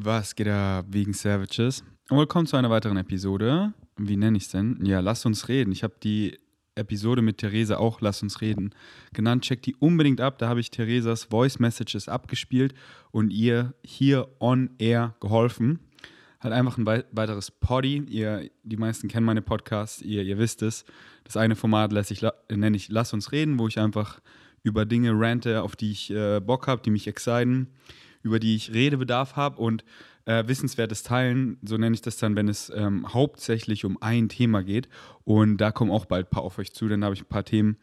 Was 0.00 0.36
geht 0.36 0.46
da 0.46 0.84
wegen 0.88 1.12
Savages? 1.12 1.82
Und 2.08 2.18
willkommen 2.18 2.46
zu 2.46 2.56
einer 2.56 2.70
weiteren 2.70 2.98
Episode. 2.98 3.72
Wie 3.96 4.16
nenne 4.16 4.36
ich 4.36 4.44
es 4.44 4.50
denn? 4.50 4.78
Ja, 4.84 5.00
lass 5.00 5.26
uns 5.26 5.48
reden. 5.48 5.72
Ich 5.72 5.82
habe 5.82 5.94
die 6.00 6.38
Episode 6.76 7.20
mit 7.20 7.38
Theresa 7.38 7.78
auch 7.78 8.00
Lass 8.00 8.22
uns 8.22 8.40
reden 8.40 8.70
genannt. 9.12 9.42
Checkt 9.42 9.66
die 9.66 9.74
unbedingt 9.74 10.20
ab. 10.20 10.38
Da 10.38 10.48
habe 10.48 10.60
ich 10.60 10.70
Theresas 10.70 11.24
Voice 11.24 11.58
Messages 11.58 12.08
abgespielt 12.08 12.74
und 13.10 13.32
ihr 13.32 13.74
hier 13.82 14.28
on 14.38 14.70
air 14.78 15.16
geholfen. 15.18 15.80
Halt 16.38 16.54
einfach 16.54 16.78
ein 16.78 16.86
weiteres 16.86 17.50
Poddy. 17.50 18.04
Ihr, 18.08 18.48
die 18.62 18.76
meisten 18.76 19.08
kennen 19.08 19.26
meine 19.26 19.42
Podcasts, 19.42 20.00
ihr, 20.00 20.22
ihr 20.22 20.38
wisst 20.38 20.62
es. 20.62 20.84
Das 21.24 21.36
eine 21.36 21.56
Format 21.56 21.92
ich, 22.12 22.24
nenne 22.48 22.76
ich 22.76 22.88
Lass 22.88 23.12
uns 23.12 23.32
reden, 23.32 23.58
wo 23.58 23.66
ich 23.66 23.80
einfach 23.80 24.20
über 24.62 24.86
Dinge 24.86 25.10
rante, 25.14 25.60
auf 25.64 25.74
die 25.74 25.90
ich 25.90 26.12
äh, 26.12 26.38
Bock 26.38 26.68
habe, 26.68 26.82
die 26.82 26.90
mich 26.90 27.08
exciten 27.08 27.66
über 28.22 28.38
die 28.38 28.56
ich 28.56 28.72
Redebedarf 28.72 29.36
habe 29.36 29.60
und 29.60 29.84
äh, 30.28 30.46
wissenswertes 30.46 31.02
Teilen, 31.02 31.56
so 31.62 31.78
nenne 31.78 31.94
ich 31.94 32.02
das 32.02 32.18
dann, 32.18 32.36
wenn 32.36 32.48
es 32.48 32.70
ähm, 32.74 33.12
hauptsächlich 33.14 33.86
um 33.86 33.96
ein 34.02 34.28
Thema 34.28 34.62
geht. 34.62 34.88
Und 35.24 35.56
da 35.56 35.72
kommen 35.72 35.90
auch 35.90 36.04
bald 36.04 36.26
ein 36.26 36.30
paar 36.30 36.42
auf 36.42 36.58
euch 36.58 36.72
zu, 36.72 36.86
dann 36.86 37.02
habe 37.02 37.14
ich 37.14 37.22
ein 37.22 37.28
paar 37.28 37.44
Themen, 37.44 37.78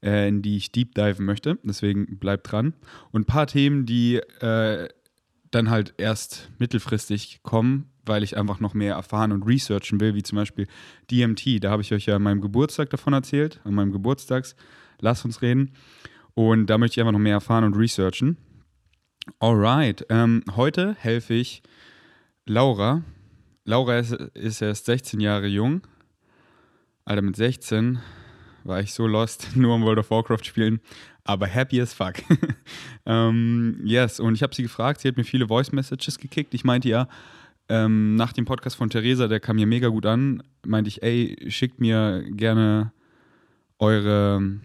äh, 0.00 0.28
in 0.28 0.40
die 0.40 0.56
ich 0.56 0.70
deep 0.70 0.94
diven 0.94 1.26
möchte. 1.26 1.58
Deswegen 1.64 2.18
bleibt 2.18 2.52
dran. 2.52 2.74
Und 3.10 3.22
ein 3.22 3.24
paar 3.24 3.48
Themen, 3.48 3.84
die 3.84 4.16
äh, 4.40 4.88
dann 5.50 5.70
halt 5.70 5.94
erst 5.98 6.50
mittelfristig 6.58 7.40
kommen, 7.42 7.90
weil 8.06 8.22
ich 8.22 8.36
einfach 8.36 8.60
noch 8.60 8.74
mehr 8.74 8.94
erfahren 8.94 9.32
und 9.32 9.42
researchen 9.42 10.00
will, 10.00 10.14
wie 10.14 10.22
zum 10.22 10.36
Beispiel 10.36 10.68
DMT. 11.10 11.64
Da 11.64 11.70
habe 11.70 11.82
ich 11.82 11.92
euch 11.92 12.06
ja 12.06 12.16
an 12.16 12.22
meinem 12.22 12.40
Geburtstag 12.40 12.90
davon 12.90 13.12
erzählt, 13.12 13.60
an 13.64 13.74
meinem 13.74 13.90
Geburtstags. 13.90 14.54
Lass 15.00 15.24
uns 15.24 15.42
reden. 15.42 15.72
Und 16.34 16.66
da 16.66 16.78
möchte 16.78 16.94
ich 16.94 17.00
einfach 17.00 17.12
noch 17.12 17.18
mehr 17.18 17.34
erfahren 17.34 17.64
und 17.64 17.74
researchen. 17.74 18.36
Alright, 19.40 20.04
ähm, 20.08 20.42
heute 20.56 20.96
helfe 20.98 21.34
ich 21.34 21.62
Laura. 22.46 23.02
Laura 23.64 23.98
ist, 23.98 24.12
ist 24.12 24.62
erst 24.62 24.86
16 24.86 25.20
Jahre 25.20 25.46
jung. 25.46 25.82
Alter, 27.04 27.22
mit 27.22 27.36
16 27.36 28.00
war 28.64 28.80
ich 28.80 28.92
so 28.92 29.06
lost, 29.06 29.50
nur 29.54 29.74
am 29.74 29.82
World 29.82 29.98
of 29.98 30.10
Warcraft 30.10 30.44
spielen, 30.44 30.80
aber 31.24 31.46
happy 31.46 31.80
as 31.80 31.92
fuck. 31.92 32.14
ähm, 33.06 33.80
yes, 33.84 34.18
und 34.18 34.34
ich 34.34 34.42
habe 34.42 34.54
sie 34.54 34.62
gefragt, 34.62 35.02
sie 35.02 35.08
hat 35.08 35.16
mir 35.16 35.24
viele 35.24 35.46
Voice 35.46 35.72
Messages 35.72 36.18
gekickt. 36.18 36.54
Ich 36.54 36.64
meinte 36.64 36.88
ja, 36.88 37.06
ähm, 37.68 38.16
nach 38.16 38.32
dem 38.32 38.46
Podcast 38.46 38.76
von 38.76 38.90
Theresa, 38.90 39.28
der 39.28 39.40
kam 39.40 39.56
mir 39.56 39.66
mega 39.66 39.88
gut 39.88 40.06
an, 40.06 40.42
meinte 40.66 40.88
ich, 40.88 41.02
ey, 41.02 41.36
schickt 41.48 41.80
mir 41.80 42.24
gerne 42.30 42.92
eure, 43.78 44.58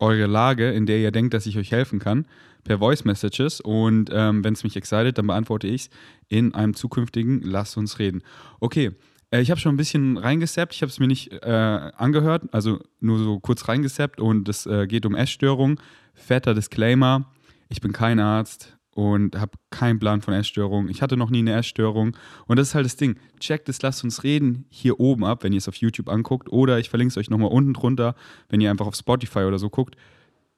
eure 0.00 0.26
Lage, 0.26 0.72
in 0.72 0.86
der 0.86 0.98
ihr 0.98 1.12
denkt, 1.12 1.34
dass 1.34 1.46
ich 1.46 1.58
euch 1.58 1.70
helfen 1.70 1.98
kann 1.98 2.26
per 2.68 2.78
Voice 2.78 3.04
Messages 3.04 3.60
und 3.62 4.10
ähm, 4.12 4.44
wenn 4.44 4.52
es 4.52 4.62
mich 4.62 4.76
excited, 4.76 5.16
dann 5.16 5.26
beantworte 5.26 5.66
ich 5.66 5.86
es 5.86 5.90
in 6.28 6.54
einem 6.54 6.74
zukünftigen 6.74 7.40
Lass 7.40 7.78
uns 7.78 7.98
reden. 7.98 8.22
Okay, 8.60 8.92
äh, 9.30 9.40
ich 9.40 9.50
habe 9.50 9.58
schon 9.58 9.72
ein 9.72 9.78
bisschen 9.78 10.18
reingesappt, 10.18 10.74
ich 10.74 10.82
habe 10.82 10.90
es 10.90 11.00
mir 11.00 11.06
nicht 11.06 11.32
äh, 11.32 11.90
angehört, 11.96 12.44
also 12.52 12.78
nur 13.00 13.18
so 13.18 13.40
kurz 13.40 13.66
reingesappt 13.68 14.20
und 14.20 14.48
es 14.50 14.66
äh, 14.66 14.86
geht 14.86 15.06
um 15.06 15.14
Essstörung. 15.14 15.80
Fetter 16.12 16.54
Disclaimer, 16.54 17.32
ich 17.70 17.80
bin 17.80 17.92
kein 17.92 18.20
Arzt 18.20 18.76
und 18.90 19.36
habe 19.36 19.52
keinen 19.70 19.98
Plan 19.98 20.20
von 20.20 20.34
Essstörung. 20.34 20.90
Ich 20.90 21.00
hatte 21.00 21.16
noch 21.16 21.30
nie 21.30 21.38
eine 21.38 21.54
Essstörung 21.54 22.18
und 22.48 22.58
das 22.58 22.68
ist 22.68 22.74
halt 22.74 22.84
das 22.84 22.96
Ding. 22.96 23.16
Checkt 23.40 23.70
es, 23.70 23.80
lasst 23.80 24.04
uns 24.04 24.24
reden 24.24 24.66
hier 24.68 25.00
oben 25.00 25.24
ab, 25.24 25.42
wenn 25.42 25.54
ihr 25.54 25.58
es 25.58 25.68
auf 25.68 25.76
YouTube 25.76 26.10
anguckt 26.10 26.52
oder 26.52 26.78
ich 26.78 26.90
verlinke 26.90 27.12
es 27.12 27.16
euch 27.16 27.30
nochmal 27.30 27.50
unten 27.50 27.72
drunter, 27.72 28.14
wenn 28.50 28.60
ihr 28.60 28.70
einfach 28.70 28.86
auf 28.86 28.94
Spotify 28.94 29.44
oder 29.44 29.58
so 29.58 29.70
guckt. 29.70 29.96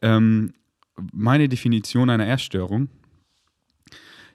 Ähm, 0.03 0.55
meine 1.13 1.49
Definition 1.49 2.11
einer 2.11 2.29
Essstörung. 2.29 2.89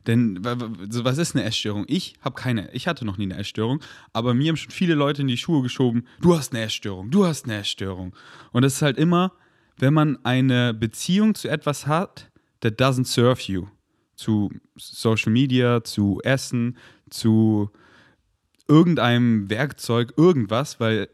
Denn 0.08 0.44
was 0.44 1.17
ist 1.17 1.35
eine 1.35 1.45
Essstörung? 1.45 1.85
Ich 1.88 2.13
habe 2.22 2.35
keine, 2.35 2.72
ich 2.73 2.88
hatte 2.88 3.05
noch 3.05 3.17
nie 3.17 3.25
eine 3.25 3.38
Essstörung, 3.38 3.81
aber 4.13 4.33
mir 4.33 4.49
haben 4.49 4.57
schon 4.57 4.72
viele 4.72 4.94
Leute 4.94 5.23
in 5.23 5.27
die 5.27 5.38
Schuhe 5.38 5.63
geschoben, 5.63 6.05
du 6.22 6.35
hast 6.35 6.53
eine 6.53 6.63
Essstörung, 6.63 7.09
du 7.09 7.25
hast 7.25 7.45
eine 7.45 7.57
Essstörung. 7.57 8.16
Und 8.52 8.63
es 8.63 8.75
ist 8.75 8.81
halt 8.83 8.97
immer, 8.97 9.34
wenn 9.78 9.94
man 9.94 10.23
eine 10.23 10.73
Beziehung 10.73 11.34
zu 11.34 11.47
etwas 11.47 11.88
hat, 11.88 12.29
that 12.62 12.79
doesn't 12.79 13.06
serve 13.06 13.41
you. 13.51 13.68
Zu 14.16 14.51
Social 14.78 15.31
Media, 15.31 15.84
zu 15.84 16.22
Essen, 16.23 16.78
zu 17.09 17.69
irgendeinem 18.68 19.50
Werkzeug, 19.50 20.13
irgendwas, 20.18 20.79
weil 20.79 21.09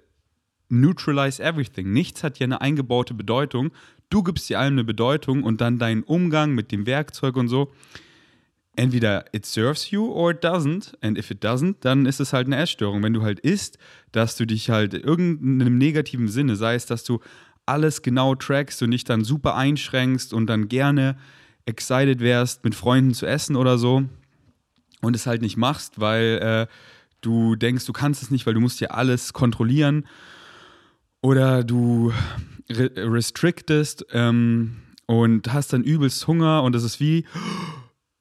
neutralize 0.69 1.41
everything. 1.41 1.91
Nichts 1.91 2.23
hat 2.23 2.39
ja 2.39 2.45
eine 2.45 2.61
eingebaute 2.61 3.13
Bedeutung. 3.13 3.71
Du 4.11 4.23
gibst 4.23 4.49
dir 4.49 4.59
allem 4.59 4.73
eine 4.73 4.83
Bedeutung 4.83 5.43
und 5.43 5.61
dann 5.61 5.79
deinen 5.79 6.03
Umgang 6.03 6.51
mit 6.51 6.71
dem 6.73 6.85
Werkzeug 6.85 7.37
und 7.37 7.47
so. 7.47 7.71
Entweder 8.75 9.25
it 9.33 9.45
serves 9.45 9.89
you 9.89 10.05
or 10.11 10.31
it 10.31 10.43
doesn't. 10.43 10.93
And 11.01 11.17
if 11.17 11.31
it 11.31 11.43
doesn't, 11.43 11.77
dann 11.79 12.05
ist 12.05 12.19
es 12.19 12.33
halt 12.33 12.47
eine 12.47 12.57
Essstörung. 12.57 13.01
Wenn 13.03 13.13
du 13.13 13.21
halt 13.21 13.39
isst, 13.39 13.77
dass 14.11 14.35
du 14.35 14.45
dich 14.45 14.69
halt 14.69 14.93
irgendeinem 14.93 15.77
negativen 15.77 16.27
Sinne, 16.27 16.57
sei 16.57 16.75
es, 16.75 16.85
dass 16.85 17.05
du 17.05 17.21
alles 17.65 18.01
genau 18.01 18.35
trackst 18.35 18.83
und 18.83 18.91
dich 18.91 19.05
dann 19.05 19.23
super 19.23 19.55
einschränkst 19.55 20.33
und 20.33 20.47
dann 20.47 20.67
gerne 20.67 21.17
excited 21.65 22.19
wärst, 22.19 22.65
mit 22.65 22.75
Freunden 22.75 23.13
zu 23.13 23.25
essen 23.25 23.55
oder 23.55 23.77
so 23.77 24.03
und 25.01 25.15
es 25.15 25.25
halt 25.25 25.41
nicht 25.41 25.55
machst, 25.55 26.01
weil 26.01 26.67
äh, 26.69 26.73
du 27.21 27.55
denkst, 27.55 27.85
du 27.85 27.93
kannst 27.93 28.23
es 28.23 28.29
nicht, 28.29 28.45
weil 28.45 28.55
du 28.55 28.59
musst 28.59 28.81
ja 28.81 28.89
alles 28.89 29.31
kontrollieren 29.31 30.05
oder 31.21 31.63
du 31.63 32.11
re 32.69 32.91
restrictest 32.95 34.05
ähm, 34.11 34.77
und 35.05 35.51
hast 35.51 35.73
dann 35.73 35.83
übelst 35.83 36.27
Hunger 36.27 36.63
und 36.63 36.73
das 36.73 36.83
ist 36.83 36.99
wie 36.99 37.25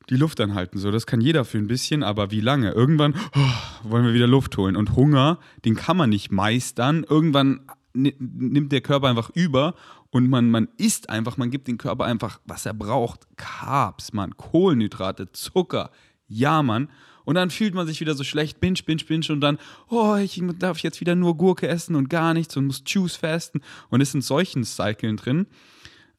die 0.09 0.17
Luft 0.17 0.41
anhalten. 0.41 0.79
So, 0.79 0.91
das 0.91 1.07
kann 1.07 1.21
jeder 1.21 1.45
für 1.45 1.59
ein 1.59 1.69
bisschen, 1.69 2.03
aber 2.03 2.31
wie 2.31 2.41
lange? 2.41 2.73
Irgendwann 2.73 3.15
oh, 3.35 3.91
wollen 3.91 4.05
wir 4.05 4.13
wieder 4.13 4.27
Luft 4.27 4.57
holen. 4.57 4.77
Und 4.77 4.97
Hunger, 4.97 5.39
den 5.65 5.77
kann 5.77 5.97
man 5.97 6.11
nicht 6.11 6.33
meistern. 6.33 7.05
Irgendwann 7.09 7.61
nimmt 7.95 8.73
der 8.73 8.81
Körper 8.81 9.09
einfach 9.09 9.31
über 9.31 9.75
und 10.11 10.29
man, 10.29 10.51
man 10.51 10.69
isst 10.77 11.09
einfach, 11.09 11.37
man 11.37 11.51
gibt 11.51 11.69
dem 11.69 11.79
Körper 11.79 12.05
einfach, 12.05 12.41
was 12.45 12.67
er 12.67 12.75
braucht. 12.75 13.27
Carbs, 13.37 14.13
man, 14.13 14.37
Kohlenhydrate, 14.37 15.31
Zucker. 15.33 15.91
Ja, 16.27 16.63
Mann. 16.63 16.89
Und 17.31 17.37
dann 17.37 17.51
fühlt 17.51 17.75
man 17.77 17.87
sich 17.87 18.01
wieder 18.01 18.15
so 18.15 18.25
schlecht, 18.25 18.59
binge, 18.59 18.81
binge, 18.85 19.05
binge 19.05 19.27
und 19.29 19.41
dann, 19.41 19.57
oh, 19.89 20.17
ich 20.17 20.43
darf 20.59 20.81
jetzt 20.81 21.01
wieder 21.01 21.15
nur 21.15 21.37
Gurke 21.37 21.69
essen 21.69 21.95
und 21.95 22.11
gar 22.11 22.35
nichts 22.35 22.57
und 22.57 22.67
muss 22.67 22.83
Juice 22.85 23.15
fasten 23.15 23.61
und 23.89 24.01
ist 24.01 24.17
in 24.17 24.21
solchen 24.21 24.65
Cyclen 24.65 25.17
drin. 25.17 25.47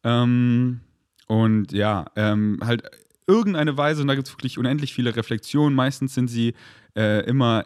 Ähm, 0.05 0.79
und 1.27 1.73
ja, 1.73 2.05
ähm, 2.15 2.59
halt 2.63 2.83
irgendeine 3.27 3.75
Weise, 3.75 4.03
und 4.03 4.07
da 4.07 4.15
gibt 4.15 4.29
es 4.29 4.33
wirklich 4.33 4.57
unendlich 4.57 4.93
viele 4.93 5.13
Reflexionen, 5.13 5.75
meistens 5.75 6.13
sind 6.13 6.29
sie 6.29 6.53
äh, 6.95 7.25
immer 7.25 7.65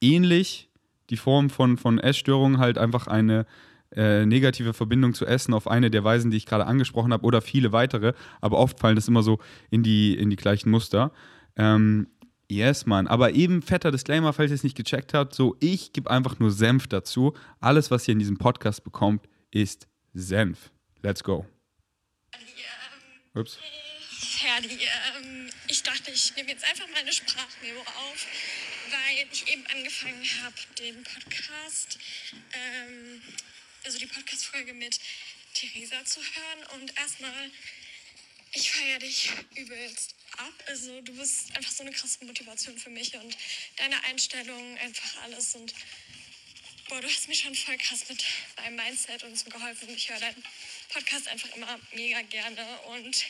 ähnlich, 0.00 0.70
die 1.10 1.16
Form 1.16 1.50
von, 1.50 1.78
von 1.78 1.98
Essstörungen 1.98 2.60
halt 2.60 2.78
einfach 2.78 3.08
eine 3.08 3.46
äh, 3.96 4.24
negative 4.26 4.74
Verbindung 4.74 5.12
zu 5.12 5.26
Essen 5.26 5.54
auf 5.54 5.66
eine 5.66 5.90
der 5.90 6.04
Weisen, 6.04 6.30
die 6.30 6.36
ich 6.36 6.46
gerade 6.46 6.66
angesprochen 6.66 7.12
habe, 7.12 7.24
oder 7.24 7.40
viele 7.40 7.72
weitere, 7.72 8.12
aber 8.40 8.58
oft 8.58 8.78
fallen 8.78 8.94
das 8.94 9.08
immer 9.08 9.24
so 9.24 9.40
in 9.70 9.82
die, 9.82 10.14
in 10.14 10.30
die 10.30 10.36
gleichen 10.36 10.70
Muster. 10.70 11.10
Ähm, 11.56 12.06
Yes, 12.48 12.86
Mann. 12.86 13.08
Aber 13.08 13.32
eben 13.32 13.60
fetter 13.62 13.90
Disclaimer, 13.90 14.32
falls 14.32 14.50
ihr 14.50 14.54
es 14.54 14.62
nicht 14.62 14.76
gecheckt 14.76 15.14
habt, 15.14 15.34
so 15.34 15.56
ich 15.60 15.92
gebe 15.92 16.10
einfach 16.10 16.38
nur 16.38 16.52
Senf 16.52 16.86
dazu. 16.86 17.36
Alles, 17.60 17.90
was 17.90 18.06
ihr 18.06 18.12
in 18.12 18.18
diesem 18.20 18.38
Podcast 18.38 18.84
bekommt, 18.84 19.28
ist 19.50 19.88
Senf. 20.14 20.70
Let's 21.02 21.24
go. 21.24 21.46
Ups. 23.34 23.58
Ferdi, 24.18 24.78
ähm, 25.18 25.50
ich 25.68 25.82
dachte, 25.82 26.10
ich 26.10 26.34
nehme 26.36 26.50
jetzt 26.50 26.64
einfach 26.64 26.86
meine 26.94 27.12
Sprachmemo 27.12 27.80
auf, 27.80 28.26
weil 28.90 29.26
ich 29.30 29.46
eben 29.52 29.66
angefangen 29.66 30.24
habe, 30.42 30.54
den 30.78 31.02
Podcast, 31.02 31.98
ähm, 32.54 33.20
also 33.84 33.98
die 33.98 34.06
Podcast-Folge 34.06 34.72
mit 34.72 34.98
Theresa 35.52 36.02
zu 36.04 36.20
hören. 36.20 36.80
Und 36.80 36.96
erstmal, 36.98 37.50
ich 38.52 38.70
feiere 38.72 39.00
dich 39.00 39.30
übelst 39.54 40.15
ab. 40.38 40.52
Also 40.66 41.00
du 41.00 41.12
bist 41.14 41.54
einfach 41.56 41.70
so 41.70 41.82
eine 41.82 41.92
krasse 41.92 42.24
Motivation 42.24 42.78
für 42.78 42.90
mich 42.90 43.14
und 43.16 43.36
deine 43.76 44.02
Einstellung, 44.04 44.78
einfach 44.78 45.22
alles. 45.22 45.54
Und 45.54 45.74
boah, 46.88 47.00
du 47.00 47.08
hast 47.08 47.28
mich 47.28 47.40
schon 47.40 47.54
voll 47.54 47.76
krass 47.78 48.08
mit 48.08 48.24
deinem 48.56 48.76
Mindset 48.76 49.24
und 49.24 49.36
so 49.38 49.50
geholfen. 49.50 49.88
Ich 49.94 50.08
höre 50.08 50.20
deinen 50.20 50.42
Podcast 50.88 51.28
einfach 51.28 51.54
immer 51.56 51.78
mega 51.92 52.22
gerne. 52.22 52.80
Und 52.82 53.24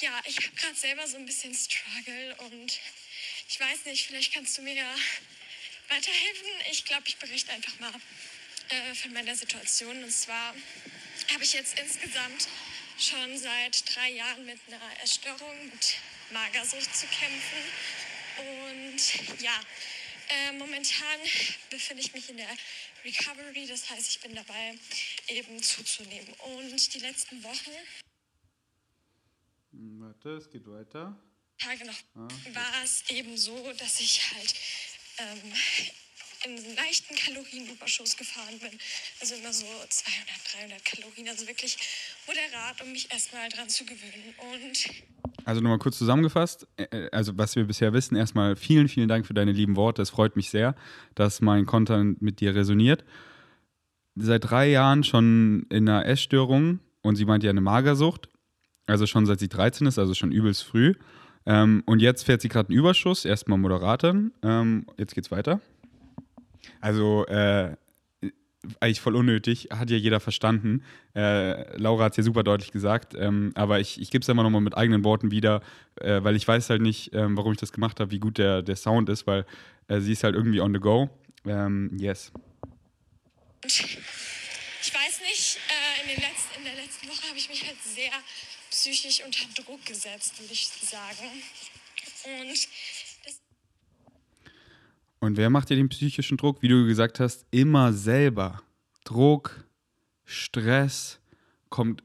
ja, 0.00 0.20
ich 0.24 0.36
habe 0.36 0.56
gerade 0.56 0.74
selber 0.76 1.06
so 1.06 1.16
ein 1.16 1.26
bisschen 1.26 1.54
Struggle 1.54 2.36
und 2.36 2.78
ich 3.48 3.60
weiß 3.60 3.84
nicht, 3.86 4.06
vielleicht 4.06 4.32
kannst 4.32 4.56
du 4.58 4.62
mir 4.62 4.74
ja 4.74 4.94
weiterhelfen. 5.88 6.46
Ich 6.70 6.84
glaube, 6.84 7.04
ich 7.06 7.16
berichte 7.16 7.50
einfach 7.52 7.78
mal 7.80 7.92
äh, 8.68 8.94
von 8.94 9.12
meiner 9.12 9.34
Situation. 9.34 10.04
Und 10.04 10.12
zwar 10.12 10.54
habe 11.32 11.42
ich 11.42 11.52
jetzt 11.52 11.78
insgesamt 11.78 12.48
schon 12.98 13.38
seit 13.38 13.94
drei 13.94 14.10
Jahren 14.10 14.44
mit 14.44 14.58
einer 14.66 15.02
Essstörung, 15.02 15.66
mit 15.66 15.94
Magersucht 16.32 16.94
zu 16.94 17.06
kämpfen. 17.06 17.58
Und 18.38 19.40
ja, 19.40 19.60
äh, 20.28 20.52
momentan 20.52 21.20
befinde 21.70 22.02
ich 22.02 22.12
mich 22.12 22.28
in 22.30 22.36
der 22.36 22.56
Recovery, 23.04 23.66
das 23.66 23.88
heißt, 23.88 24.10
ich 24.10 24.20
bin 24.20 24.34
dabei, 24.34 24.74
eben 25.28 25.62
zuzunehmen. 25.62 26.32
Und 26.56 26.94
die 26.94 26.98
letzten 26.98 27.42
Wochen. 27.42 27.72
Warte, 29.72 30.30
es 30.36 30.50
geht 30.50 30.66
weiter. 30.66 31.16
Tage 31.58 31.84
noch 31.84 31.98
war 32.14 32.84
es 32.84 33.08
eben 33.10 33.36
so, 33.36 33.72
dass 33.72 34.00
ich 34.00 34.20
halt 34.32 34.54
ähm, 35.18 35.52
in 36.44 36.56
einen 36.56 36.76
leichten 36.76 37.16
Kalorienüberschuss 37.16 38.16
gefahren 38.16 38.58
bin. 38.58 38.78
Also 39.20 39.34
immer 39.34 39.52
so 39.52 39.66
200, 39.88 40.54
300 40.54 40.84
Kalorien. 40.84 41.28
Also 41.28 41.46
wirklich 41.46 41.76
moderat, 42.26 42.80
um 42.80 42.92
mich 42.92 43.10
erstmal 43.10 43.48
dran 43.48 43.68
zu 43.68 43.84
gewöhnen. 43.84 44.34
Und 44.38 44.88
Also 45.48 45.62
nochmal 45.62 45.78
kurz 45.78 45.96
zusammengefasst, 45.96 46.68
äh, 46.76 47.08
also 47.10 47.38
was 47.38 47.56
wir 47.56 47.64
bisher 47.64 47.94
wissen, 47.94 48.16
erstmal 48.16 48.54
vielen, 48.54 48.86
vielen 48.86 49.08
Dank 49.08 49.24
für 49.24 49.32
deine 49.32 49.52
lieben 49.52 49.76
Worte. 49.76 50.02
Es 50.02 50.10
freut 50.10 50.36
mich 50.36 50.50
sehr, 50.50 50.74
dass 51.14 51.40
mein 51.40 51.64
Content 51.64 52.20
mit 52.20 52.40
dir 52.40 52.54
resoniert. 52.54 53.02
Seit 54.14 54.50
drei 54.50 54.68
Jahren 54.68 55.04
schon 55.04 55.64
in 55.70 55.88
einer 55.88 56.04
Essstörung 56.04 56.80
und 57.00 57.16
sie 57.16 57.24
meint 57.24 57.44
ja 57.44 57.48
eine 57.48 57.62
Magersucht, 57.62 58.28
also 58.84 59.06
schon 59.06 59.24
seit 59.24 59.40
sie 59.40 59.48
13 59.48 59.86
ist, 59.86 59.98
also 59.98 60.12
schon 60.12 60.32
übelst 60.32 60.64
früh. 60.64 60.92
Ähm, 61.46 61.82
und 61.86 62.02
jetzt 62.02 62.24
fährt 62.24 62.42
sie 62.42 62.50
gerade 62.50 62.68
einen 62.68 62.78
Überschuss, 62.78 63.24
erstmal 63.24 63.56
Moderatin. 63.56 64.32
Ähm, 64.42 64.84
jetzt 64.98 65.14
geht's 65.14 65.30
weiter. 65.30 65.62
Also, 66.82 67.24
äh, 67.24 67.74
eigentlich 68.80 69.00
voll 69.00 69.16
unnötig, 69.16 69.68
hat 69.70 69.90
ja 69.90 69.96
jeder 69.96 70.20
verstanden. 70.20 70.82
Äh, 71.14 71.76
Laura 71.76 72.04
hat 72.04 72.12
es 72.12 72.18
ja 72.18 72.22
super 72.22 72.42
deutlich 72.42 72.72
gesagt, 72.72 73.14
ähm, 73.14 73.52
aber 73.54 73.80
ich, 73.80 74.00
ich 74.00 74.10
gebe 74.10 74.22
es 74.22 74.28
immer 74.28 74.42
nochmal 74.42 74.60
mit 74.60 74.76
eigenen 74.76 75.04
Worten 75.04 75.30
wieder, 75.30 75.62
äh, 76.00 76.22
weil 76.22 76.36
ich 76.36 76.46
weiß 76.46 76.70
halt 76.70 76.82
nicht, 76.82 77.14
ähm, 77.14 77.36
warum 77.36 77.52
ich 77.52 77.58
das 77.58 77.72
gemacht 77.72 78.00
habe, 78.00 78.10
wie 78.10 78.18
gut 78.18 78.38
der, 78.38 78.62
der 78.62 78.76
Sound 78.76 79.08
ist, 79.08 79.26
weil 79.26 79.46
äh, 79.88 80.00
sie 80.00 80.12
ist 80.12 80.24
halt 80.24 80.34
irgendwie 80.34 80.60
on 80.60 80.72
the 80.72 80.80
go. 80.80 81.10
Ähm, 81.46 81.96
yes. 81.98 82.32
ich 83.64 83.98
weiß 84.94 85.20
nicht, 85.22 85.58
äh, 85.68 86.12
in, 86.12 86.20
letzten, 86.20 86.58
in 86.58 86.64
der 86.64 86.74
letzten 86.74 87.08
Woche 87.08 87.28
habe 87.28 87.38
ich 87.38 87.48
mich 87.48 87.64
halt 87.66 87.76
sehr 87.82 88.12
psychisch 88.70 89.22
unter 89.24 89.62
Druck 89.62 89.84
gesetzt, 89.86 90.40
würde 90.40 90.52
ich 90.52 90.66
sagen. 90.66 91.42
Und 92.24 92.68
Und 95.20 95.36
wer 95.36 95.50
macht 95.50 95.70
dir 95.70 95.76
den 95.76 95.88
psychischen 95.88 96.36
Druck? 96.36 96.62
Wie 96.62 96.68
du 96.68 96.86
gesagt 96.86 97.20
hast, 97.20 97.46
immer 97.50 97.92
selber. 97.92 98.62
Druck, 99.04 99.64
Stress 100.24 101.20
kommt 101.70 102.02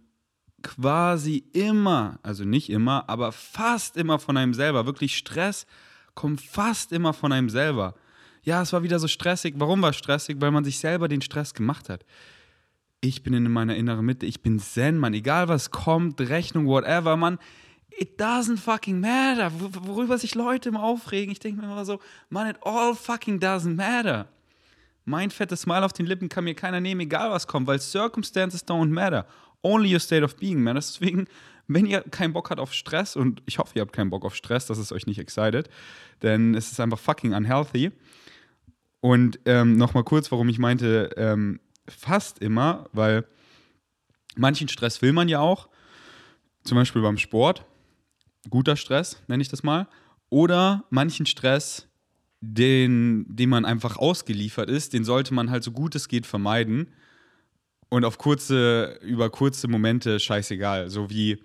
quasi 0.63 1.44
immer, 1.54 2.19
also 2.24 2.45
nicht 2.45 2.69
immer, 2.69 3.07
aber 3.10 3.31
fast 3.31 3.98
immer 3.98 4.18
von 4.18 4.38
einem 4.38 4.54
selber. 4.54 4.86
Wirklich 4.86 5.18
Stress 5.18 5.68
kommt 6.15 6.42
fast 6.42 6.92
immer 6.92 7.13
von 7.13 7.31
einem 7.31 7.50
selber. 7.50 7.95
Ja, 8.44 8.62
es 8.62 8.74
war 8.74 8.83
wieder 8.83 9.00
so 9.00 9.07
stressig. 9.07 9.56
Warum 9.57 9.81
war 9.81 9.92
es 9.92 9.98
stressig? 9.98 10.38
Weil 10.39 10.51
man 10.51 10.63
sich 10.63 10.80
selber 10.80 11.07
den 11.07 11.21
Stress 11.21 11.54
gemacht 11.54 11.89
hat. 11.89 12.06
Ich 13.01 13.24
bin 13.24 13.33
in 13.33 13.51
meiner 13.51 13.75
inneren 13.75 14.06
Mitte, 14.06 14.25
ich 14.25 14.42
bin 14.42 14.60
Zen, 14.60 14.98
Mann. 14.98 15.13
Egal 15.13 15.50
was 15.50 15.71
kommt, 15.71 16.19
Rechnung, 16.21 16.68
whatever, 16.68 17.18
Mann. 17.18 17.38
It 17.97 18.19
doesn't 18.19 18.57
fucking 18.57 18.99
matter. 18.99 19.51
Wor- 19.59 19.87
Worüber 19.87 20.17
sich 20.17 20.35
Leute 20.35 20.69
immer 20.69 20.83
aufregen. 20.83 21.31
Ich 21.31 21.39
denke 21.39 21.61
mir 21.61 21.67
immer 21.71 21.85
so, 21.85 21.99
man, 22.29 22.47
it 22.49 22.57
all 22.63 22.95
fucking 22.95 23.39
doesn't 23.39 23.75
matter. 23.75 24.27
Mein 25.05 25.31
fettes 25.31 25.61
Smile 25.61 25.83
auf 25.85 25.93
den 25.93 26.05
Lippen 26.05 26.29
kann 26.29 26.45
mir 26.45 26.55
keiner 26.55 26.79
nehmen, 26.79 27.01
egal 27.01 27.29
was 27.29 27.45
kommt, 27.45 27.67
weil 27.67 27.79
Circumstances 27.79 28.65
don't 28.65 28.87
matter. 28.89 29.25
Only 29.61 29.93
your 29.93 29.99
state 29.99 30.23
of 30.23 30.35
being 30.37 30.61
matters. 30.63 30.93
Deswegen, 30.93 31.27
wenn 31.67 31.85
ihr 31.85 32.01
keinen 32.01 32.33
Bock 32.33 32.49
habt 32.49 32.59
auf 32.59 32.73
Stress, 32.73 33.15
und 33.15 33.41
ich 33.45 33.57
hoffe, 33.59 33.73
ihr 33.75 33.81
habt 33.81 33.93
keinen 33.93 34.09
Bock 34.09 34.25
auf 34.25 34.35
Stress, 34.35 34.65
dass 34.65 34.77
es 34.77 34.91
euch 34.91 35.05
nicht 35.05 35.19
excited, 35.19 35.69
denn 36.21 36.55
es 36.55 36.71
ist 36.71 36.79
einfach 36.79 36.99
fucking 36.99 37.33
unhealthy. 37.33 37.91
Und 39.01 39.39
ähm, 39.45 39.75
nochmal 39.77 40.03
kurz, 40.05 40.31
warum 40.31 40.47
ich 40.49 40.57
meinte, 40.59 41.09
ähm, 41.17 41.59
fast 41.87 42.39
immer, 42.39 42.89
weil 42.93 43.25
manchen 44.35 44.69
Stress 44.69 45.01
will 45.01 45.11
man 45.13 45.27
ja 45.27 45.39
auch, 45.39 45.67
zum 46.63 46.77
Beispiel 46.77 47.01
beim 47.01 47.17
Sport, 47.17 47.65
guter 48.49 48.75
Stress, 48.75 49.21
nenne 49.27 49.41
ich 49.41 49.49
das 49.49 49.63
mal, 49.63 49.87
oder 50.29 50.83
manchen 50.89 51.25
Stress, 51.25 51.87
den, 52.41 53.25
dem 53.29 53.49
man 53.49 53.65
einfach 53.65 53.97
ausgeliefert 53.97 54.69
ist, 54.69 54.93
den 54.93 55.05
sollte 55.05 55.33
man 55.33 55.49
halt 55.49 55.63
so 55.63 55.71
gut 55.71 55.95
es 55.95 56.07
geht 56.07 56.25
vermeiden 56.25 56.87
und 57.89 58.03
auf 58.03 58.17
kurze, 58.17 58.99
über 59.01 59.29
kurze 59.29 59.67
Momente 59.67 60.19
scheißegal, 60.19 60.89
so 60.89 61.09
wie 61.09 61.41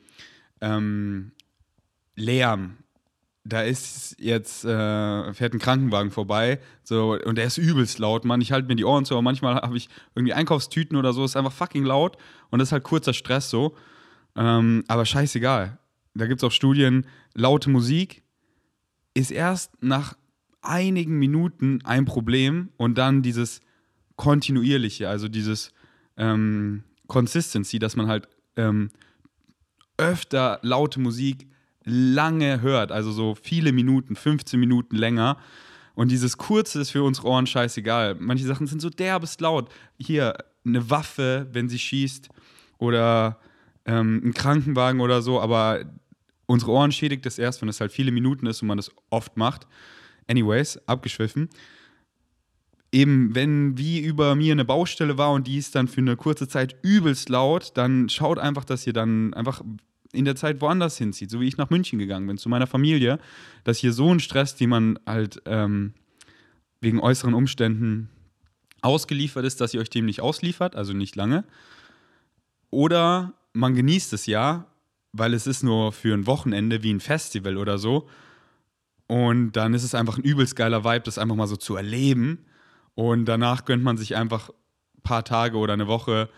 ähm, 0.61 1.33
Lärm. 2.17 2.79
Da 3.45 3.63
ist 3.63 4.17
jetzt, 4.19 4.65
äh, 4.65 5.33
fährt 5.35 5.55
ein 5.55 5.59
Krankenwagen 5.59 6.11
vorbei, 6.11 6.59
so, 6.83 7.17
und 7.25 7.39
der 7.39 7.45
ist 7.45 7.59
übelst 7.59 7.99
laut, 7.99 8.25
Mann. 8.25 8.41
Ich 8.41 8.53
halte 8.53 8.67
mir 8.67 8.77
die 8.77 8.85
Ohren 8.85 9.05
zu, 9.05 9.15
aber 9.15 9.23
manchmal 9.23 9.55
habe 9.57 9.77
ich 9.77 9.89
irgendwie 10.15 10.33
Einkaufstüten 10.33 10.97
oder 10.97 11.13
so, 11.13 11.25
ist 11.25 11.37
einfach 11.37 11.53
fucking 11.53 11.85
laut 11.85 12.17
und 12.51 12.59
das 12.59 12.69
ist 12.69 12.73
halt 12.73 12.83
kurzer 12.83 13.13
Stress 13.13 13.51
so. 13.51 13.77
Ähm, 14.37 14.85
aber 14.89 15.07
scheißegal. 15.07 15.79
Da 16.19 16.27
gibt 16.27 16.41
es 16.41 16.45
auch 16.45 16.53
Studien, 16.53 17.07
laute 17.35 17.71
Musik 17.71 18.23
ist 19.15 19.31
erst 19.31 19.83
nach 19.83 20.17
einigen 20.61 21.19
Minuten 21.19 21.81
ein 21.85 22.05
Problem 22.05 22.71
und 22.77 22.99
dann 22.99 23.23
dieses 23.23 23.61
kontinuierliche, 24.17 25.09
also 25.09 25.29
dieses 25.29 25.73
ähm, 26.17 26.85
Consistency, 27.07 27.79
dass 27.79 27.97
man 27.97 28.09
halt 28.09 28.29
ähm, 28.57 28.91
öfter 29.97 30.59
laute 30.63 31.01
Musik 31.01 31.47
lange 31.85 32.61
hört, 32.61 32.93
also 32.93 33.13
so 33.13 33.35
viele 33.35 33.73
Minuten, 33.73 34.15
15 34.15 34.59
Minuten 34.59 34.97
länger. 34.97 35.39
Und 35.95 36.11
dieses 36.11 36.37
Kurze 36.37 36.81
ist 36.81 36.91
für 36.91 37.03
unsere 37.03 37.27
Ohren 37.29 37.47
scheißegal. 37.47 38.17
Manche 38.21 38.45
Sachen 38.45 38.67
sind 38.67 38.81
so 38.81 38.91
derbest 38.91 39.41
laut. 39.41 39.69
Hier 39.99 40.37
eine 40.65 40.91
Waffe, 40.91 41.49
wenn 41.53 41.69
sie 41.69 41.79
schießt, 41.79 42.29
oder 42.79 43.41
ähm, 43.85 44.23
ein 44.25 44.35
Krankenwagen 44.35 45.01
oder 45.01 45.23
so, 45.23 45.41
aber 45.41 45.85
unsere 46.49 46.73
Ohren 46.73 46.91
schädigt 46.91 47.27
das 47.27 47.39
erst, 47.39 47.63
wenn 47.63 47.69
es 47.69 47.81
halt 47.81 47.93
viele 47.93 48.11
Minuten 48.11 48.47
ist 48.47 48.63
und 48.63 48.69
man 48.69 48.79
das 48.79 48.91
oft 49.11 49.37
macht. 49.37 49.69
Anyways, 50.27 50.81
abgeschwiffen. 50.89 51.49
Eben, 52.91 53.35
wenn 53.35 53.77
wie 53.77 54.01
über 54.01 54.35
mir 54.35 54.53
eine 54.53 54.65
Baustelle 54.65 55.19
war 55.19 55.33
und 55.33 55.47
die 55.47 55.59
ist 55.59 55.75
dann 55.75 55.89
für 55.89 56.01
eine 56.01 56.17
kurze 56.17 56.49
Zeit 56.49 56.77
übelst 56.83 57.29
laut, 57.29 57.73
dann 57.75 58.09
schaut 58.09 58.39
einfach, 58.39 58.65
dass 58.65 58.87
ihr 58.87 58.95
dann 58.95 59.35
einfach 59.35 59.63
in 60.13 60.25
der 60.25 60.37
Zeit 60.37 60.63
woanders 60.63 60.97
hinzieht, 60.97 61.31
so 61.31 61.41
wie 61.41 61.49
ich 61.49 61.59
nach 61.59 61.69
München 61.69 61.99
gegangen 61.99 62.27
bin, 62.27 62.39
zu 62.39 62.49
meiner 62.49 62.67
Familie, 62.67 63.19
dass 63.65 63.77
hier 63.77 63.93
so 63.93 64.13
ein 64.13 64.21
Stress, 64.21 64.57
den 64.57 64.71
man 64.71 64.99
halt 65.05 65.43
ähm, 65.45 65.93
wegen 66.81 66.99
äußeren 66.99 67.35
Umständen 67.35 68.09
ausgeliefert 68.81 69.45
ist, 69.45 69.61
dass 69.61 69.75
ihr 69.75 69.81
euch 69.81 69.91
dem 69.91 70.07
nicht 70.07 70.23
ausliefert, 70.23 70.77
also 70.77 70.95
nicht 70.95 71.15
lange. 71.15 71.45
Oder 72.71 73.35
man 73.53 73.75
genießt 73.75 74.15
es 74.15 74.25
ja, 74.25 74.67
weil 75.13 75.35
es 75.35 75.47
ist 75.47 75.63
nur 75.63 75.93
für 75.93 76.15
ein 76.15 76.27
Wochenende 76.27 76.83
wie 76.83 76.93
ein 76.93 77.01
Festival 77.01 77.57
oder 77.57 77.79
so. 77.79 78.09
Und 79.07 79.53
dann 79.53 79.75
ist 79.75 79.85
es 79.85 79.95
einfach 79.95 80.19
ein 80.19 80.25
übelst 80.25 80.55
geiler 80.55 80.85
Vibe, 80.85 81.01
das 81.01 81.19
einfach 81.19 81.37
mal 81.37 81.47
so 81.47 81.57
zu 81.57 81.77
erleben. 81.77 82.45
Und 82.95 83.25
danach 83.25 83.65
gönnt 83.65 83.83
man 83.83 83.97
sich 83.97 84.17
einfach 84.17 84.51
ein 84.51 85.03
paar 85.03 85.25
Tage 85.25 85.57
oder 85.57 85.73
eine 85.73 85.87
Woche 85.87 86.29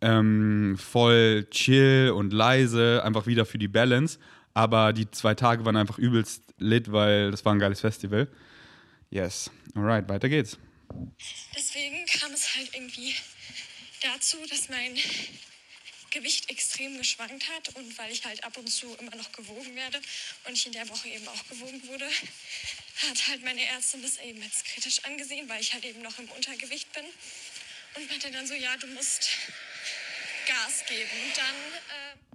ähm, 0.00 0.76
voll 0.78 1.46
chill 1.50 2.12
und 2.14 2.32
leise, 2.32 3.02
einfach 3.04 3.26
wieder 3.26 3.44
für 3.44 3.58
die 3.58 3.68
Balance. 3.68 4.18
Aber 4.54 4.92
die 4.92 5.10
zwei 5.10 5.34
Tage 5.34 5.64
waren 5.64 5.76
einfach 5.76 5.98
übelst 5.98 6.42
lit, 6.58 6.92
weil 6.92 7.30
das 7.30 7.44
war 7.44 7.54
ein 7.54 7.58
geiles 7.58 7.80
Festival. 7.80 8.28
Yes. 9.10 9.50
Alright, 9.74 10.08
weiter 10.08 10.28
geht's. 10.28 10.58
Deswegen 11.56 12.04
kam 12.06 12.32
es 12.32 12.56
halt 12.56 12.70
irgendwie 12.74 13.14
dazu, 14.02 14.38
dass 14.48 14.68
mein 14.68 14.96
Gewicht 16.10 16.50
extrem 16.50 16.98
geschwankt 16.98 17.48
hat 17.48 17.68
und 17.76 17.98
weil 17.98 18.10
ich 18.12 18.24
halt 18.24 18.42
ab 18.44 18.56
und 18.56 18.68
zu 18.68 18.94
immer 18.96 19.14
noch 19.16 19.32
gewogen 19.32 19.74
werde 19.76 20.00
und 20.44 20.54
ich 20.54 20.66
in 20.66 20.72
der 20.72 20.88
Woche 20.88 21.08
eben 21.08 21.26
auch 21.28 21.46
gewogen 21.48 21.86
wurde, 21.86 22.08
hat 23.08 23.28
halt 23.28 23.42
meine 23.42 23.64
Ärztin 23.64 24.02
das 24.02 24.18
eben 24.18 24.42
jetzt 24.42 24.64
kritisch 24.64 25.04
angesehen, 25.04 25.48
weil 25.48 25.60
ich 25.60 25.72
halt 25.72 25.84
eben 25.84 26.02
noch 26.02 26.18
im 26.18 26.28
Untergewicht 26.30 26.92
bin 26.92 27.04
und 27.94 28.08
meinte 28.08 28.30
dann 28.30 28.46
so, 28.46 28.54
ja, 28.54 28.76
du 28.76 28.86
musst 28.88 29.30
Gas 30.46 30.84
geben. 30.86 31.10
Und 31.24 31.36
dann 31.36 31.54
äh, 31.54 32.29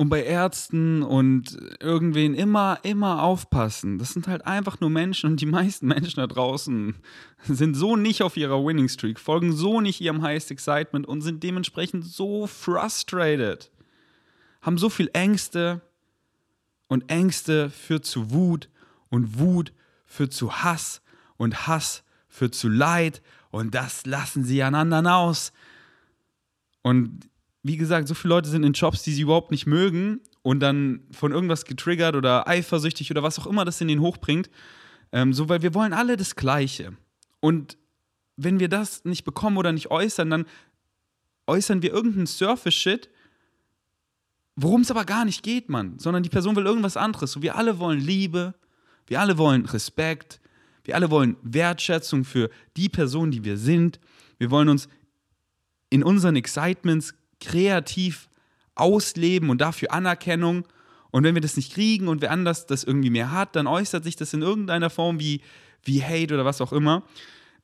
Und 0.00 0.10
bei 0.10 0.22
Ärzten 0.22 1.02
und 1.02 1.58
irgendwen 1.80 2.34
immer, 2.34 2.78
immer 2.84 3.24
aufpassen. 3.24 3.98
Das 3.98 4.12
sind 4.12 4.28
halt 4.28 4.46
einfach 4.46 4.78
nur 4.78 4.90
Menschen 4.90 5.32
und 5.32 5.40
die 5.40 5.46
meisten 5.46 5.88
Menschen 5.88 6.20
da 6.20 6.28
draußen 6.28 6.94
sind 7.42 7.74
so 7.74 7.96
nicht 7.96 8.22
auf 8.22 8.36
ihrer 8.36 8.64
Winning 8.64 8.88
Streak, 8.88 9.18
folgen 9.18 9.52
so 9.52 9.80
nicht 9.80 10.00
ihrem 10.00 10.22
Highest 10.22 10.52
Excitement 10.52 11.04
und 11.04 11.22
sind 11.22 11.42
dementsprechend 11.42 12.04
so 12.04 12.46
frustrated. 12.46 13.72
Haben 14.62 14.78
so 14.78 14.88
viel 14.88 15.10
Ängste 15.14 15.80
und 16.86 17.10
Ängste 17.10 17.68
führt 17.68 18.06
zu 18.06 18.30
Wut 18.30 18.68
und 19.10 19.40
Wut 19.40 19.72
führt 20.06 20.32
zu 20.32 20.62
Hass 20.62 21.02
und 21.38 21.66
Hass 21.66 22.04
führt 22.28 22.54
zu 22.54 22.68
Leid 22.68 23.20
und 23.50 23.74
das 23.74 24.06
lassen 24.06 24.44
sie 24.44 24.62
an 24.62 24.76
anderen 24.76 25.08
aus. 25.08 25.52
Und 26.82 27.28
wie 27.68 27.76
gesagt, 27.76 28.08
so 28.08 28.14
viele 28.14 28.34
Leute 28.34 28.48
sind 28.48 28.64
in 28.64 28.72
Jobs, 28.72 29.02
die 29.02 29.12
sie 29.12 29.22
überhaupt 29.22 29.50
nicht 29.50 29.66
mögen 29.66 30.20
und 30.42 30.60
dann 30.60 31.02
von 31.12 31.32
irgendwas 31.32 31.66
getriggert 31.66 32.16
oder 32.16 32.48
eifersüchtig 32.48 33.10
oder 33.10 33.22
was 33.22 33.38
auch 33.38 33.46
immer 33.46 33.66
das 33.66 33.80
in 33.82 33.88
den 33.88 34.00
hochbringt. 34.00 34.48
Ähm, 35.12 35.34
so, 35.34 35.48
weil 35.50 35.60
wir 35.60 35.74
wollen 35.74 35.92
alle 35.92 36.16
das 36.16 36.34
Gleiche. 36.34 36.94
Und 37.40 37.76
wenn 38.36 38.58
wir 38.58 38.68
das 38.68 39.04
nicht 39.04 39.24
bekommen 39.24 39.58
oder 39.58 39.72
nicht 39.72 39.90
äußern, 39.90 40.30
dann 40.30 40.46
äußern 41.46 41.82
wir 41.82 41.92
irgendeinen 41.92 42.26
Surface-Shit, 42.26 43.10
worum 44.56 44.80
es 44.80 44.90
aber 44.90 45.04
gar 45.04 45.26
nicht 45.26 45.42
geht, 45.42 45.68
Mann, 45.68 45.98
sondern 45.98 46.22
die 46.22 46.30
Person 46.30 46.56
will 46.56 46.64
irgendwas 46.64 46.96
anderes. 46.96 47.32
So, 47.32 47.42
wir 47.42 47.56
alle 47.56 47.78
wollen 47.78 48.00
Liebe, 48.00 48.54
wir 49.06 49.20
alle 49.20 49.36
wollen 49.36 49.66
Respekt, 49.66 50.40
wir 50.84 50.94
alle 50.94 51.10
wollen 51.10 51.36
Wertschätzung 51.42 52.24
für 52.24 52.48
die 52.78 52.88
Person, 52.88 53.30
die 53.30 53.44
wir 53.44 53.58
sind. 53.58 54.00
Wir 54.38 54.50
wollen 54.50 54.70
uns 54.70 54.88
in 55.90 56.02
unseren 56.02 56.36
Excitements 56.36 57.14
kreativ 57.40 58.28
ausleben 58.74 59.50
und 59.50 59.60
dafür 59.60 59.92
Anerkennung. 59.92 60.66
Und 61.10 61.24
wenn 61.24 61.34
wir 61.34 61.42
das 61.42 61.56
nicht 61.56 61.72
kriegen 61.72 62.08
und 62.08 62.20
wer 62.20 62.30
anders 62.30 62.66
das 62.66 62.84
irgendwie 62.84 63.10
mehr 63.10 63.32
hat, 63.32 63.56
dann 63.56 63.66
äußert 63.66 64.04
sich 64.04 64.16
das 64.16 64.34
in 64.34 64.42
irgendeiner 64.42 64.90
Form 64.90 65.18
wie, 65.18 65.40
wie 65.82 66.02
Hate 66.02 66.34
oder 66.34 66.44
was 66.44 66.60
auch 66.60 66.72
immer. 66.72 67.02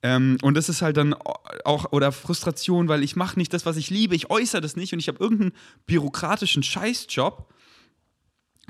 Ähm, 0.03 0.39
und 0.43 0.55
das 0.55 0.69
ist 0.69 0.83
halt 0.83 0.97
dann 0.97 1.15
auch, 1.65 1.93
oder 1.93 2.13
Frustration, 2.13 2.89
weil 2.89 3.03
ich 3.03 3.17
mache 3.17 3.39
nicht 3.39 3.53
das, 3.53 3.65
was 3.65 3.77
ich 3.77 3.91
liebe, 3.91 4.15
ich 4.15 4.31
äußere 4.31 4.61
das 4.61 4.77
nicht 4.77 4.93
und 4.93 4.99
ich 4.99 5.09
habe 5.09 5.19
irgendeinen 5.19 5.53
bürokratischen 5.87 6.63
Scheißjob. 6.63 7.49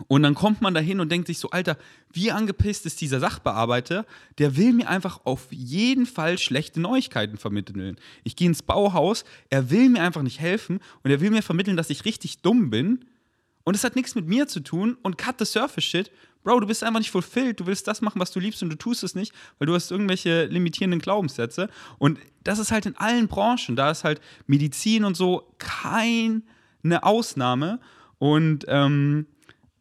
Und 0.08 0.22
dann 0.24 0.34
kommt 0.34 0.60
man 0.60 0.74
dahin 0.74 1.00
und 1.00 1.10
denkt 1.10 1.28
sich 1.28 1.38
so, 1.38 1.50
Alter, 1.50 1.76
wie 2.12 2.32
angepisst 2.32 2.84
ist 2.84 3.00
dieser 3.00 3.20
Sachbearbeiter? 3.20 4.06
Der 4.38 4.56
will 4.56 4.72
mir 4.72 4.88
einfach 4.88 5.20
auf 5.24 5.46
jeden 5.50 6.06
Fall 6.06 6.36
schlechte 6.38 6.80
Neuigkeiten 6.80 7.38
vermitteln. 7.38 7.96
Ich 8.24 8.34
gehe 8.34 8.48
ins 8.48 8.62
Bauhaus, 8.62 9.24
er 9.50 9.70
will 9.70 9.88
mir 9.88 10.02
einfach 10.02 10.22
nicht 10.22 10.40
helfen 10.40 10.80
und 11.02 11.10
er 11.10 11.20
will 11.20 11.30
mir 11.30 11.42
vermitteln, 11.42 11.76
dass 11.76 11.90
ich 11.90 12.04
richtig 12.04 12.42
dumm 12.42 12.70
bin. 12.70 13.04
Und 13.62 13.74
es 13.76 13.84
hat 13.84 13.96
nichts 13.96 14.14
mit 14.14 14.26
mir 14.26 14.48
zu 14.48 14.60
tun 14.60 14.98
und 15.02 15.16
cut 15.16 15.38
the 15.38 15.44
surface 15.44 15.84
shit. 15.84 16.10
Bro, 16.42 16.60
du 16.60 16.66
bist 16.66 16.84
einfach 16.84 17.00
nicht 17.00 17.10
fulfilled, 17.10 17.60
du 17.60 17.66
willst 17.66 17.88
das 17.88 18.02
machen, 18.02 18.20
was 18.20 18.30
du 18.30 18.38
liebst 18.38 18.62
und 18.62 18.68
du 18.68 18.76
tust 18.76 19.02
es 19.02 19.14
nicht, 19.14 19.32
weil 19.58 19.66
du 19.66 19.74
hast 19.74 19.90
irgendwelche 19.90 20.44
limitierenden 20.44 21.00
Glaubenssätze. 21.00 21.70
Und 21.98 22.18
das 22.42 22.58
ist 22.58 22.70
halt 22.70 22.84
in 22.84 22.96
allen 22.96 23.28
Branchen, 23.28 23.76
da 23.76 23.90
ist 23.90 24.04
halt 24.04 24.20
Medizin 24.46 25.04
und 25.04 25.16
so 25.16 25.54
keine 25.58 26.42
Ausnahme. 27.02 27.80
Und 28.18 28.66
ähm, 28.68 29.26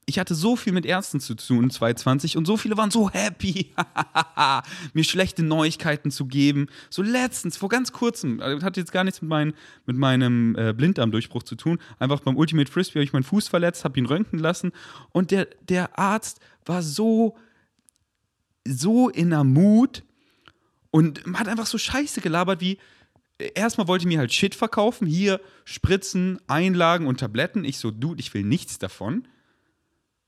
ich 0.06 0.20
hatte 0.20 0.36
so 0.36 0.56
viel 0.56 0.74
mit 0.74 0.86
Ärzten 0.86 1.20
zu 1.20 1.36
tun 1.36 1.70
2020 1.70 2.38
und 2.38 2.46
so 2.46 2.58
viele 2.58 2.78
waren 2.78 2.92
so 2.92 3.10
happy, 3.10 3.72
mir 4.94 5.04
schlechte 5.04 5.44
Neuigkeiten 5.44 6.12
zu 6.12 6.26
geben. 6.26 6.68
So 6.90 7.02
letztens, 7.02 7.58
vor 7.58 7.70
ganz 7.70 7.92
kurzem, 7.92 8.42
also 8.42 8.66
hat 8.66 8.78
jetzt 8.78 8.92
gar 8.92 9.04
nichts 9.04 9.22
mit, 9.22 9.30
mein, 9.30 9.54
mit 9.86 9.98
meinem 9.98 10.56
äh, 10.56 10.74
Blinddarmdurchbruch 10.74 11.44
zu 11.44 11.56
tun. 11.56 11.80
Einfach 12.00 12.20
beim 12.20 12.38
Ultimate 12.38 12.72
Frisbee 12.72 13.00
habe 13.00 13.06
ich 13.06 13.14
meinen 13.14 13.24
Fuß 13.24 13.48
verletzt, 13.48 13.86
habe 13.86 13.98
ihn 13.98 14.06
röntgen 14.06 14.40
lassen 14.40 14.72
und 15.12 15.32
der, 15.32 15.48
der 15.70 15.98
Arzt 15.98 16.40
war 16.66 16.82
so, 16.82 17.38
so 18.68 19.10
in 19.10 19.30
der 19.30 19.44
Mut 19.44 20.04
und 20.92 21.24
hat 21.34 21.48
einfach 21.48 21.66
so 21.66 21.78
Scheiße 21.78 22.22
gelabert 22.22 22.62
wie, 22.62 22.78
erstmal 23.56 23.88
wollte 23.88 24.04
ich 24.04 24.08
mir 24.08 24.20
halt 24.20 24.34
Shit 24.34 24.56
verkaufen, 24.56 25.08
hier 25.08 25.40
Spritzen, 25.66 26.40
Einlagen 26.48 27.08
und 27.08 27.20
Tabletten. 27.20 27.64
Ich 27.64 27.78
so, 27.78 27.92
dude, 27.92 28.20
ich 28.20 28.34
will 28.34 28.44
nichts 28.44 28.80
davon. 28.80 29.28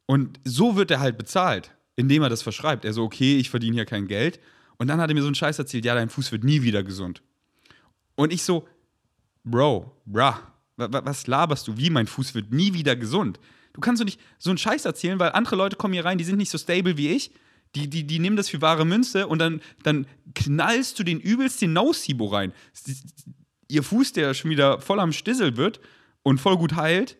Und 0.06 0.40
so 0.44 0.76
wird 0.76 0.92
er 0.92 1.00
halt 1.00 1.18
bezahlt, 1.18 1.72
indem 1.96 2.24
er 2.24 2.30
das 2.30 2.42
verschreibt. 2.42 2.86
Er 2.86 2.94
so, 2.94 3.04
okay, 3.04 3.38
ich 3.38 3.50
verdiene 3.50 3.76
hier 3.76 3.86
kein 3.86 4.08
Geld. 4.08 4.40
Und 4.78 4.88
dann 4.88 5.00
hat 5.00 5.10
er 5.10 5.16
mir 5.16 5.22
so 5.22 5.28
einen 5.28 5.36
Scheiß 5.36 5.58
erzählt, 5.58 5.86
ja, 5.86 5.96
dein 5.96 6.10
Fuß 6.10 6.32
wird 6.32 6.44
nie 6.44 6.62
wieder 6.62 6.84
gesund. 6.84 7.22
Und 8.16 8.32
ich 8.32 8.44
so, 8.44 8.68
Bro, 9.44 9.92
bruh, 10.06 10.34
was 10.76 11.28
laberst 11.28 11.68
du? 11.68 11.78
Wie, 11.78 11.90
mein 11.90 12.08
Fuß 12.08 12.34
wird 12.34 12.52
nie 12.52 12.74
wieder 12.74 12.96
gesund? 12.96 13.40
Du 13.74 13.82
kannst 13.82 14.02
doch 14.02 14.06
nicht 14.06 14.20
so 14.40 14.50
einen 14.50 14.58
Scheiß 14.58 14.86
erzählen, 14.86 15.20
weil 15.20 15.32
andere 15.32 15.56
Leute 15.56 15.76
kommen 15.76 15.94
hier 15.94 16.06
rein, 16.06 16.18
die 16.18 16.24
sind 16.24 16.38
nicht 16.38 16.50
so 16.50 16.58
stable 16.58 16.98
wie 16.98 17.10
ich. 17.10 17.32
Die, 17.76 17.90
die, 17.90 18.06
die 18.06 18.20
nehmen 18.20 18.38
das 18.38 18.50
für 18.50 18.62
wahre 18.62 18.86
Münze 18.86 19.28
und 19.28 19.40
dann, 19.40 19.62
dann 19.84 20.08
knallst 20.34 20.98
du 20.98 21.04
den 21.04 21.20
übelst 21.20 21.62
den 21.62 21.74
No-Sibo 21.74 22.26
rein. 22.28 22.54
Ihr 23.68 23.84
Fuß, 23.84 24.14
der 24.14 24.34
schon 24.34 24.50
wieder 24.50 24.80
voll 24.80 25.00
am 25.00 25.12
Stissel 25.12 25.58
wird 25.58 25.82
und 26.24 26.40
voll 26.40 26.58
gut 26.58 26.76
heilt, 26.76 27.18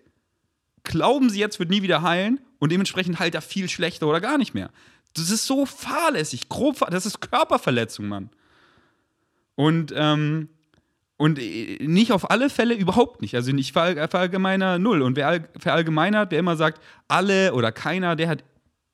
glauben 0.84 1.30
sie 1.30 1.40
jetzt, 1.40 1.60
wird 1.60 1.70
nie 1.70 1.82
wieder 1.82 2.02
heilen 2.02 2.40
und 2.60 2.72
dementsprechend 2.72 3.20
heilt 3.20 3.36
er 3.36 3.42
viel 3.42 3.70
schlechter 3.70 4.08
oder 4.08 4.22
gar 4.22 4.38
nicht 4.38 4.54
mehr. 4.54 4.70
Das 5.14 5.30
ist 5.30 5.46
so 5.46 5.66
fahrlässig, 5.66 6.50
grob, 6.50 6.78
das 6.92 7.06
ist 7.06 7.22
Körperverletzung, 7.22 8.08
Mann. 8.08 8.30
Und, 9.56 9.94
ähm, 9.96 10.50
und 11.18 11.40
äh, 11.40 11.78
nicht 11.82 12.12
auf 12.12 12.30
alle 12.30 12.50
Fälle 12.50 12.76
überhaupt 12.76 13.22
nicht. 13.22 13.36
Also 13.36 13.54
ich 13.54 13.72
verallgemeiner 13.72 14.78
null. 14.78 15.02
Und 15.02 15.16
wer 15.16 15.48
verallgemeinert, 15.58 16.32
wer 16.32 16.40
immer 16.40 16.58
sagt, 16.58 16.82
alle 17.08 17.54
oder 17.54 17.72
keiner, 17.72 18.16
der 18.16 18.28
hat 18.28 18.44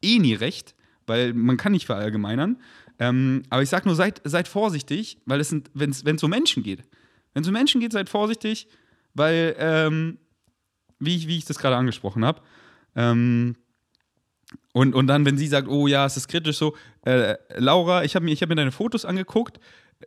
eh 0.04 0.20
nie 0.20 0.36
recht, 0.36 0.76
weil 1.08 1.34
man 1.34 1.58
kann 1.58 1.72
nicht 1.72 1.88
verallgemeinern. 1.88 2.58
Ähm, 3.00 3.42
aber 3.50 3.64
ich 3.64 3.70
sag 3.70 3.88
nur, 3.88 3.96
seid, 3.96 4.22
seid 4.24 4.48
vorsichtig, 4.48 5.18
weil 5.26 5.40
es 5.40 5.56
wenn 5.74 5.90
es 5.90 6.24
um 6.24 6.30
Menschen 6.30 6.62
geht. 6.62 6.84
Wenn 7.34 7.42
es 7.42 7.48
um 7.48 7.54
Menschen 7.54 7.82
geht, 7.82 7.94
seid 7.94 8.10
vorsichtig, 8.10 8.68
weil 9.16 9.56
ähm, 9.58 10.20
wie 11.00 11.16
ich, 11.16 11.28
wie 11.28 11.38
ich 11.38 11.46
das 11.46 11.58
gerade 11.58 11.76
angesprochen 11.76 12.24
habe. 12.24 12.42
Ähm, 12.96 13.56
und, 14.74 14.96
und 14.96 15.08
dann, 15.08 15.26
wenn 15.26 15.38
sie 15.38 15.48
sagt, 15.48 15.68
oh 15.68 15.88
ja, 15.88 16.06
es 16.06 16.18
ist 16.18 16.28
kritisch 16.28 16.58
so, 16.58 16.76
äh, 17.06 17.36
Laura, 17.58 18.04
ich 18.04 18.16
habe 18.16 18.26
mir, 18.26 18.36
hab 18.36 18.50
mir 18.50 18.56
deine 18.56 18.72
Fotos 18.72 19.06
angeguckt. 19.06 19.60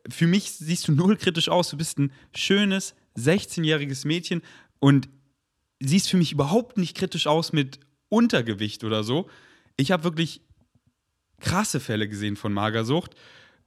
Für 0.09 0.27
mich 0.27 0.53
siehst 0.53 0.89
du 0.89 0.93
null 0.93 1.17
kritisch 1.17 1.49
aus. 1.49 1.71
Du 1.71 1.77
bist 1.77 1.99
ein 1.99 2.13
schönes, 2.35 2.95
16-jähriges 3.17 4.07
Mädchen 4.07 4.43
und 4.81 5.09
siehst 5.81 6.11
für 6.11 6.17
mich 6.17 6.33
überhaupt 6.33 6.79
nicht 6.79 6.97
kritisch 6.97 7.27
aus 7.27 7.53
mit 7.53 7.79
Untergewicht 8.09 8.85
oder 8.85 9.05
so. 9.05 9.29
Ich 9.77 9.93
habe 9.93 10.05
wirklich 10.05 10.41
krasse 11.41 11.81
Fälle 11.81 12.09
gesehen 12.09 12.37
von 12.37 12.53
Magersucht. 12.53 13.15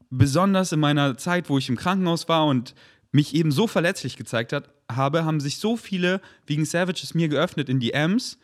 Besonders 0.10 0.72
in 0.72 0.80
meiner 0.80 1.18
Zeit, 1.18 1.50
wo 1.50 1.58
ich 1.58 1.70
im 1.70 1.76
Krankenhaus 1.76 2.28
war 2.28 2.46
und 2.46 2.74
mich 3.12 3.36
eben 3.36 3.52
so 3.52 3.68
verletzlich 3.68 4.16
gezeigt 4.16 4.54
hat, 4.54 4.70
habe, 4.90 5.26
haben 5.26 5.40
sich 5.40 5.58
so 5.58 5.78
viele 5.78 6.22
wegen 6.46 6.66
Savages 6.66 7.14
mir 7.14 7.28
geöffnet 7.28 7.70
in 7.70 7.80
die 7.80 7.94
M's 7.94 8.38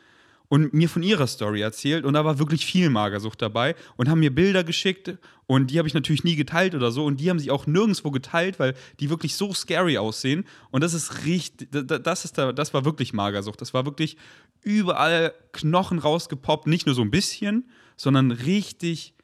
und 0.53 0.71
mir 0.71 0.87
von 0.87 1.01
ihrer 1.01 1.25
Story 1.25 1.61
erzählt. 1.61 2.05
Und 2.05 2.13
da 2.13 2.23
war 2.25 2.37
wirklich 2.37 2.63
viel 2.63 2.91
Magersucht 2.91 3.41
dabei 3.41 3.73
und 3.97 4.07
haben 4.07 4.19
mir 4.19 4.29
Bilder 4.29 4.63
geschickt. 4.63 5.17
Und 5.47 5.71
die 5.71 5.79
habe 5.79 5.87
ich 5.87 5.95
natürlich 5.95 6.23
nie 6.23 6.35
geteilt 6.35 6.75
oder 6.75 6.91
so. 6.91 7.05
Und 7.05 7.19
die 7.19 7.31
haben 7.31 7.39
sich 7.39 7.49
auch 7.49 7.65
nirgendwo 7.65 8.11
geteilt, 8.11 8.59
weil 8.59 8.75
die 8.99 9.09
wirklich 9.09 9.35
so 9.35 9.51
scary 9.51 9.97
aussehen. 9.97 10.45
Und 10.69 10.83
das 10.83 10.93
ist 10.93 11.25
richtig, 11.25 11.69
das 11.71 12.25
ist 12.25 12.37
da, 12.37 12.51
das 12.51 12.71
war 12.71 12.85
wirklich 12.85 13.13
Magersucht, 13.13 13.61
das 13.61 13.73
war 13.73 13.85
wirklich 13.85 14.15
überall 14.61 15.33
Knochen 15.53 15.97
rausgepoppt, 15.97 16.67
nicht 16.67 16.85
nur 16.85 16.93
so 16.93 17.01
ein 17.01 17.09
bisschen, 17.09 17.67
sondern 17.97 18.29
richtig 18.29 19.15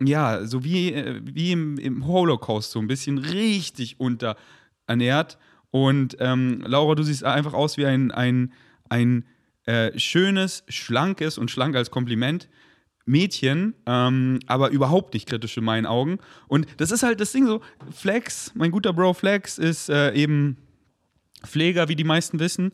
ja, 0.00 0.46
so 0.46 0.62
wie, 0.62 0.92
äh, 0.92 1.20
wie 1.24 1.50
im, 1.50 1.76
im 1.76 2.06
Holocaust, 2.06 2.70
so 2.70 2.78
ein 2.78 2.86
bisschen 2.86 3.18
richtig 3.18 3.98
unterernährt. 3.98 5.38
Und 5.72 6.18
ähm, 6.20 6.62
Laura, 6.64 6.94
du 6.94 7.02
siehst 7.02 7.24
einfach 7.24 7.52
aus 7.52 7.76
wie 7.78 7.86
ein, 7.86 8.12
ein, 8.12 8.52
ein 8.88 9.24
äh, 9.70 9.98
schönes, 9.98 10.64
schlankes 10.68 11.38
und 11.38 11.50
schlank 11.50 11.76
als 11.76 11.90
Kompliment. 11.90 12.48
Mädchen, 13.06 13.74
ähm, 13.86 14.38
aber 14.46 14.70
überhaupt 14.70 15.14
nicht 15.14 15.28
kritisch 15.28 15.56
in 15.56 15.64
meinen 15.64 15.86
Augen. 15.86 16.18
Und 16.48 16.66
das 16.76 16.90
ist 16.90 17.02
halt 17.02 17.20
das 17.20 17.32
Ding 17.32 17.46
so, 17.46 17.60
Flex, 17.90 18.52
mein 18.54 18.70
guter 18.70 18.92
Bro 18.92 19.14
Flex 19.14 19.58
ist 19.58 19.88
äh, 19.88 20.12
eben 20.12 20.58
Pfleger, 21.44 21.88
wie 21.88 21.96
die 21.96 22.04
meisten 22.04 22.38
wissen, 22.38 22.72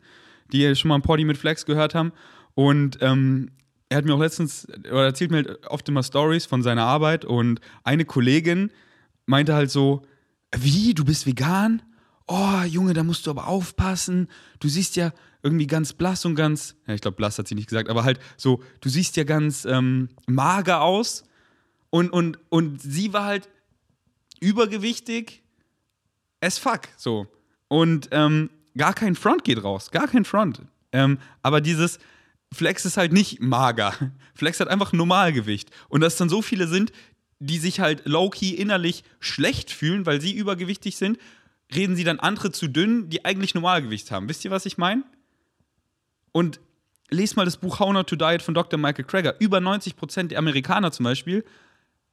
die 0.51 0.75
schon 0.75 0.89
mal 0.89 0.95
ein 0.95 1.01
Poddy 1.01 1.25
mit 1.25 1.37
Flex 1.37 1.65
gehört 1.65 1.95
haben. 1.95 2.11
Und 2.53 2.99
ähm, 3.01 3.51
er 3.89 3.97
hat 3.97 4.05
mir 4.05 4.13
auch 4.13 4.19
letztens, 4.19 4.67
oder 4.91 5.05
erzählt 5.05 5.31
mir 5.31 5.37
halt 5.37 5.67
oft 5.67 5.87
immer 5.89 6.03
Stories 6.03 6.45
von 6.45 6.61
seiner 6.61 6.83
Arbeit 6.83 7.25
und 7.25 7.59
eine 7.83 8.05
Kollegin 8.05 8.69
meinte 9.25 9.55
halt 9.55 9.71
so, 9.71 10.03
wie, 10.55 10.93
du 10.93 11.03
bist 11.05 11.25
vegan? 11.25 11.81
Oh 12.27 12.61
Junge, 12.63 12.93
da 12.93 13.03
musst 13.03 13.25
du 13.25 13.31
aber 13.31 13.47
aufpassen. 13.47 14.27
Du 14.59 14.67
siehst 14.67 14.95
ja 14.95 15.13
irgendwie 15.43 15.67
ganz 15.67 15.93
blass 15.93 16.25
und 16.25 16.35
ganz, 16.35 16.75
ja, 16.87 16.93
ich 16.93 17.01
glaube, 17.01 17.17
blass 17.17 17.39
hat 17.39 17.47
sie 17.47 17.55
nicht 17.55 17.69
gesagt, 17.69 17.89
aber 17.89 18.03
halt 18.03 18.19
so, 18.35 18.61
du 18.81 18.89
siehst 18.89 19.15
ja 19.15 19.23
ganz 19.23 19.65
ähm, 19.65 20.09
mager 20.27 20.81
aus. 20.81 21.23
Und, 21.89 22.09
und, 22.11 22.37
und 22.49 22.81
sie 22.81 23.13
war 23.13 23.25
halt 23.25 23.49
übergewichtig 24.39 25.43
as 26.41 26.57
fuck, 26.57 26.81
so. 26.97 27.27
Und 27.69 28.09
ähm, 28.11 28.49
gar 28.75 28.93
kein 28.93 29.15
Front 29.15 29.43
geht 29.43 29.63
raus, 29.63 29.91
gar 29.91 30.07
kein 30.07 30.25
Front. 30.25 30.61
Ähm, 30.91 31.19
aber 31.41 31.61
dieses 31.61 31.99
Flex 32.53 32.85
ist 32.85 32.97
halt 32.97 33.13
nicht 33.13 33.41
mager. 33.41 33.93
Flex 34.35 34.59
hat 34.59 34.67
einfach 34.67 34.93
Normalgewicht. 34.93 35.71
Und 35.89 36.01
dass 36.01 36.15
dann 36.17 36.29
so 36.29 36.41
viele 36.41 36.67
sind, 36.67 36.91
die 37.39 37.59
sich 37.59 37.79
halt 37.79 38.05
low-key 38.05 38.51
innerlich 38.51 39.03
schlecht 39.19 39.71
fühlen, 39.71 40.05
weil 40.05 40.21
sie 40.21 40.33
übergewichtig 40.33 40.97
sind, 40.97 41.17
reden 41.73 41.95
sie 41.95 42.03
dann 42.03 42.19
andere 42.19 42.51
zu 42.51 42.67
dünn, 42.67 43.09
die 43.09 43.25
eigentlich 43.25 43.53
Normalgewicht 43.55 44.11
haben. 44.11 44.29
Wisst 44.29 44.45
ihr, 44.45 44.51
was 44.51 44.65
ich 44.65 44.77
meine? 44.77 45.03
Und 46.31 46.59
lest 47.09 47.35
mal 47.35 47.45
das 47.45 47.57
Buch 47.57 47.79
How 47.79 47.93
Not 47.93 48.07
to 48.07 48.15
Diet 48.15 48.41
von 48.41 48.53
Dr. 48.53 48.79
Michael 48.79 49.05
Krager. 49.05 49.35
Über 49.39 49.57
90% 49.59 50.27
der 50.27 50.39
Amerikaner 50.39 50.91
zum 50.91 51.03
Beispiel 51.03 51.43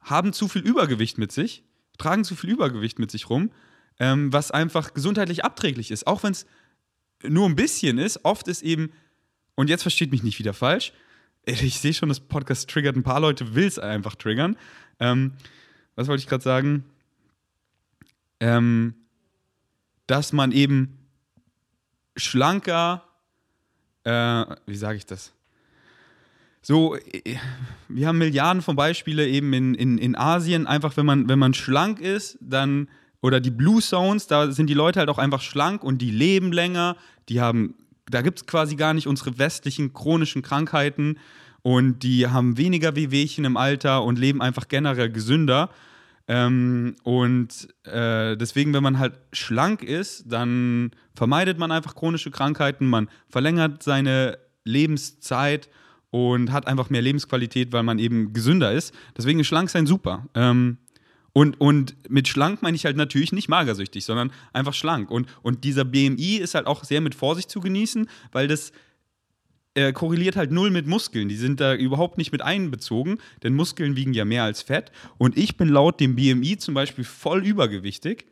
haben 0.01 0.33
zu 0.33 0.47
viel 0.47 0.61
Übergewicht 0.61 1.17
mit 1.17 1.31
sich, 1.31 1.63
tragen 1.97 2.23
zu 2.23 2.35
viel 2.35 2.51
Übergewicht 2.51 2.99
mit 2.99 3.11
sich 3.11 3.29
rum, 3.29 3.51
ähm, 3.99 4.31
was 4.31 4.51
einfach 4.51 4.93
gesundheitlich 4.93 5.43
abträglich 5.43 5.91
ist. 5.91 6.05
Auch 6.07 6.23
wenn 6.23 6.31
es 6.31 6.45
nur 7.23 7.47
ein 7.47 7.55
bisschen 7.55 7.97
ist, 7.97 8.23
oft 8.23 8.47
ist 8.47 8.61
eben, 8.61 8.91
und 9.55 9.69
jetzt 9.69 9.81
versteht 9.81 10.11
mich 10.11 10.23
nicht 10.23 10.39
wieder 10.39 10.53
falsch, 10.53 10.93
ich 11.45 11.79
sehe 11.79 11.93
schon, 11.93 12.09
das 12.09 12.19
Podcast 12.19 12.69
triggert 12.69 12.95
ein 12.95 13.03
paar 13.03 13.19
Leute, 13.19 13.55
will 13.55 13.67
es 13.67 13.79
einfach 13.79 14.15
triggern. 14.15 14.57
Ähm, 14.99 15.33
was 15.95 16.07
wollte 16.07 16.21
ich 16.21 16.27
gerade 16.27 16.43
sagen? 16.43 16.85
Ähm, 18.39 18.95
dass 20.07 20.33
man 20.33 20.51
eben 20.51 20.97
schlanker 22.15 23.05
äh, 24.05 24.45
wie 24.67 24.75
sage 24.75 24.97
ich 24.97 25.05
das? 25.05 25.33
So, 26.61 26.95
äh, 26.95 27.35
wir 27.89 28.07
haben 28.07 28.19
Milliarden 28.19 28.61
von 28.61 28.75
Beispielen 28.75 29.27
eben 29.27 29.51
in, 29.53 29.75
in, 29.75 29.97
in 29.97 30.15
Asien. 30.15 30.67
Einfach, 30.67 30.95
wenn 30.95 31.05
man, 31.05 31.27
wenn 31.27 31.39
man 31.39 31.53
schlank 31.53 31.99
ist, 31.99 32.37
dann, 32.39 32.87
oder 33.21 33.39
die 33.39 33.51
Blue 33.51 33.81
Zones, 33.81 34.27
da 34.27 34.51
sind 34.51 34.67
die 34.67 34.73
Leute 34.73 34.99
halt 34.99 35.09
auch 35.09 35.17
einfach 35.17 35.41
schlank 35.41 35.83
und 35.83 36.01
die 36.01 36.11
leben 36.11 36.51
länger. 36.51 36.95
Die 37.29 37.41
haben, 37.41 37.75
da 38.05 38.21
gibt 38.21 38.39
es 38.39 38.45
quasi 38.45 38.75
gar 38.75 38.93
nicht 38.93 39.07
unsere 39.07 39.37
westlichen 39.37 39.93
chronischen 39.93 40.43
Krankheiten 40.43 41.17
und 41.63 42.03
die 42.03 42.27
haben 42.27 42.57
weniger 42.57 42.95
Wehwehchen 42.95 43.43
im 43.43 43.57
Alter 43.57 44.03
und 44.03 44.19
leben 44.19 44.41
einfach 44.41 44.67
generell 44.67 45.09
gesünder. 45.09 45.71
Ähm, 46.27 46.95
und 47.03 47.67
äh, 47.83 48.35
deswegen, 48.35 48.73
wenn 48.73 48.83
man 48.83 48.97
halt 48.99 49.19
schlank 49.31 49.83
ist, 49.83 50.23
dann 50.27 50.91
vermeidet 51.13 51.59
man 51.59 51.71
einfach 51.71 51.95
chronische 51.95 52.31
Krankheiten, 52.31 52.87
man 52.87 53.09
verlängert 53.29 53.83
seine 53.83 54.39
Lebenszeit 54.63 55.69
und 56.09 56.51
hat 56.51 56.67
einfach 56.67 56.89
mehr 56.89 57.01
Lebensqualität, 57.01 57.73
weil 57.73 57.83
man 57.83 57.99
eben 57.99 58.33
gesünder 58.33 58.71
ist. 58.71 58.93
Deswegen 59.15 59.39
ist 59.39 59.47
schlank 59.47 59.69
sein 59.69 59.85
super. 59.85 60.25
Ähm, 60.33 60.77
und, 61.33 61.59
und 61.59 61.97
mit 62.09 62.29
schlank 62.29 62.61
meine 62.61 62.75
ich 62.75 62.85
halt 62.85 62.95
natürlich 62.95 63.33
nicht 63.33 63.49
magersüchtig, 63.49 64.05
sondern 64.05 64.31
einfach 64.53 64.73
schlank. 64.73 65.11
Und, 65.11 65.27
und 65.41 65.65
dieser 65.65 65.83
BMI 65.83 66.37
ist 66.37 66.55
halt 66.55 66.65
auch 66.65 66.85
sehr 66.85 67.01
mit 67.01 67.13
Vorsicht 67.13 67.51
zu 67.51 67.59
genießen, 67.59 68.07
weil 68.31 68.47
das 68.47 68.71
äh, 69.75 69.91
korreliert 69.93 70.35
halt 70.35 70.51
null 70.51 70.71
mit 70.71 70.87
Muskeln. 70.87 71.29
Die 71.29 71.35
sind 71.35 71.59
da 71.59 71.75
überhaupt 71.75 72.17
nicht 72.17 72.31
mit 72.31 72.41
einbezogen, 72.41 73.19
denn 73.43 73.53
Muskeln 73.53 73.95
wiegen 73.95 74.13
ja 74.13 74.25
mehr 74.25 74.43
als 74.43 74.61
Fett. 74.61 74.91
Und 75.17 75.37
ich 75.37 75.57
bin 75.57 75.67
laut 75.69 75.99
dem 75.99 76.15
BMI 76.15 76.57
zum 76.57 76.73
Beispiel 76.73 77.03
voll 77.03 77.45
übergewichtig, 77.45 78.25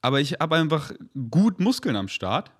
aber 0.00 0.20
ich 0.20 0.32
habe 0.40 0.56
einfach 0.56 0.92
gut 1.30 1.60
Muskeln 1.60 1.96
am 1.96 2.08
Start 2.08 2.50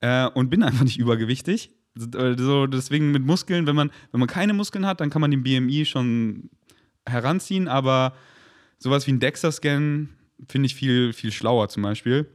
äh, 0.00 0.26
und 0.26 0.50
bin 0.50 0.62
einfach 0.62 0.84
nicht 0.84 0.98
übergewichtig. 0.98 1.70
So, 1.94 2.66
deswegen 2.66 3.10
mit 3.12 3.24
Muskeln, 3.24 3.66
wenn 3.66 3.76
man, 3.76 3.90
wenn 4.10 4.20
man 4.20 4.28
keine 4.28 4.52
Muskeln 4.52 4.84
hat, 4.84 5.00
dann 5.00 5.08
kann 5.08 5.22
man 5.22 5.30
den 5.30 5.42
BMI 5.42 5.86
schon 5.86 6.50
heranziehen, 7.08 7.68
aber 7.68 8.14
sowas 8.78 9.06
wie 9.06 9.12
ein 9.12 9.20
DEXA-Scan 9.20 10.10
finde 10.48 10.66
ich 10.66 10.74
viel, 10.74 11.12
viel 11.14 11.32
schlauer 11.32 11.68
zum 11.68 11.84
Beispiel. 11.84 12.26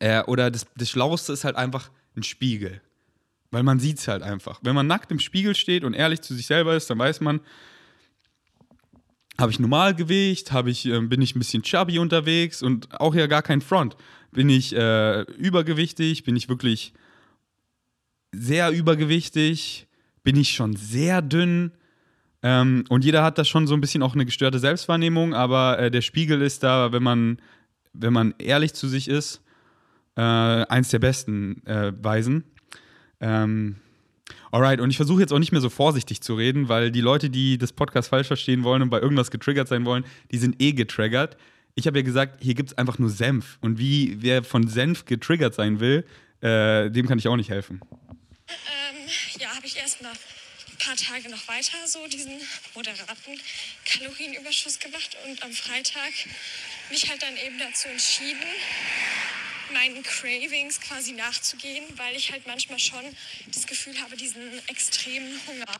Äh, 0.00 0.22
oder 0.24 0.50
das, 0.50 0.66
das 0.76 0.90
Schlaueste 0.90 1.32
ist 1.32 1.44
halt 1.44 1.56
einfach 1.56 1.90
ein 2.16 2.22
Spiegel. 2.22 2.80
Weil 3.52 3.62
man 3.62 3.78
sieht 3.78 3.98
es 3.98 4.08
halt 4.08 4.22
einfach. 4.22 4.60
Wenn 4.62 4.74
man 4.74 4.88
nackt 4.88 5.12
im 5.12 5.20
Spiegel 5.20 5.54
steht 5.54 5.84
und 5.84 5.94
ehrlich 5.94 6.22
zu 6.22 6.34
sich 6.34 6.46
selber 6.46 6.74
ist, 6.74 6.88
dann 6.90 6.98
weiß 6.98 7.20
man, 7.20 7.40
habe 9.38 9.52
ich 9.52 9.60
Normalgewicht, 9.60 10.52
habe 10.52 10.70
ich, 10.70 10.86
äh, 10.86 10.98
bin 11.00 11.22
ich 11.22 11.36
ein 11.36 11.38
bisschen 11.38 11.62
chubby 11.62 11.98
unterwegs 11.98 12.62
und 12.62 12.98
auch 13.00 13.14
ja 13.14 13.26
gar 13.26 13.42
kein 13.42 13.60
Front. 13.60 13.96
Bin 14.32 14.48
ich 14.48 14.74
äh, 14.74 15.22
übergewichtig, 15.32 16.24
bin 16.24 16.34
ich 16.34 16.48
wirklich 16.48 16.94
sehr 18.32 18.70
übergewichtig, 18.70 19.86
bin 20.22 20.36
ich 20.36 20.52
schon 20.52 20.74
sehr 20.74 21.20
dünn. 21.20 21.72
Ähm, 22.42 22.84
und 22.88 23.04
jeder 23.04 23.22
hat 23.22 23.36
da 23.36 23.44
schon 23.44 23.66
so 23.66 23.74
ein 23.74 23.82
bisschen 23.82 24.02
auch 24.02 24.14
eine 24.14 24.24
gestörte 24.24 24.58
Selbstwahrnehmung, 24.58 25.34
aber 25.34 25.78
äh, 25.78 25.90
der 25.90 26.00
Spiegel 26.00 26.40
ist 26.40 26.62
da, 26.62 26.90
wenn 26.92 27.02
man, 27.02 27.38
wenn 27.92 28.14
man 28.14 28.34
ehrlich 28.38 28.72
zu 28.72 28.88
sich 28.88 29.08
ist, 29.08 29.42
äh, 30.16 30.22
eins 30.22 30.88
der 30.88 30.98
besten 30.98 31.64
äh, 31.66 31.92
Weisen. 32.02 32.44
Ähm, 33.22 33.76
alright, 34.50 34.80
und 34.80 34.90
ich 34.90 34.96
versuche 34.96 35.20
jetzt 35.20 35.32
auch 35.32 35.38
nicht 35.38 35.52
mehr 35.52 35.60
so 35.60 35.70
vorsichtig 35.70 36.20
zu 36.20 36.34
reden, 36.34 36.68
weil 36.68 36.90
die 36.90 37.00
Leute, 37.00 37.30
die 37.30 37.56
das 37.56 37.72
Podcast 37.72 38.10
falsch 38.10 38.26
verstehen 38.26 38.64
wollen 38.64 38.82
und 38.82 38.90
bei 38.90 39.00
irgendwas 39.00 39.30
getriggert 39.30 39.68
sein 39.68 39.86
wollen, 39.86 40.04
die 40.30 40.38
sind 40.38 40.60
eh 40.60 40.72
getriggert. 40.72 41.36
Ich 41.74 41.86
habe 41.86 41.98
ja 41.98 42.04
gesagt, 42.04 42.42
hier 42.42 42.54
gibt 42.54 42.70
es 42.70 42.78
einfach 42.78 42.98
nur 42.98 43.08
Senf. 43.08 43.58
Und 43.62 43.78
wie 43.78 44.16
wer 44.20 44.44
von 44.44 44.68
Senf 44.68 45.06
getriggert 45.06 45.54
sein 45.54 45.80
will, 45.80 46.04
äh, 46.42 46.90
dem 46.90 47.06
kann 47.06 47.18
ich 47.18 47.28
auch 47.28 47.36
nicht 47.36 47.48
helfen. 47.48 47.80
Ähm, 48.48 49.08
ja, 49.40 49.48
habe 49.54 49.66
ich 49.66 49.76
erst 49.76 50.02
mal 50.02 50.10
ein 50.10 50.78
paar 50.78 50.96
Tage 50.96 51.30
noch 51.30 51.46
weiter 51.48 51.78
so 51.86 52.00
diesen 52.08 52.32
moderaten 52.74 53.38
Kalorienüberschuss 53.86 54.80
gemacht 54.80 55.16
und 55.26 55.42
am 55.42 55.52
Freitag 55.52 56.12
mich 56.90 57.08
halt 57.08 57.22
dann 57.22 57.36
eben 57.36 57.58
dazu 57.58 57.88
entschieden, 57.88 58.42
meinen 59.72 60.02
Cravings 60.02 60.80
quasi 60.80 61.12
nachzugehen, 61.12 61.84
weil 61.96 62.16
ich 62.16 62.32
halt 62.32 62.46
manchmal 62.46 62.78
schon 62.78 63.04
das 63.52 63.66
Gefühl 63.66 63.94
habe, 64.00 64.16
diesen 64.16 64.42
extremen 64.68 65.38
Hunger. 65.46 65.76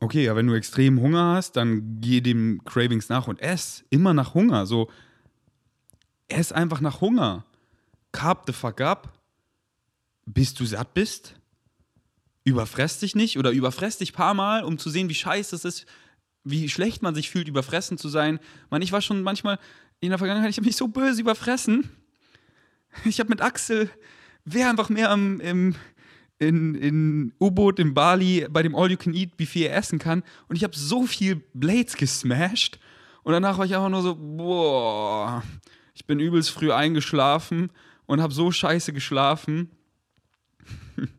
Okay, 0.00 0.24
ja, 0.24 0.36
wenn 0.36 0.46
du 0.46 0.54
extrem 0.54 1.00
Hunger 1.00 1.34
hast, 1.34 1.56
dann 1.56 2.00
geh 2.00 2.20
dem 2.20 2.62
Cravings 2.64 3.08
nach 3.08 3.26
und 3.26 3.40
ess 3.40 3.84
immer 3.90 4.14
nach 4.14 4.34
Hunger. 4.34 4.64
So, 4.64 4.90
ess 6.28 6.52
einfach 6.52 6.80
nach 6.80 7.00
Hunger. 7.00 7.44
Carb 8.12 8.44
the 8.46 8.52
fuck 8.52 8.80
up, 8.80 9.18
bis 10.24 10.54
du 10.54 10.64
satt 10.64 10.94
bist. 10.94 11.34
Überfress 12.44 13.00
dich 13.00 13.14
nicht 13.14 13.38
oder 13.38 13.50
überfress 13.50 13.98
dich 13.98 14.12
paar 14.12 14.34
Mal, 14.34 14.62
um 14.62 14.78
zu 14.78 14.88
sehen, 14.88 15.08
wie 15.08 15.14
scheiße 15.14 15.54
es 15.56 15.64
ist, 15.64 15.86
wie 16.44 16.68
schlecht 16.68 17.02
man 17.02 17.14
sich 17.14 17.28
fühlt, 17.28 17.48
überfressen 17.48 17.98
zu 17.98 18.08
sein. 18.08 18.38
Man, 18.70 18.80
ich 18.82 18.92
war 18.92 19.02
schon 19.02 19.22
manchmal, 19.22 19.58
in 20.00 20.10
der 20.10 20.18
Vergangenheit, 20.18 20.50
ich 20.50 20.56
habe 20.56 20.66
mich 20.66 20.76
so 20.76 20.88
böse 20.88 21.20
überfressen. 21.20 21.90
Ich 23.04 23.20
habe 23.20 23.30
mit 23.30 23.42
Axel, 23.42 23.90
wer 24.44 24.70
einfach 24.70 24.88
mehr 24.88 25.10
am, 25.10 25.40
im, 25.40 25.74
in, 26.38 26.74
in 26.74 27.32
U-Boot 27.40 27.78
in 27.78 27.94
Bali 27.94 28.46
bei 28.50 28.62
dem 28.62 28.74
All-You-Can-Eat, 28.74 29.32
wie 29.36 29.46
viel 29.46 29.66
er 29.66 29.76
essen 29.76 29.98
kann. 29.98 30.22
Und 30.48 30.56
ich 30.56 30.64
habe 30.64 30.76
so 30.76 31.06
viel 31.06 31.36
Blades 31.52 31.96
gesmashed. 31.96 32.78
Und 33.22 33.32
danach 33.32 33.58
war 33.58 33.66
ich 33.66 33.74
einfach 33.74 33.90
nur 33.90 34.02
so, 34.02 34.16
boah, 34.16 35.42
ich 35.94 36.06
bin 36.06 36.20
übelst 36.20 36.50
früh 36.50 36.72
eingeschlafen 36.72 37.70
und 38.06 38.22
habe 38.22 38.32
so 38.32 38.50
scheiße 38.50 38.92
geschlafen. 38.92 39.70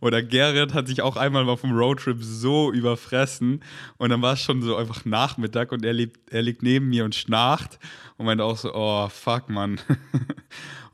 Oder 0.00 0.22
Gerrit 0.22 0.74
hat 0.74 0.88
sich 0.88 1.02
auch 1.02 1.16
einmal 1.16 1.44
mal 1.44 1.56
vom 1.56 1.72
Roadtrip 1.72 2.18
so 2.22 2.72
überfressen 2.72 3.62
und 3.98 4.10
dann 4.10 4.22
war 4.22 4.34
es 4.34 4.40
schon 4.40 4.62
so 4.62 4.76
einfach 4.76 5.04
Nachmittag 5.04 5.72
und 5.72 5.84
er, 5.84 5.92
lebt, 5.92 6.32
er 6.32 6.42
liegt 6.42 6.62
neben 6.62 6.88
mir 6.88 7.04
und 7.04 7.14
schnarcht 7.14 7.78
und 8.16 8.26
meinte 8.26 8.44
auch 8.44 8.56
so, 8.56 8.74
oh 8.74 9.08
fuck, 9.08 9.48
Mann. 9.48 9.80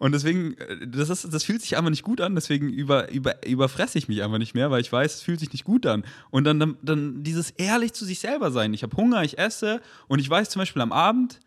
Und 0.03 0.11
deswegen, 0.11 0.59
äh, 0.59 0.89
das, 0.89 1.11
ist, 1.11 1.33
das 1.33 1.45
fühlt 1.45 1.63
sich 1.63 1.77
einfach 1.77 1.91
nicht 1.91 2.03
gut 2.03 2.21
an, 2.21 2.35
deswegen 2.35 2.71
über, 2.71 3.13
über, 3.13 3.47
überfresse 3.47 3.99
ich 3.99 4.09
mich 4.09 4.25
einfach 4.25 4.39
nicht 4.39 4.53
mehr, 4.53 4.69
weil 4.69 4.81
ich 4.81 4.93
weiß, 4.93 5.15
es 5.15 5.23
fühlt 5.23 5.39
sich 5.39 5.53
nicht 5.53 5.63
gut 5.63 5.87
an. 5.87 6.03
Und 6.31 6.43
dann, 6.43 6.59
dann, 6.59 6.77
dann 6.83 7.23
dieses 7.23 7.51
ehrlich 7.51 7.93
zu 7.93 8.05
sich 8.05 8.19
selber 8.19 8.51
sein. 8.51 8.75
Ich 8.75 8.83
habe 8.83 8.97
Hunger, 8.97 9.23
ich 9.23 9.39
esse 9.39 9.81
und 10.09 10.19
ich 10.19 10.29
weiß 10.29 10.51
zum 10.51 10.59
Beispiel 10.59 10.83
am 10.83 10.91
Abend, 10.91 11.39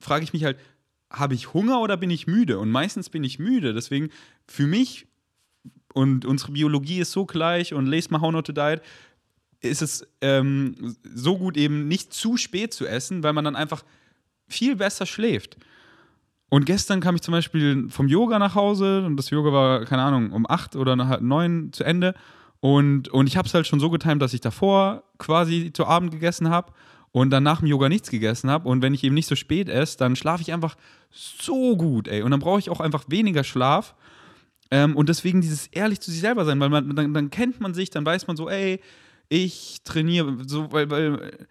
frage 0.00 0.24
ich 0.24 0.32
mich 0.32 0.44
halt, 0.44 0.56
habe 1.10 1.34
ich 1.34 1.52
Hunger 1.52 1.80
oder 1.80 1.98
bin 1.98 2.08
ich 2.08 2.26
müde? 2.26 2.58
Und 2.58 2.70
meistens 2.70 3.10
bin 3.10 3.22
ich 3.22 3.38
müde. 3.38 3.74
Deswegen 3.74 4.08
für 4.46 4.66
mich 4.66 5.06
und 5.98 6.24
unsere 6.24 6.52
Biologie 6.52 7.00
ist 7.00 7.10
so 7.10 7.26
gleich 7.26 7.74
und 7.74 7.86
lest 7.86 8.12
mal 8.12 8.20
How 8.20 8.30
Not 8.30 8.46
to 8.46 8.52
Diet, 8.52 8.82
ist 9.60 9.82
es 9.82 10.06
ähm, 10.20 10.96
so 11.12 11.36
gut 11.36 11.56
eben 11.56 11.88
nicht 11.88 12.12
zu 12.12 12.36
spät 12.36 12.72
zu 12.72 12.86
essen, 12.86 13.24
weil 13.24 13.32
man 13.32 13.44
dann 13.44 13.56
einfach 13.56 13.82
viel 14.46 14.76
besser 14.76 15.06
schläft. 15.06 15.56
Und 16.50 16.66
gestern 16.66 17.00
kam 17.00 17.16
ich 17.16 17.22
zum 17.22 17.32
Beispiel 17.32 17.88
vom 17.90 18.06
Yoga 18.06 18.38
nach 18.38 18.54
Hause 18.54 19.04
und 19.04 19.16
das 19.16 19.30
Yoga 19.30 19.52
war, 19.52 19.84
keine 19.86 20.02
Ahnung, 20.02 20.30
um 20.30 20.48
acht 20.48 20.76
oder 20.76 20.94
neun 21.20 21.72
zu 21.72 21.82
Ende. 21.82 22.14
Und, 22.60 23.08
und 23.08 23.26
ich 23.26 23.36
habe 23.36 23.48
es 23.48 23.54
halt 23.54 23.66
schon 23.66 23.80
so 23.80 23.90
getimt, 23.90 24.22
dass 24.22 24.34
ich 24.34 24.40
davor 24.40 25.02
quasi 25.18 25.72
zu 25.72 25.84
Abend 25.84 26.12
gegessen 26.12 26.48
habe 26.48 26.72
und 27.10 27.30
dann 27.30 27.42
nach 27.42 27.58
dem 27.58 27.66
Yoga 27.66 27.88
nichts 27.88 28.08
gegessen 28.08 28.50
habe. 28.50 28.68
Und 28.68 28.82
wenn 28.82 28.94
ich 28.94 29.02
eben 29.02 29.16
nicht 29.16 29.28
so 29.28 29.34
spät 29.34 29.68
esse, 29.68 29.98
dann 29.98 30.14
schlafe 30.14 30.42
ich 30.42 30.52
einfach 30.52 30.76
so 31.10 31.76
gut, 31.76 32.06
ey. 32.06 32.22
Und 32.22 32.30
dann 32.30 32.40
brauche 32.40 32.60
ich 32.60 32.70
auch 32.70 32.80
einfach 32.80 33.04
weniger 33.08 33.42
Schlaf. 33.42 33.96
Ähm, 34.70 34.96
und 34.96 35.08
deswegen 35.08 35.40
dieses 35.40 35.66
ehrlich 35.68 36.00
zu 36.00 36.10
sich 36.10 36.20
selber 36.20 36.44
sein, 36.44 36.60
weil 36.60 36.68
man, 36.68 36.94
dann, 36.94 37.14
dann 37.14 37.30
kennt 37.30 37.60
man 37.60 37.74
sich, 37.74 37.90
dann 37.90 38.04
weiß 38.04 38.26
man 38.26 38.36
so, 38.36 38.48
ey, 38.48 38.80
ich 39.28 39.78
trainiere, 39.84 40.36
so, 40.46 40.70
weil, 40.72 40.90
weil 40.90 41.46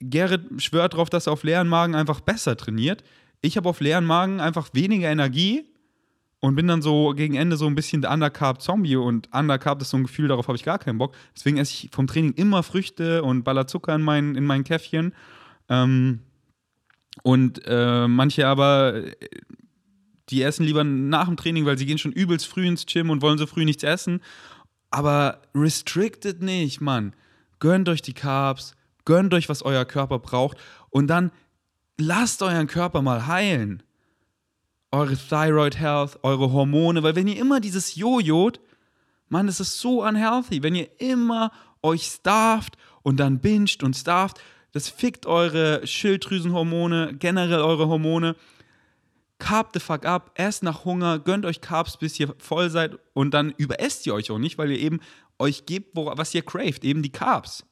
Gerrit 0.00 0.62
schwört 0.62 0.94
darauf, 0.94 1.10
dass 1.10 1.26
er 1.26 1.32
auf 1.32 1.42
leeren 1.42 1.68
Magen 1.68 1.94
einfach 1.94 2.20
besser 2.20 2.56
trainiert. 2.56 3.02
Ich 3.40 3.56
habe 3.56 3.68
auf 3.68 3.80
leeren 3.80 4.04
Magen 4.04 4.40
einfach 4.40 4.70
weniger 4.72 5.08
Energie 5.08 5.64
und 6.40 6.54
bin 6.54 6.66
dann 6.66 6.82
so 6.82 7.14
gegen 7.14 7.34
Ende 7.34 7.56
so 7.56 7.66
ein 7.66 7.74
bisschen 7.74 8.02
der 8.02 8.10
Undercarb-Zombie 8.10 8.96
und 8.96 9.32
Undercarb 9.32 9.80
ist 9.80 9.90
so 9.90 9.96
ein 9.96 10.04
Gefühl, 10.04 10.28
darauf 10.28 10.48
habe 10.48 10.56
ich 10.56 10.64
gar 10.64 10.78
keinen 10.78 10.98
Bock. 10.98 11.14
Deswegen 11.34 11.56
esse 11.58 11.72
ich 11.72 11.90
vom 11.92 12.06
Training 12.06 12.34
immer 12.34 12.62
Früchte 12.62 13.22
und 13.22 13.44
baller 13.44 13.66
Zucker 13.66 13.94
in 13.94 14.02
mein, 14.02 14.34
in 14.34 14.44
mein 14.44 14.64
Käffchen. 14.64 15.14
Ähm, 15.68 16.20
und 17.22 17.62
äh, 17.64 18.06
manche 18.06 18.46
aber 18.46 19.02
die 20.28 20.42
essen 20.42 20.64
lieber 20.64 20.84
nach 20.84 21.26
dem 21.26 21.36
Training, 21.36 21.66
weil 21.66 21.78
sie 21.78 21.86
gehen 21.86 21.98
schon 21.98 22.12
übelst 22.12 22.46
früh 22.46 22.66
ins 22.66 22.86
Gym 22.86 23.10
und 23.10 23.22
wollen 23.22 23.38
so 23.38 23.46
früh 23.46 23.64
nichts 23.64 23.84
essen. 23.84 24.20
Aber 24.90 25.42
restricted 25.54 26.42
nicht, 26.42 26.80
Mann. 26.80 27.14
Gönnt 27.58 27.88
euch 27.88 28.02
die 28.02 28.14
Carbs, 28.14 28.74
gönnt 29.04 29.32
euch, 29.34 29.48
was 29.48 29.62
euer 29.62 29.84
Körper 29.84 30.18
braucht 30.18 30.58
und 30.90 31.06
dann 31.06 31.30
lasst 31.98 32.42
euren 32.42 32.66
Körper 32.66 33.02
mal 33.02 33.26
heilen. 33.26 33.82
Eure 34.90 35.16
Thyroid 35.16 35.78
Health, 35.78 36.18
eure 36.22 36.52
Hormone, 36.52 37.02
weil 37.02 37.16
wenn 37.16 37.28
ihr 37.28 37.38
immer 37.38 37.60
dieses 37.60 37.96
Jojot, 37.96 38.60
Mann, 39.28 39.46
das 39.46 39.60
ist 39.60 39.78
so 39.78 40.04
unhealthy, 40.04 40.62
wenn 40.62 40.74
ihr 40.74 40.88
immer 41.00 41.50
euch 41.82 42.04
starft 42.04 42.76
und 43.02 43.18
dann 43.18 43.40
binscht 43.40 43.82
und 43.82 43.96
starft, 43.96 44.40
das 44.72 44.88
fickt 44.88 45.26
eure 45.26 45.86
Schilddrüsenhormone, 45.86 47.14
generell 47.18 47.60
eure 47.60 47.88
Hormone 47.88 48.36
Carb 49.38 49.70
the 49.74 49.80
fuck 49.80 50.06
up, 50.06 50.30
esst 50.34 50.62
nach 50.62 50.84
Hunger, 50.84 51.18
gönnt 51.18 51.44
euch 51.44 51.60
Carbs, 51.60 51.98
bis 51.98 52.18
ihr 52.18 52.34
voll 52.38 52.70
seid 52.70 52.98
und 53.12 53.32
dann 53.34 53.52
überesst 53.56 54.06
ihr 54.06 54.14
euch 54.14 54.30
auch 54.30 54.38
nicht, 54.38 54.56
weil 54.56 54.70
ihr 54.70 54.78
eben 54.78 55.00
euch 55.38 55.66
gebt, 55.66 55.90
was 55.94 56.34
ihr 56.34 56.42
craved, 56.42 56.84
eben 56.84 57.02
die 57.02 57.12
Carbs. 57.12 57.64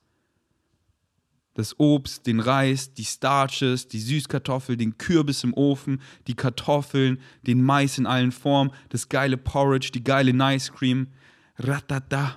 Das 1.55 1.79
Obst, 1.79 2.27
den 2.27 2.41
Reis, 2.41 2.93
die 2.95 3.05
Starches, 3.05 3.89
die 3.89 4.01
Süßkartoffel, 4.01 4.77
den 4.77 4.99
Kürbis 4.99 5.45
im 5.45 5.55
Ofen, 5.55 6.03
die 6.27 6.35
Kartoffeln, 6.35 7.21
den 7.47 7.63
Mais 7.63 7.97
in 7.97 8.07
allen 8.07 8.33
Formen, 8.33 8.73
das 8.89 9.09
geile 9.09 9.37
Porridge, 9.37 9.91
die 9.95 10.05
geile 10.05 10.35
Nice 10.35 10.73
Cream. 10.73 11.09
Ratata. 11.57 12.37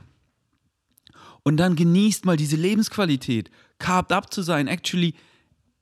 Und 1.43 1.57
dann 1.57 1.75
genießt 1.75 2.25
mal 2.25 2.37
diese 2.37 2.55
Lebensqualität. 2.55 3.49
Carved 3.79 4.11
up 4.11 4.31
zu 4.31 4.43
sein, 4.43 4.67
actually 4.67 5.15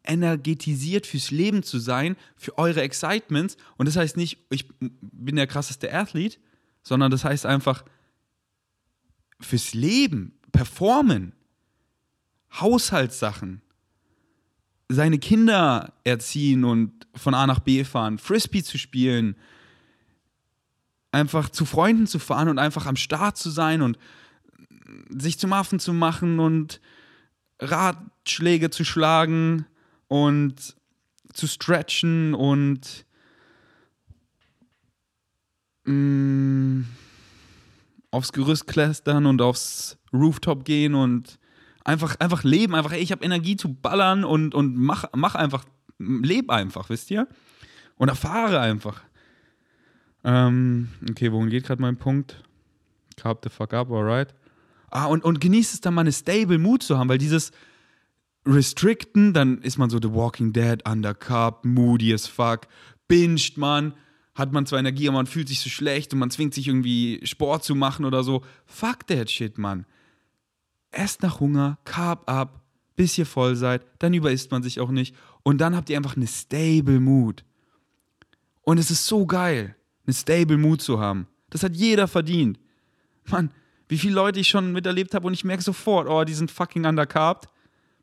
energetisiert 0.08 1.08
fürs 1.08 1.32
Leben 1.32 1.64
zu 1.64 1.80
sein, 1.80 2.16
für 2.38 2.58
eure 2.58 2.82
Excitements. 2.82 3.58
Und 3.78 3.88
das 3.88 3.96
heißt 3.96 4.18
nicht, 4.18 4.40
ich 4.50 4.68
bin 4.80 5.36
der 5.36 5.48
krasseste 5.48 5.94
Athlet, 5.94 6.40
sondern 6.84 7.12
das 7.12 7.24
heißt 7.24 7.46
einfach 7.46 7.84
fürs 9.40 9.74
Leben, 9.74 10.34
performen, 10.52 11.34
Haushaltssachen, 12.60 13.62
seine 14.88 15.20
Kinder 15.20 15.94
erziehen 16.04 16.64
und 16.64 17.08
von 17.16 17.34
A 17.34 17.48
nach 17.48 17.60
B 17.60 17.84
fahren, 17.84 18.18
Frisbee 18.18 18.64
zu 18.64 18.78
spielen, 18.78 19.36
einfach 21.12 21.50
zu 21.50 21.66
Freunden 21.66 22.08
zu 22.08 22.20
fahren 22.20 22.50
und 22.50 22.60
einfach 22.60 22.86
am 22.86 22.96
Start 22.96 23.38
zu 23.38 23.50
sein 23.50 23.82
und 23.82 23.98
sich 25.10 25.40
zum 25.40 25.54
Affen 25.54 25.80
zu 25.80 25.94
machen 25.94 26.40
und 26.40 26.82
Ratschläge 27.60 28.70
zu 28.70 28.84
schlagen 28.84 29.66
und 30.24 30.78
zu 31.34 31.48
stretchen 31.48 32.34
und 32.34 33.06
mh, 35.84 35.94
mm, 35.94 36.86
aufs 38.12 38.32
Gerüst 38.32 38.68
klettern 38.68 39.26
und 39.26 39.42
aufs 39.42 39.98
Rooftop 40.14 40.64
gehen 40.64 40.96
und 40.96 41.38
einfach, 41.84 42.16
einfach 42.20 42.46
leben, 42.46 42.76
einfach, 42.76 42.94
ey, 42.94 43.02
ich 43.02 43.12
habe 43.12 43.26
Energie 43.26 43.58
zu 43.58 43.74
ballern 43.74 44.24
und, 44.24 44.56
und 44.56 44.78
mach, 44.78 45.04
mach 45.14 45.36
einfach, 45.36 45.66
leb 46.00 46.50
einfach, 46.50 46.90
wisst 46.90 47.12
ihr? 47.12 47.28
Und 47.98 48.08
erfahre 48.08 48.62
einfach. 48.62 49.02
Ähm, 50.24 50.90
okay, 51.10 51.32
wohin 51.34 51.50
geht 51.50 51.66
gerade 51.66 51.82
mein 51.82 51.98
Punkt? 51.98 52.42
Carb 53.18 53.42
the 53.44 53.50
fuck 53.50 53.74
up, 53.74 53.92
alright. 53.92 54.34
Ah, 54.92 55.06
und, 55.08 55.26
und 55.26 55.42
genießt 55.42 55.74
es 55.74 55.82
dann 55.82 55.94
mal 55.94 56.02
eine 56.02 56.14
stable 56.14 56.58
Mood 56.58 56.84
zu 56.84 56.98
haben, 56.98 57.10
weil 57.10 57.18
dieses, 57.18 57.52
restricten, 58.46 59.34
dann 59.34 59.62
ist 59.62 59.78
man 59.78 59.90
so 59.90 60.00
The 60.02 60.14
Walking 60.14 60.54
Dead, 60.54 60.88
undercup, 60.88 61.66
moody 61.66 62.14
as 62.14 62.28
fuck, 62.28 62.68
binged 63.08 63.58
man, 63.58 63.94
hat 64.36 64.52
man 64.52 64.66
zwar 64.66 64.80
Energie, 64.80 65.08
aber 65.08 65.18
man 65.18 65.28
fühlt 65.28 65.48
sich 65.48 65.60
so 65.60 65.70
schlecht 65.70 66.14
und 66.14 66.20
man 66.20 66.30
zwingt 66.30 66.54
sich 66.54 66.68
irgendwie 66.68 67.22
Sport 67.24 67.64
zu 67.64 67.74
machen 67.74 68.06
oder 68.06 68.24
so. 68.24 68.44
Fuck 68.66 69.08
that 69.08 69.32
shit, 69.32 69.58
Mann. 69.58 69.86
Esst 70.92 71.24
nach 71.24 71.40
Hunger, 71.40 71.78
carb 71.86 72.30
ab, 72.30 72.62
bis 72.96 73.18
ihr 73.18 73.26
voll 73.26 73.56
seid, 73.56 73.86
dann 74.00 74.14
überisst 74.14 74.52
man 74.52 74.64
sich 74.64 74.80
auch 74.80 74.92
nicht 74.92 75.16
und 75.44 75.60
dann 75.60 75.76
habt 75.76 75.90
ihr 75.90 75.98
einfach 75.98 76.16
eine 76.16 76.28
stable 76.28 77.00
Mood. 77.00 77.44
Und 78.62 78.78
es 78.78 78.92
ist 78.92 79.06
so 79.06 79.26
geil, 79.26 79.76
eine 80.06 80.14
stable 80.14 80.58
Mood 80.58 80.82
zu 80.82 81.00
haben. 81.00 81.28
Das 81.50 81.64
hat 81.64 81.76
jeder 81.76 82.08
verdient. 82.08 82.60
Mann, 83.30 83.52
wie 83.88 83.98
viele 83.98 84.16
Leute 84.16 84.40
ich 84.40 84.48
schon 84.48 84.72
miterlebt 84.72 85.14
habe 85.14 85.28
und 85.28 85.34
ich 85.34 85.44
merke 85.44 85.64
sofort, 85.64 86.08
oh, 86.08 86.24
die 86.24 86.34
sind 86.34 86.52
fucking 86.52 86.86
undercarbt 86.86 87.50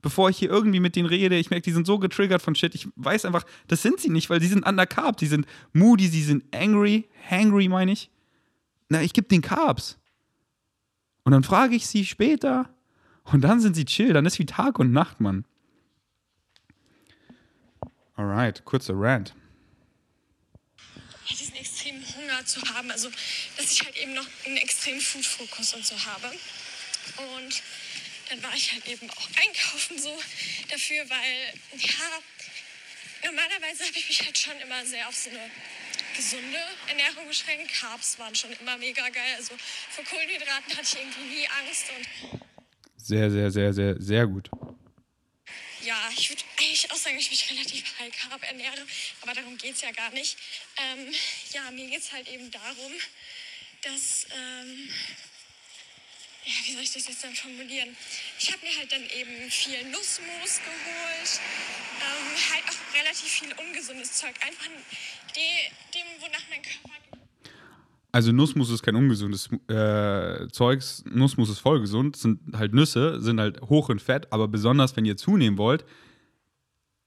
bevor 0.03 0.29
ich 0.29 0.37
hier 0.37 0.51
irgendwie 0.51 0.81
mit 0.81 0.97
denen 0.97 1.09
rede. 1.09 1.39
Ich 1.39 1.51
merke, 1.51 1.63
die 1.63 1.73
sind 1.73 1.87
so 1.87 1.99
getriggert 1.99 2.43
von 2.43 2.55
Shit. 2.55 2.75
Ich 2.75 2.89
weiß 2.97 3.25
einfach, 3.25 3.45
das 3.69 3.83
sind 3.83 4.01
sie 4.01 4.11
nicht, 4.11 4.29
weil 4.29 4.41
die 4.41 4.49
sind 4.49 4.67
undercarb. 4.67 5.17
Die 5.17 5.27
sind 5.27 5.47
moody, 5.73 6.09
sie 6.09 6.23
sind 6.23 6.45
angry, 6.55 7.09
hangry, 7.31 7.69
meine 7.69 7.93
ich. 7.93 8.11
Na, 8.89 9.01
ich 9.01 9.15
gebe 9.15 9.29
den 9.29 9.41
Carbs. 9.41 9.99
Und 11.23 11.33
dann 11.33 11.45
frage 11.45 11.77
ich 11.77 11.87
sie 11.87 12.05
später. 12.05 12.69
Und 13.25 13.43
dann 13.43 13.61
sind 13.61 13.77
sie 13.77 13.85
chill. 13.85 14.13
Dann 14.13 14.27
ist 14.27 14.39
wie 14.41 14.47
Tag 14.47 14.79
und 14.81 14.93
Nacht, 14.93 15.21
Mann. 15.21 15.45
Alright, 18.17 18.65
kurzer 18.65 18.95
Rant. 18.97 19.35
Diesen 21.31 21.55
extremen 21.55 22.03
Hunger 22.03 22.45
zu 22.45 22.61
haben. 22.75 22.91
Also, 22.91 23.09
dass 23.57 23.73
ich 23.73 23.85
halt 23.85 23.97
eben 23.97 24.15
noch 24.15 24.27
einen 24.45 24.57
extremen 24.57 25.01
Food-Fokus 25.01 25.75
und 25.75 25.87
so 25.87 25.95
habe. 26.05 26.27
Und 27.37 27.63
dann 28.33 28.43
war 28.43 28.55
ich 28.55 28.73
halt 28.73 28.87
eben 28.89 29.11
auch 29.11 29.29
einkaufen 29.45 29.99
so 29.99 30.19
dafür, 30.71 31.09
weil 31.11 31.55
ja, 31.77 32.23
normalerweise 33.25 33.85
habe 33.85 33.99
ich 33.99 34.09
mich 34.09 34.25
halt 34.25 34.39
schon 34.39 34.59
immer 34.61 34.87
sehr 34.87 35.07
auf 35.07 35.15
so 35.15 35.29
eine 35.29 35.51
gesunde 36.17 36.59
Ernährung 36.89 37.29
beschränkt. 37.29 37.71
Carbs 37.73 38.19
waren 38.19 38.35
schon 38.35 38.53
immer 38.53 38.79
mega 38.79 39.07
geil. 39.11 39.35
Also 39.37 39.55
vor 39.91 40.05
Kohlenhydraten 40.05 40.77
hatte 40.77 40.83
ich 40.83 40.97
irgendwie 40.97 41.41
nie 41.41 41.49
Angst 41.49 41.85
und 41.97 42.41
sehr, 42.97 43.31
sehr, 43.31 43.51
sehr, 43.51 43.73
sehr, 43.75 43.97
sehr 43.99 44.27
gut. 44.27 44.49
Ja, 45.83 46.11
ich 46.17 46.31
würde 46.31 46.43
eigentlich 46.59 46.91
auch 46.91 46.97
sagen, 46.97 47.19
ich 47.19 47.31
mich 47.31 47.51
relativ 47.51 47.99
high 47.99 48.13
carb 48.17 48.43
ernähre, 48.45 48.87
aber 49.21 49.35
darum 49.35 49.59
geht 49.59 49.75
es 49.75 49.83
ja 49.83 49.91
gar 49.91 50.11
nicht. 50.11 50.39
Ähm, 50.79 51.13
ja, 51.53 51.71
mir 51.73 51.91
geht 51.91 52.01
es 52.01 52.13
halt 52.13 52.29
eben 52.29 52.51
darum, 52.51 52.93
dass 53.83 54.27
ähm, 54.33 54.89
ja, 56.45 56.53
wie 56.67 56.73
soll 56.73 56.83
ich 56.83 56.93
das 56.93 57.09
jetzt 57.09 57.25
dann 57.25 57.35
formulieren? 57.35 57.91
Ich 58.39 58.53
habe 58.53 58.63
mir 58.63 58.77
halt 58.79 58.91
dann 58.91 59.03
eben 59.03 59.51
viel 59.51 59.83
Nussmus 59.91 60.61
geholt, 60.65 61.41
ähm, 62.01 62.37
halt 62.53 62.65
auch 62.69 62.99
relativ 62.99 63.29
viel 63.29 63.53
ungesundes 63.53 64.13
Zeug. 64.15 64.35
Einfach 64.45 64.67
dem, 64.67 65.73
dem 65.95 66.07
wonach 66.21 66.43
mein 66.51 66.63
Körper. 66.63 67.03
Also 68.15 68.31
Nussmus 68.31 68.71
ist 68.71 68.83
kein 68.83 68.95
ungesundes 68.95 69.49
äh, 69.69 70.47
Zeugs. 70.49 71.03
Nussmus 71.07 71.49
ist 71.49 71.61
voll 71.61 71.81
gesund. 71.81 72.17
Sind 72.17 72.41
halt 72.55 72.75
Nüsse, 72.75 73.21
sind 73.21 73.41
halt 73.41 73.63
hoch 73.63 73.89
in 73.89 73.99
Fett, 73.99 74.31
aber 74.33 74.49
besonders 74.49 74.97
wenn 74.97 75.07
ihr 75.07 75.17
zunehmen 75.17 75.57
wollt 75.57 75.87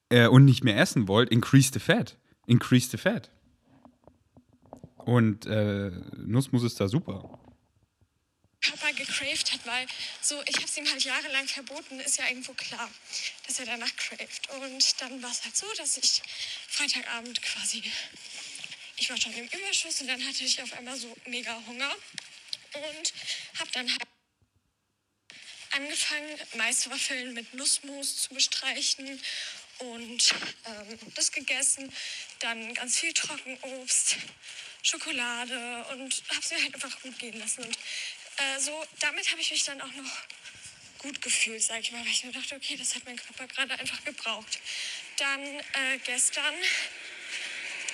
äh, 0.09 0.27
und 0.27 0.45
nicht 0.45 0.63
mehr 0.63 0.79
essen 0.79 1.07
wollt, 1.07 1.29
increase 1.29 1.71
the 1.71 1.79
fat. 1.79 2.17
Increase 2.47 2.89
the 2.89 2.97
fat. 2.97 3.29
Und 4.97 5.45
äh, 5.45 5.91
Nussmus 6.17 6.63
ist 6.63 6.79
da 6.79 6.87
super. 6.87 7.37
Papa 8.69 8.91
gecraved 8.91 9.51
hat, 9.51 9.65
weil 9.65 9.87
so, 10.21 10.41
ich 10.43 10.55
habe 10.55 10.65
es 10.65 10.77
ihm 10.77 10.89
halt 10.89 11.03
jahrelang 11.03 11.47
verboten, 11.47 11.99
ist 11.99 12.17
ja 12.17 12.27
irgendwo 12.27 12.53
klar, 12.53 12.89
dass 13.47 13.59
er 13.59 13.65
danach 13.65 13.95
craved. 13.95 14.49
Und 14.49 15.01
dann 15.01 15.21
war 15.21 15.31
es 15.31 15.43
halt 15.43 15.55
so, 15.55 15.71
dass 15.73 15.97
ich 15.97 16.21
Freitagabend 16.67 17.41
quasi, 17.41 17.83
ich 18.97 19.09
war 19.09 19.17
schon 19.19 19.33
im 19.33 19.47
Überschuss 19.47 20.01
und 20.01 20.07
dann 20.07 20.25
hatte 20.25 20.43
ich 20.43 20.61
auf 20.61 20.73
einmal 20.73 20.97
so 20.97 21.15
mega 21.25 21.61
Hunger 21.67 21.95
und 22.73 23.13
habe 23.59 23.71
dann 23.71 23.89
halt 23.89 24.01
angefangen, 25.71 26.39
Maiswaffeln 26.55 27.33
mit 27.33 27.53
Nussmus 27.53 28.23
zu 28.23 28.33
bestreichen 28.33 29.21
und 29.79 30.33
ähm, 30.65 30.99
das 31.15 31.31
gegessen. 31.31 31.91
Dann 32.39 32.73
ganz 32.73 32.99
viel 32.99 33.13
Trockenobst, 33.13 34.17
Schokolade 34.81 35.85
und 35.91 36.23
habe 36.29 36.39
es 36.41 36.51
mir 36.51 36.63
halt 36.63 36.75
einfach 36.75 37.01
gut 37.01 37.19
gehen 37.19 37.37
lassen. 37.39 37.63
Und 37.63 37.77
äh, 38.37 38.59
so, 38.59 38.85
damit 38.99 39.29
habe 39.31 39.41
ich 39.41 39.51
mich 39.51 39.63
dann 39.63 39.81
auch 39.81 39.91
noch 39.93 40.11
gut 40.99 41.21
gefühlt, 41.21 41.61
sage 41.61 41.81
ich 41.81 41.91
mal, 41.91 42.01
weil 42.01 42.11
ich 42.11 42.23
mir 42.23 42.31
dachte, 42.31 42.55
okay, 42.55 42.75
das 42.77 42.95
hat 42.95 43.05
mein 43.05 43.15
Körper 43.15 43.47
gerade 43.47 43.79
einfach 43.79 44.03
gebraucht. 44.03 44.59
Dann 45.17 45.41
äh, 45.43 45.97
gestern, 46.03 46.53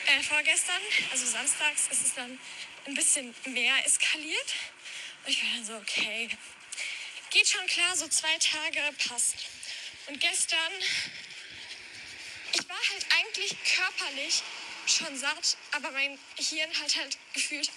äh, 0.08 0.24
vorgestern, 0.24 0.82
also 1.12 1.26
samstags, 1.26 1.88
ist 1.92 2.06
es 2.06 2.14
dann 2.16 2.40
ein 2.86 2.94
bisschen 2.94 3.36
mehr 3.46 3.86
eskaliert. 3.86 4.54
Und 5.26 5.32
ich 5.32 5.44
war 5.44 5.50
dann 5.56 5.66
so, 5.66 5.76
okay, 5.76 6.30
geht 7.30 7.48
schon 7.48 7.66
klar, 7.68 7.96
so 7.96 8.08
zwei 8.08 8.38
Tage 8.38 8.82
passt. 9.08 9.36
Und 10.08 10.20
gestern, 10.20 10.72
ich 12.54 12.68
war 12.68 12.90
halt 12.92 13.06
eigentlich 13.20 13.56
körperlich 13.76 14.42
schon 14.88 15.18
satt, 15.18 15.58
aber 15.72 15.92
mein 15.92 16.18
Hirn 16.38 16.80
hat 16.82 16.96
halt 16.96 17.18
gefühlt 17.34 17.70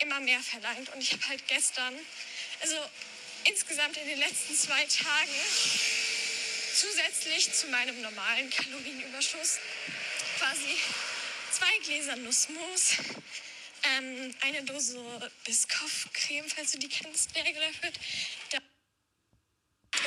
immer 0.00 0.20
mehr 0.20 0.40
verlangt. 0.40 0.88
Und 0.90 1.00
ich 1.00 1.12
habe 1.12 1.28
halt 1.28 1.46
gestern, 1.48 1.94
also 2.60 2.76
insgesamt 3.44 3.96
in 3.96 4.08
den 4.08 4.18
letzten 4.18 4.56
zwei 4.56 4.84
Tagen, 4.84 5.32
zusätzlich 6.74 7.52
zu 7.52 7.68
meinem 7.68 8.00
normalen 8.02 8.50
Kalorienüberschuss 8.50 9.58
quasi 10.38 10.76
zwei 11.50 11.78
Gläser 11.84 12.16
Nussmus, 12.16 12.96
ähm, 13.82 14.34
eine 14.42 14.62
Dose 14.64 15.30
Biscoff-Creme, 15.44 16.48
falls 16.48 16.72
du 16.72 16.78
die 16.78 16.88
kennst, 16.88 17.34
leer 17.34 17.52
gelöffelt. 17.52 17.98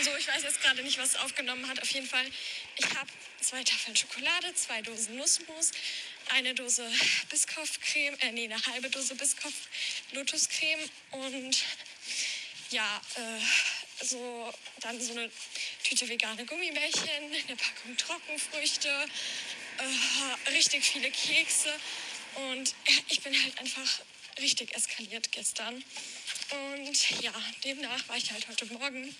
So, 0.01 0.15
ich 0.15 0.27
weiß 0.27 0.43
jetzt 0.43 0.61
gerade 0.61 0.81
nicht, 0.83 0.97
was 0.97 1.15
aufgenommen 1.17 1.67
hat. 1.67 1.81
Auf 1.81 1.89
jeden 1.89 2.07
Fall, 2.07 2.25
ich 2.77 2.85
habe 2.95 3.09
zwei 3.41 3.63
Tafeln 3.63 3.95
Schokolade, 3.97 4.53
zwei 4.55 4.81
Dosen 4.81 5.17
Nussmus, 5.17 5.71
eine 6.29 6.53
Dose 6.53 6.89
Biscoff-Creme, 7.29 8.17
äh, 8.19 8.31
nee, 8.31 8.45
eine 8.45 8.65
halbe 8.65 8.89
Dose 8.89 9.15
Biscoff 9.15 9.53
Lotuscreme 10.11 10.89
und 11.11 11.57
ja, 12.71 13.01
äh, 13.15 14.05
so 14.05 14.53
dann 14.81 14.99
so 15.01 15.11
eine 15.11 15.29
Tüte 15.83 16.07
vegane 16.07 16.45
Gummibärchen, 16.45 17.25
eine 17.25 17.55
Packung 17.55 17.97
Trockenfrüchte, 17.97 18.89
äh, 19.77 20.51
richtig 20.51 20.83
viele 20.83 21.11
Kekse 21.11 21.73
und 22.35 22.73
ich 23.09 23.21
bin 23.21 23.33
halt 23.43 23.57
einfach 23.59 23.99
richtig 24.39 24.75
eskaliert 24.75 25.31
gestern. 25.31 25.83
Und 26.51 27.21
ja, 27.21 27.33
demnach 27.63 28.07
war 28.07 28.17
ich 28.17 28.31
halt 28.31 28.47
heute 28.47 28.65
Morgen 28.67 29.15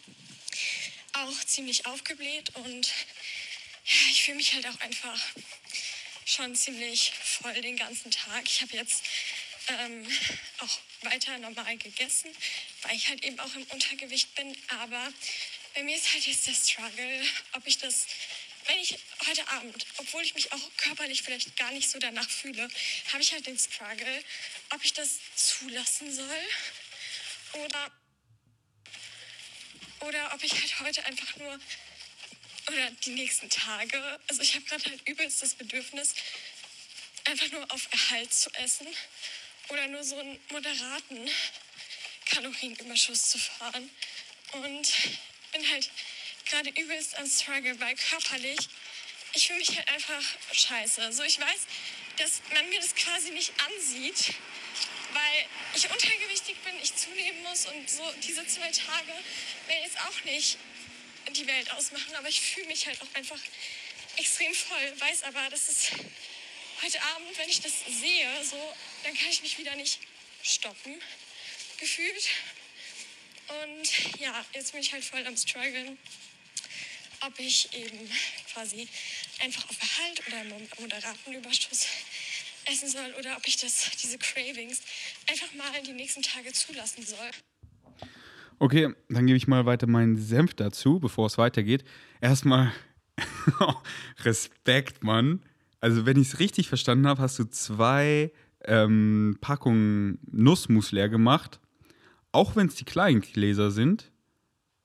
auch 1.14 1.44
ziemlich 1.46 1.86
aufgebläht 1.86 2.56
und 2.56 2.90
ich 4.12 4.24
fühle 4.24 4.38
mich 4.38 4.54
halt 4.54 4.68
auch 4.68 4.80
einfach 4.80 5.20
schon 6.30 6.56
ziemlich 6.56 7.12
voll 7.12 7.60
den 7.62 7.76
ganzen 7.76 8.12
Tag. 8.12 8.44
Ich 8.46 8.62
habe 8.62 8.76
jetzt 8.78 9.04
ähm, 9.68 10.08
auch 10.60 10.80
weiter 11.02 11.38
normal 11.40 11.78
gegessen, 11.78 12.30
weil 12.84 12.96
ich 12.96 13.10
halt 13.10 13.24
eben 13.24 13.40
auch 13.40 13.54
im 13.56 13.64
Untergewicht 13.64 14.36
bin. 14.36 14.56
Aber 14.80 15.12
bei 15.74 15.84
mir 15.84 15.96
ist 15.96 16.14
halt 16.14 16.28
jetzt 16.28 16.48
der 16.48 16.54
Struggle, 16.54 17.26
ob 17.54 17.66
ich 17.66 17.80
das, 17.80 18.06
wenn 18.68 18.78
ich 18.78 19.00
heute 19.28 19.48
Abend, 19.48 19.86
obwohl 19.98 20.22
ich 20.22 20.36
mich 20.36 20.52
auch 20.52 20.78
körperlich 20.78 21.24
vielleicht 21.24 21.58
gar 21.58 21.72
nicht 21.72 21.90
so 21.90 21.98
danach 21.98 22.30
fühle, 22.30 22.70
habe 23.12 23.24
ich 23.24 23.34
halt 23.34 23.48
den 23.48 23.58
Struggle, 23.58 24.24
ob 24.70 24.84
ich 24.84 24.94
das 24.94 25.20
zulassen 25.36 26.14
soll 26.14 26.48
oder, 27.54 27.92
oder 30.02 30.34
ob 30.36 30.44
ich 30.44 30.54
halt 30.54 30.80
heute 30.82 31.06
einfach 31.06 31.36
nur 31.38 31.60
oder 32.70 32.92
die 33.04 33.12
nächsten 33.12 33.50
Tage, 33.50 34.20
also 34.28 34.42
ich 34.42 34.56
habe 34.56 34.66
gerade 34.66 34.84
halt 34.86 35.08
übelst 35.08 35.42
das 35.42 35.56
Bedürfnis, 35.56 36.14
einfach 37.26 37.52
nur 37.52 37.72
auf 37.72 37.88
Erhalt 37.92 38.34
zu 38.34 38.50
essen 38.56 38.88
oder 39.70 39.88
nur 39.88 40.04
so 40.04 40.18
einen 40.18 40.40
moderaten 40.50 41.30
Kalorienüberschuss 42.26 43.30
zu 43.30 43.40
fahren. 43.40 43.90
Und 44.52 44.92
bin 45.52 45.70
halt 45.72 45.90
gerade 46.46 46.70
übelst 46.70 47.18
am 47.18 47.30
Struggle, 47.30 47.80
weil 47.80 47.96
körperlich, 47.96 48.58
ich 49.34 49.48
fühle 49.48 49.60
mich 49.60 49.76
halt 49.76 49.88
einfach 49.90 50.24
scheiße. 50.52 51.12
So, 51.12 51.24
ich 51.24 51.40
weiß, 51.40 51.68
dass 52.18 52.42
man 52.54 52.68
mir 52.70 52.80
das 52.80 52.96
quasi 52.96 53.32
nicht 53.32 53.52
ansieht, 53.62 54.34
weil 55.14 55.46
ich 55.76 55.90
untergewichtig 55.90 56.58
bin, 56.64 56.74
ich 56.82 56.96
zunehmen 56.96 57.44
muss 57.44 57.66
und 57.66 57.90
so 57.90 58.04
diese 58.28 58.46
zwei 58.48 58.72
Tage 58.72 59.14
werden 59.68 59.84
jetzt 59.84 60.00
auch 60.02 60.24
nicht 60.26 60.58
die 61.40 61.48
Welt 61.48 61.72
ausmachen, 61.72 62.16
aber 62.16 62.28
ich 62.28 62.42
fühle 62.42 62.68
mich 62.68 62.86
halt 62.86 63.02
auch 63.02 63.16
einfach 63.16 63.40
extrem 64.18 64.54
voll, 64.54 65.00
weiß 65.00 65.24
aber, 65.24 65.50
dass 65.50 65.70
es 65.70 65.92
heute 66.84 67.02
Abend, 67.02 67.38
wenn 67.38 67.50
ich 67.50 67.62
das 67.62 67.74
sehe, 67.88 68.28
so, 68.44 68.76
dann 69.04 69.16
kann 69.16 69.30
ich 69.30 69.42
mich 69.42 69.58
wieder 69.58 69.76
nicht 69.76 70.00
stoppen, 70.44 71.02
gefühlt. 71.78 72.30
Und 73.64 74.20
ja, 74.20 74.46
jetzt 74.54 74.74
bin 74.74 74.82
ich 74.82 74.92
halt 74.92 75.04
voll 75.04 75.26
am 75.26 75.38
struggeln, 75.38 75.98
ob 77.22 77.40
ich 77.40 77.74
eben 77.74 78.12
quasi 78.54 78.88
einfach 79.40 79.68
auf 79.70 79.78
Erhalt 79.80 80.28
oder 80.28 80.44
moderaten 80.80 81.34
Überschuss 81.34 81.88
essen 82.66 82.90
soll 82.90 83.14
oder 83.16 83.38
ob 83.38 83.48
ich 83.48 83.58
das, 83.58 83.92
diese 84.02 84.18
Cravings 84.18 84.82
einfach 85.28 85.52
mal 85.54 85.82
die 85.84 85.94
nächsten 85.94 86.22
Tage 86.22 86.52
zulassen 86.54 87.06
soll. 87.06 87.32
Okay, 88.60 88.94
dann 89.08 89.26
gebe 89.26 89.38
ich 89.38 89.48
mal 89.48 89.66
weiter 89.66 89.88
meinen 89.88 90.18
Senf 90.18 90.54
dazu, 90.54 91.00
bevor 91.00 91.28
es 91.28 91.38
weitergeht. 91.38 91.86
Erstmal 92.20 92.72
Respekt, 94.24 95.04
Mann. 95.04 95.42
Also, 95.80 96.06
wenn 96.06 96.20
ich 96.20 96.28
es 96.28 96.40
richtig 96.40 96.68
verstanden 96.68 97.08
habe, 97.08 97.22
hast 97.22 97.40
du 97.40 97.46
zwei 97.46 98.32
ähm, 98.66 99.38
Packungen 99.40 100.20
Nussmus 100.30 100.92
leer 100.92 101.10
gemacht. 101.10 101.60
Auch 102.32 102.56
wenn 102.56 102.68
es 102.68 102.76
die 102.76 102.86
kleinen 102.86 103.22
Gläser 103.22 103.72
sind. 103.72 104.12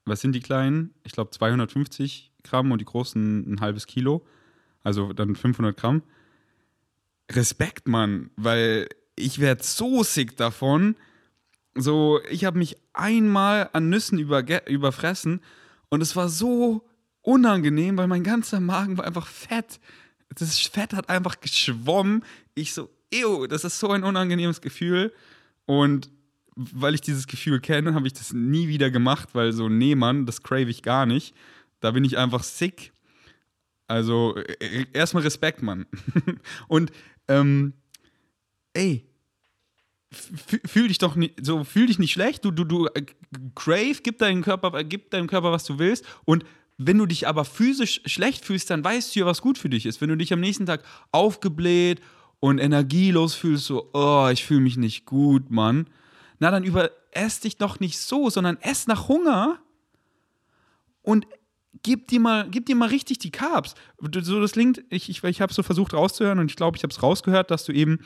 Was 0.05 0.21
sind 0.21 0.33
die 0.33 0.41
kleinen? 0.41 0.95
Ich 1.03 1.13
glaube 1.13 1.31
250 1.31 2.33
Gramm 2.43 2.71
und 2.73 2.81
die 2.81 2.85
großen 2.85 3.55
ein 3.55 3.61
halbes 3.61 3.87
Kilo. 3.87 4.25
Also 4.83 5.13
dann 5.13 5.35
500 5.35 5.77
Gramm. 5.77 6.03
Respekt, 7.31 7.89
Mann, 7.89 8.31
weil 8.37 8.89
ich 9.17 9.41
werde 9.41 9.63
so 9.63 10.03
sick 10.03 10.37
davon. 10.37 10.97
So, 11.75 12.21
ich 12.31 12.45
habe 12.45 12.59
mich 12.59 12.77
einmal 12.93 13.71
an 13.73 13.89
Nüssen 13.89 14.19
überfressen 14.19 15.41
und 15.89 16.01
es 16.01 16.15
war 16.15 16.29
so 16.29 16.87
unangenehm, 17.23 17.97
weil 17.97 18.07
mein 18.07 18.23
ganzer 18.23 18.61
Magen 18.61 18.97
war 18.97 19.07
einfach 19.07 19.27
fett. 19.27 19.81
Das 20.29 20.59
Fett 20.61 20.93
hat 20.93 21.09
einfach 21.09 21.41
geschwommen. 21.41 22.25
Ich 22.55 22.75
so, 22.75 22.91
ew, 23.13 23.47
das 23.47 23.65
ist 23.65 23.81
so 23.81 23.91
ein 23.91 24.05
unangenehmes 24.05 24.61
Gefühl. 24.61 25.13
Und 25.67 26.11
weil 26.57 26.95
ich 26.95 27.01
dieses 27.01 27.27
Gefühl 27.27 27.61
kenne, 27.61 27.95
habe 27.95 28.07
ich 28.07 28.13
das 28.13 28.33
nie 28.33 28.69
wieder 28.69 28.91
gemacht, 28.91 29.31
weil 29.33 29.53
so, 29.53 29.69
nee, 29.69 29.95
Mann, 29.95 30.27
das 30.27 30.43
crave 30.43 30.71
ich 30.71 30.83
gar 30.83 31.07
nicht. 31.07 31.35
Da 31.81 31.91
bin 31.91 32.05
ich 32.05 32.17
einfach 32.17 32.43
sick. 32.43 32.93
Also, 33.87 34.37
äh, 34.37 34.87
erstmal 34.93 35.25
Respekt, 35.25 35.63
Mann. 35.63 35.87
Und, 36.69 36.91
ähm, 37.29 37.75
ey, 38.73 39.07
fühl 40.65 40.89
dich 40.89 40.99
doch 40.99 41.17
nicht, 41.17 41.45
so, 41.45 41.65
fühl 41.65 41.87
dich 41.87 41.99
nicht 41.99 42.13
schlecht. 42.13 42.45
Du, 42.45 42.51
du, 42.51 42.65
du, 42.65 42.87
äh, 42.87 43.05
crave, 43.55 43.97
gib 44.03 44.19
deinem 44.19 44.43
Körper, 44.43 44.75
äh, 44.79 44.85
gib 44.85 45.11
deinem 45.11 45.27
Körper, 45.27 45.53
was 45.53 45.65
du 45.65 45.79
willst. 45.79 46.05
Und 46.25 46.45
wenn 46.77 46.99
du 46.99 47.07
dich 47.07 47.29
aber 47.29 47.45
physisch 47.45 48.01
schlecht 48.05 48.45
fühlst, 48.45 48.71
dann 48.71 48.83
weißt 48.83 49.15
du 49.15 49.21
ja, 49.21 49.27
was 49.27 49.41
gut 49.41 49.59
für 49.59 49.69
dich 49.69 49.87
ist. 49.87 50.01
Wenn 50.01 50.09
du 50.09 50.17
dich 50.17 50.33
am 50.33 50.41
nächsten 50.41 50.67
Tag 50.67 50.83
aufgebläht 51.13 52.01
und 52.41 52.59
energielos 52.59 53.35
fühlst, 53.35 53.67
so, 53.67 53.91
oh, 53.93 54.29
ich 54.33 54.45
fühle 54.45 54.61
mich 54.61 54.77
nicht 54.77 55.07
gut, 55.07 55.51
Mann. 55.51 55.89
Na, 56.41 56.51
dann 56.51 56.65
überess 56.65 57.41
dich 57.41 57.57
doch 57.57 57.81
nicht 57.81 57.99
so, 57.99 58.29
sondern 58.29 58.57
ess 58.61 58.87
nach 58.87 59.09
Hunger 59.09 59.61
und 61.03 61.27
gib 61.83 62.09
dir 62.09 62.19
mal, 62.19 62.49
gib 62.51 62.67
dir 62.67 62.75
mal 62.75 62.89
richtig 62.89 63.19
die 63.19 63.31
Carbs. 63.31 63.75
So, 64.01 64.41
das 64.41 64.53
klingt, 64.53 64.83
ich, 64.91 65.09
ich, 65.09 65.23
ich 65.23 65.41
habe 65.41 65.53
so 65.53 65.63
versucht 65.63 65.95
rauszuhören 65.95 66.41
und 66.41 66.51
ich 66.51 66.57
glaube, 66.57 66.77
ich 66.77 66.83
habe 66.83 66.93
es 66.93 67.03
rausgehört, 67.03 67.51
dass 67.51 67.65
du 67.65 67.73
eben, 67.73 68.01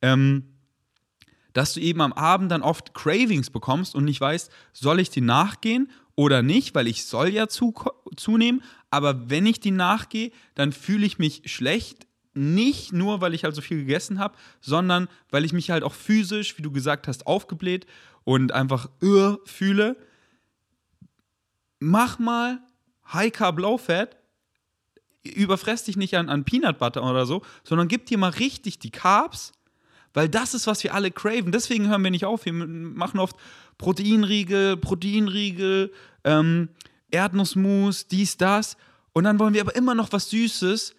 ähm, 0.00 0.53
dass 1.54 1.72
du 1.72 1.80
eben 1.80 2.02
am 2.02 2.12
Abend 2.12 2.52
dann 2.52 2.62
oft 2.62 2.92
Cravings 2.92 3.48
bekommst 3.48 3.94
und 3.94 4.04
nicht 4.04 4.20
weißt, 4.20 4.52
soll 4.72 5.00
ich 5.00 5.08
dir 5.08 5.22
nachgehen 5.22 5.90
oder 6.16 6.42
nicht, 6.42 6.74
weil 6.74 6.86
ich 6.86 7.06
soll 7.06 7.28
ja 7.28 7.48
zu, 7.48 7.74
zunehmen, 8.16 8.62
aber 8.90 9.30
wenn 9.30 9.46
ich 9.46 9.60
die 9.60 9.70
nachgehe, 9.70 10.30
dann 10.54 10.72
fühle 10.72 11.06
ich 11.06 11.18
mich 11.18 11.42
schlecht, 11.46 12.06
nicht 12.34 12.92
nur, 12.92 13.20
weil 13.20 13.34
ich 13.34 13.44
halt 13.44 13.54
so 13.54 13.60
viel 13.60 13.78
gegessen 13.78 14.18
habe, 14.18 14.36
sondern 14.60 15.08
weil 15.30 15.44
ich 15.44 15.52
mich 15.52 15.70
halt 15.70 15.84
auch 15.84 15.94
physisch, 15.94 16.58
wie 16.58 16.62
du 16.62 16.72
gesagt 16.72 17.06
hast, 17.08 17.26
aufgebläht 17.26 17.86
und 18.24 18.52
einfach 18.52 18.90
irr 19.00 19.38
fühle. 19.44 19.96
Mach 21.78 22.18
mal 22.18 22.60
High 23.12 23.32
Carb 23.32 23.58
Low 23.60 23.78
Fat, 23.78 24.16
überfress 25.22 25.84
dich 25.84 25.96
nicht 25.96 26.16
an, 26.16 26.28
an 26.28 26.44
Peanut 26.44 26.78
Butter 26.78 27.08
oder 27.08 27.26
so, 27.26 27.42
sondern 27.62 27.86
gib 27.86 28.06
dir 28.06 28.18
mal 28.18 28.30
richtig 28.30 28.80
die 28.80 28.90
Carbs, 28.90 29.52
weil 30.14 30.28
das 30.28 30.54
ist, 30.54 30.66
was 30.66 30.82
wir 30.82 30.94
alle 30.94 31.10
craven. 31.10 31.52
Deswegen 31.52 31.88
hören 31.88 32.02
wir 32.02 32.10
nicht 32.10 32.24
auf. 32.24 32.46
Wir 32.46 32.52
machen 32.52 33.20
oft 33.20 33.36
Proteinriegel, 33.76 34.76
Proteinriegel, 34.76 35.92
ähm, 36.22 36.68
Erdnussmus, 37.10 38.06
dies, 38.06 38.36
das. 38.36 38.76
Und 39.12 39.24
dann 39.24 39.38
wollen 39.38 39.54
wir 39.54 39.60
aber 39.60 39.76
immer 39.76 39.94
noch 39.94 40.12
was 40.12 40.30
Süßes. 40.30 40.94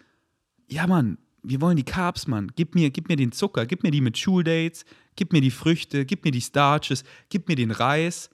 Ja, 0.68 0.86
Mann, 0.86 1.18
wir 1.44 1.62
wollen 1.62 1.78
die 1.78 1.84
Carbs, 1.84 2.28
Mann. 2.28 2.52
Gib 2.56 2.76
mir, 2.76 2.90
gib 2.90 3.08
mir 3.08 3.16
den 3.16 3.32
Zucker, 3.32 3.66
gib 3.66 3.84
mir 3.84 3.92
die 3.92 4.02
mit 4.02 4.18
Schuldates, 4.18 4.86
gib 5.16 5.32
mir 5.32 5.42
die 5.42 5.52
Früchte, 5.52 6.06
gib 6.06 6.26
mir 6.26 6.32
die 6.32 6.42
Starches, 6.42 7.04
gib 7.30 7.48
mir 7.48 7.56
den 7.56 7.72
Reis 7.72 8.30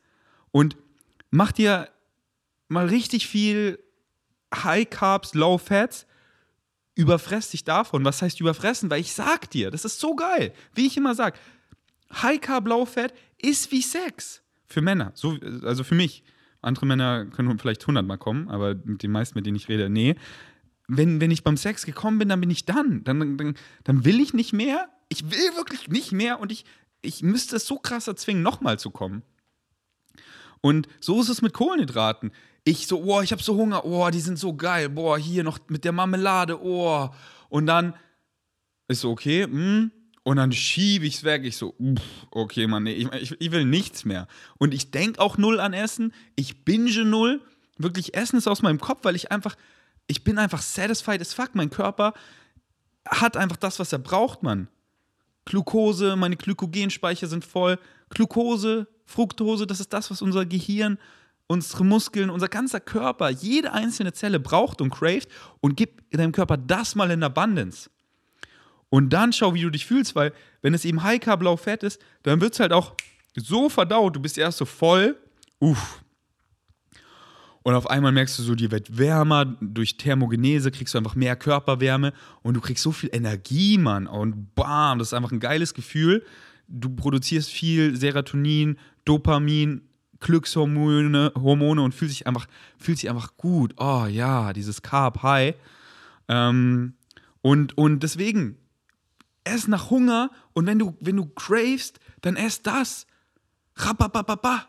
und 0.52 0.78
mach 1.30 1.52
dir 1.52 1.90
mal 2.68 2.88
richtig 2.88 3.28
viel 3.28 3.80
High 4.54 4.90
Carbs, 4.90 5.34
Low 5.34 5.58
Fats. 5.58 6.06
Überfress 6.96 7.52
dich 7.52 7.64
davon. 7.64 8.04
Was 8.06 8.22
heißt 8.22 8.40
überfressen? 8.40 8.90
Weil 8.90 9.02
ich 9.02 9.14
sag 9.14 9.50
dir, 9.50 9.72
das 9.72 9.86
ist 9.86 10.00
so 10.00 10.16
geil. 10.16 10.54
Wie 10.74 10.88
ich 10.88 10.98
immer 10.98 11.16
sag, 11.16 11.38
High 12.14 12.42
Carb, 12.42 12.68
Low 12.68 12.86
Fat 12.86 13.14
ist 13.38 13.72
wie 13.72 13.82
Sex. 13.82 14.42
Für 14.68 14.82
Männer. 14.82 15.12
So, 15.16 15.38
also 15.64 15.84
für 15.84 15.96
mich. 15.96 16.24
Andere 16.62 16.86
Männer 16.86 17.26
können 17.26 17.58
vielleicht 17.58 17.82
100 17.82 18.06
Mal 18.06 18.18
kommen, 18.18 18.48
aber 18.50 18.76
mit 18.76 19.02
den 19.02 19.12
meisten, 19.12 19.38
mit 19.38 19.46
denen 19.46 19.56
ich 19.56 19.68
rede, 19.68 19.90
nee. 19.90 20.16
Wenn, 20.88 21.20
wenn 21.20 21.32
ich 21.32 21.44
beim 21.44 21.58
Sex 21.58 21.86
gekommen 21.86 22.20
bin, 22.20 22.30
dann 22.30 22.40
bin 22.40 22.52
ich 22.52 22.66
dann. 22.66 23.04
Dann, 23.04 23.38
dann, 23.38 23.56
dann 23.84 24.06
will 24.06 24.20
ich 24.20 24.34
nicht 24.34 24.54
mehr. 24.54 24.90
Ich 25.10 25.32
will 25.32 25.56
wirklich 25.56 25.88
nicht 25.88 26.12
mehr 26.12 26.40
und 26.40 26.52
ich, 26.52 26.66
ich 27.02 27.24
müsste 27.24 27.56
es 27.56 27.66
so 27.66 27.78
krass 27.78 28.08
erzwingen, 28.08 28.44
nochmal 28.44 28.78
zu 28.78 28.92
kommen. 28.92 29.24
Und 30.62 30.88
so 31.00 31.20
ist 31.22 31.30
es 31.30 31.42
mit 31.42 31.54
Kohlenhydraten. 31.54 32.32
Ich 32.64 32.88
so, 32.88 33.02
oh, 33.02 33.22
ich 33.22 33.32
habe 33.32 33.42
so 33.42 33.56
Hunger, 33.56 33.86
oh, 33.86 34.10
die 34.10 34.20
sind 34.20 34.38
so 34.38 34.56
geil, 34.56 34.90
boah, 34.90 35.18
hier 35.18 35.44
noch 35.44 35.60
mit 35.68 35.84
der 35.84 35.92
Marmelade, 35.92 36.62
oh. 36.62 37.10
Und 37.50 37.66
dann 37.66 37.96
ist 38.88 39.02
so, 39.02 39.10
okay, 39.12 39.44
hm, 39.44 39.92
und 40.24 40.38
dann 40.38 40.52
schiebe 40.52 41.06
ich 41.06 41.16
es 41.16 41.24
weg. 41.24 41.44
Ich 41.44 41.58
so, 41.58 41.76
okay, 42.30 42.68
Mann, 42.68 42.84
nee, 42.84 42.94
ich, 42.94 43.12
ich, 43.14 43.42
ich 43.42 43.52
will 43.52 43.66
nichts 43.66 44.06
mehr. 44.06 44.28
Und 44.60 44.74
ich 44.74 44.92
denke 44.92 45.20
auch 45.20 45.38
null 45.38 45.60
an 45.60 45.74
Essen. 45.74 46.14
Ich 46.36 46.64
binge 46.64 47.04
null. 47.06 47.42
Wirklich, 47.78 48.14
Essen 48.14 48.38
ist 48.38 48.48
aus 48.48 48.62
meinem 48.62 48.80
Kopf, 48.80 49.00
weil 49.04 49.16
ich 49.16 49.32
einfach, 49.32 49.56
ich 50.06 50.24
bin 50.24 50.38
einfach 50.38 50.62
satisfied 50.62 51.22
as 51.22 51.34
fuck. 51.34 51.56
Mein 51.56 51.72
Körper 51.72 52.14
hat 53.08 53.36
einfach 53.36 53.58
das, 53.58 53.80
was 53.80 53.92
er 53.92 54.00
braucht, 54.00 54.44
Mann. 54.44 54.68
Glucose, 55.46 56.16
meine 56.16 56.38
Glykogenspeicher 56.38 57.26
sind 57.26 57.44
voll. 57.44 57.80
Glucose, 58.10 58.88
Fructose, 59.06 59.66
das 59.66 59.80
ist 59.80 59.92
das, 59.92 60.12
was 60.12 60.22
unser 60.22 60.46
Gehirn 60.46 61.00
unsere 61.52 61.84
Muskeln, 61.84 62.30
unser 62.30 62.48
ganzer 62.48 62.80
Körper, 62.80 63.30
jede 63.30 63.74
einzelne 63.74 64.14
Zelle 64.14 64.40
braucht 64.40 64.80
und 64.82 64.90
craved 64.90 65.28
und 65.60 65.76
gib 65.76 66.10
deinem 66.12 66.32
Körper 66.32 66.58
das 66.58 66.96
mal 66.96 67.12
in 67.12 67.24
Abundance. 67.24 67.90
Und 68.90 69.12
dann 69.12 69.34
schau, 69.34 69.54
wie 69.54 69.62
du 69.62 69.70
dich 69.70 69.86
fühlst, 69.86 70.16
weil 70.16 70.34
wenn 70.62 70.74
es 70.74 70.86
eben 70.86 71.04
High 71.04 71.20
Carb 71.20 71.44
Low 71.44 71.58
Fett 71.58 71.84
ist, 71.84 72.02
dann 72.24 72.42
wird 72.42 72.54
es 72.54 72.60
halt 72.60 72.74
auch 72.74 72.96
so 73.36 73.70
verdaut. 73.70 74.16
Du 74.16 74.20
bist 74.22 74.38
erst 74.38 74.58
so 74.58 74.66
voll, 74.66 75.18
uff. 75.60 76.02
Und 77.64 77.76
auf 77.76 77.90
einmal 77.90 78.12
merkst 78.12 78.40
du 78.40 78.44
so, 78.44 78.56
dir 78.56 78.72
wird 78.72 78.98
wärmer, 78.98 79.46
durch 79.46 79.98
Thermogenese 79.98 80.72
kriegst 80.72 80.94
du 80.94 80.98
einfach 80.98 81.16
mehr 81.16 81.36
Körperwärme 81.36 82.12
und 82.42 82.56
du 82.56 82.62
kriegst 82.62 82.84
so 82.84 82.92
viel 82.92 83.10
Energie, 83.14 83.78
Mann. 83.78 84.08
Und 84.08 84.56
bam, 84.56 85.00
das 85.00 85.10
ist 85.10 85.14
einfach 85.14 85.32
ein 85.32 85.40
geiles 85.40 85.74
Gefühl. 85.74 86.26
Du 86.68 86.90
produzierst 86.90 87.50
viel 87.50 87.96
Serotonin, 87.96 88.78
Dopamin, 89.06 89.82
Glückshormone 90.22 91.34
Hormone 91.36 91.82
und 91.82 91.94
fühlst 91.94 92.20
dich 92.20 92.28
einfach, 92.28 92.48
fühlst 92.78 93.04
dich 93.04 93.10
einfach 93.10 93.36
gut. 93.36 93.74
Oh 93.78 94.06
ja, 94.06 94.54
dieses 94.54 94.82
Carb 94.82 95.22
High. 95.24 95.56
Ähm, 96.30 96.94
und, 97.42 97.78
und 97.78 98.02
deswegen, 98.02 98.58
ess 99.44 99.68
nach 99.68 99.90
Hunger 99.90 100.32
und 100.54 100.66
wenn 100.68 100.80
du, 100.80 100.96
wenn 101.02 101.18
du 101.18 101.26
cravest, 101.26 102.00
dann 102.22 102.36
ess 102.36 102.62
das. 102.62 103.08
Rapapapapa. 103.76 104.68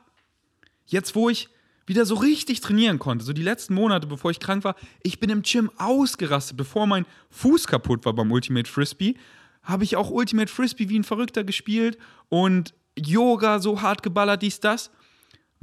Jetzt, 0.86 1.14
wo 1.14 1.28
ich 1.28 1.48
wieder 1.86 2.06
so 2.06 2.14
richtig 2.14 2.60
trainieren 2.60 2.98
konnte, 2.98 3.24
so 3.24 3.32
die 3.32 3.42
letzten 3.42 3.74
Monate, 3.74 4.06
bevor 4.06 4.30
ich 4.30 4.40
krank 4.40 4.64
war, 4.64 4.76
ich 5.02 5.20
bin 5.20 5.30
im 5.30 5.42
Gym 5.42 5.70
ausgerastet, 5.76 6.56
bevor 6.56 6.86
mein 6.86 7.06
Fuß 7.30 7.66
kaputt 7.66 8.04
war 8.04 8.12
beim 8.12 8.30
Ultimate 8.30 8.70
Frisbee, 8.70 9.16
habe 9.62 9.84
ich 9.84 9.96
auch 9.96 10.10
Ultimate 10.10 10.50
Frisbee 10.50 10.88
wie 10.88 10.98
ein 10.98 11.04
Verrückter 11.04 11.44
gespielt 11.44 11.98
und 12.28 12.74
Yoga 12.96 13.58
so 13.58 13.82
hart 13.82 14.02
geballert, 14.02 14.42
dies, 14.42 14.60
das. 14.60 14.90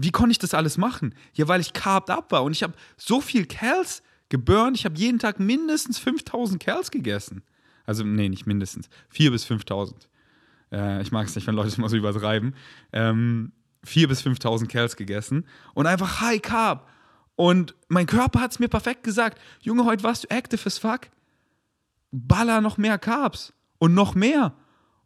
Wie 0.01 0.11
konnte 0.11 0.31
ich 0.31 0.39
das 0.39 0.53
alles 0.53 0.77
machen? 0.77 1.13
Ja, 1.33 1.49
weil 1.49 1.59
ich 1.59 1.73
carved 1.73 2.09
up 2.09 2.31
war 2.31 2.43
und 2.45 2.53
ich 2.53 2.63
habe 2.63 2.73
so 2.95 3.19
viel 3.19 3.45
Cals 3.45 4.01
geburnt. 4.29 4.77
Ich 4.77 4.85
habe 4.85 4.97
jeden 4.97 5.19
Tag 5.19 5.41
mindestens 5.41 5.99
5000 5.99 6.63
Cals 6.63 6.89
gegessen. 6.89 7.43
Also, 7.85 8.05
nee, 8.05 8.29
nicht 8.29 8.47
mindestens. 8.47 8.87
4.000 9.13 9.31
bis 9.31 9.45
5.000. 9.45 9.93
Äh, 10.71 11.01
ich 11.01 11.11
mag 11.11 11.27
es 11.27 11.35
nicht, 11.35 11.45
wenn 11.47 11.55
Leute 11.55 11.67
es 11.67 11.77
mal 11.77 11.89
so 11.89 11.97
übertreiben. 11.97 12.55
Ähm, 12.93 13.51
4.000 13.85 14.07
bis 14.07 14.21
5.000 14.21 14.67
Cals 14.67 14.95
gegessen 14.95 15.45
und 15.73 15.85
einfach 15.85 16.21
High 16.21 16.41
Carb. 16.41 16.87
Und 17.35 17.75
mein 17.89 18.05
Körper 18.05 18.39
hat 18.39 18.51
es 18.51 18.59
mir 18.59 18.69
perfekt 18.69 19.03
gesagt: 19.03 19.37
Junge, 19.59 19.83
heute 19.83 20.03
warst 20.03 20.23
du 20.23 20.29
active 20.29 20.65
as 20.65 20.77
fuck. 20.77 21.09
Baller 22.11 22.61
noch 22.61 22.77
mehr 22.77 22.97
Carbs 22.97 23.51
und 23.79 23.93
noch 23.93 24.15
mehr. 24.15 24.53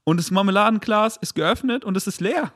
Und 0.03 0.17
das 0.17 0.29
Marmeladenglas 0.29 1.17
ist 1.17 1.33
geöffnet 1.33 1.83
und 1.83 1.97
es 1.97 2.05
ist 2.05 2.21
leer. 2.21 2.53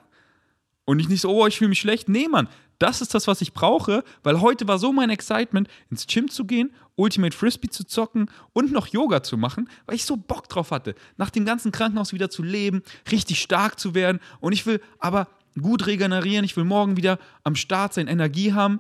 Und 0.88 1.02
ich 1.02 1.10
nicht 1.10 1.20
so, 1.20 1.30
oh, 1.30 1.46
ich 1.46 1.58
fühle 1.58 1.68
mich 1.68 1.82
schlecht. 1.82 2.08
Nee, 2.08 2.30
Mann, 2.30 2.48
das 2.80 3.02
ist 3.02 3.14
das, 3.14 3.28
was 3.28 3.42
ich 3.42 3.52
brauche, 3.52 4.06
weil 4.24 4.40
heute 4.40 4.70
war 4.70 4.80
so 4.80 4.94
mein 4.94 5.10
Excitement, 5.10 5.68
ins 5.90 6.08
Gym 6.08 6.30
zu 6.30 6.46
gehen, 6.46 6.74
Ultimate 6.96 7.36
Frisbee 7.36 7.68
zu 7.68 7.84
zocken 7.84 8.32
und 8.54 8.72
noch 8.72 8.88
Yoga 8.88 9.22
zu 9.22 9.36
machen, 9.36 9.70
weil 9.86 9.98
ich 9.98 10.06
so 10.06 10.16
Bock 10.16 10.48
drauf 10.48 10.72
hatte, 10.72 10.96
nach 11.18 11.30
dem 11.30 11.44
ganzen 11.44 11.74
Krankenhaus 11.74 12.14
wieder 12.14 12.30
zu 12.30 12.42
leben, 12.42 12.84
richtig 13.12 13.42
stark 13.42 13.78
zu 13.78 13.96
werden. 13.96 14.22
Und 14.40 14.54
ich 14.54 14.66
will 14.66 14.82
aber 14.98 15.28
gut 15.62 15.88
regenerieren, 15.88 16.46
ich 16.46 16.56
will 16.56 16.64
morgen 16.64 16.96
wieder 16.96 17.20
am 17.44 17.58
Start 17.58 17.94
sein, 17.94 18.08
Energie 18.08 18.54
haben. 18.54 18.80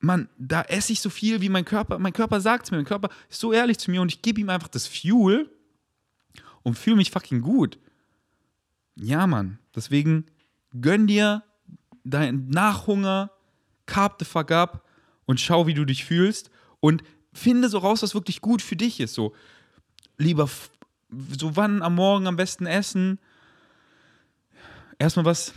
Mann, 0.00 0.30
da 0.38 0.62
esse 0.62 0.94
ich 0.94 1.00
so 1.00 1.10
viel, 1.10 1.42
wie 1.42 1.50
mein 1.50 1.66
Körper, 1.66 1.98
mein 1.98 2.14
Körper 2.14 2.40
sagt 2.40 2.64
es 2.64 2.70
mir, 2.70 2.78
mein 2.78 2.86
Körper 2.86 3.10
ist 3.28 3.40
so 3.40 3.52
ehrlich 3.52 3.76
zu 3.76 3.90
mir 3.90 4.00
und 4.00 4.10
ich 4.10 4.22
gebe 4.22 4.40
ihm 4.40 4.48
einfach 4.48 4.68
das 4.68 4.86
Fuel 4.86 5.50
und 6.62 6.78
fühle 6.78 6.96
mich 6.96 7.10
fucking 7.10 7.42
gut. 7.42 7.78
Ja, 8.94 9.26
Mann, 9.26 9.58
deswegen 9.74 10.24
gönn 10.80 11.06
dir 11.06 11.42
dein 12.04 12.48
Nachhunger, 12.48 13.30
carb 13.86 14.16
the 14.18 14.24
fuck 14.24 14.50
up 14.50 14.84
und 15.24 15.40
schau, 15.40 15.66
wie 15.66 15.74
du 15.74 15.84
dich 15.84 16.04
fühlst 16.04 16.50
und 16.80 17.02
finde 17.32 17.68
so 17.68 17.78
raus, 17.78 18.02
was 18.02 18.14
wirklich 18.14 18.40
gut 18.40 18.62
für 18.62 18.76
dich 18.76 19.00
ist. 19.00 19.14
So, 19.14 19.34
lieber, 20.16 20.48
so 21.38 21.56
wann 21.56 21.82
am 21.82 21.94
Morgen 21.94 22.26
am 22.26 22.36
besten 22.36 22.66
essen. 22.66 23.18
Erstmal 24.98 25.24
was, 25.26 25.52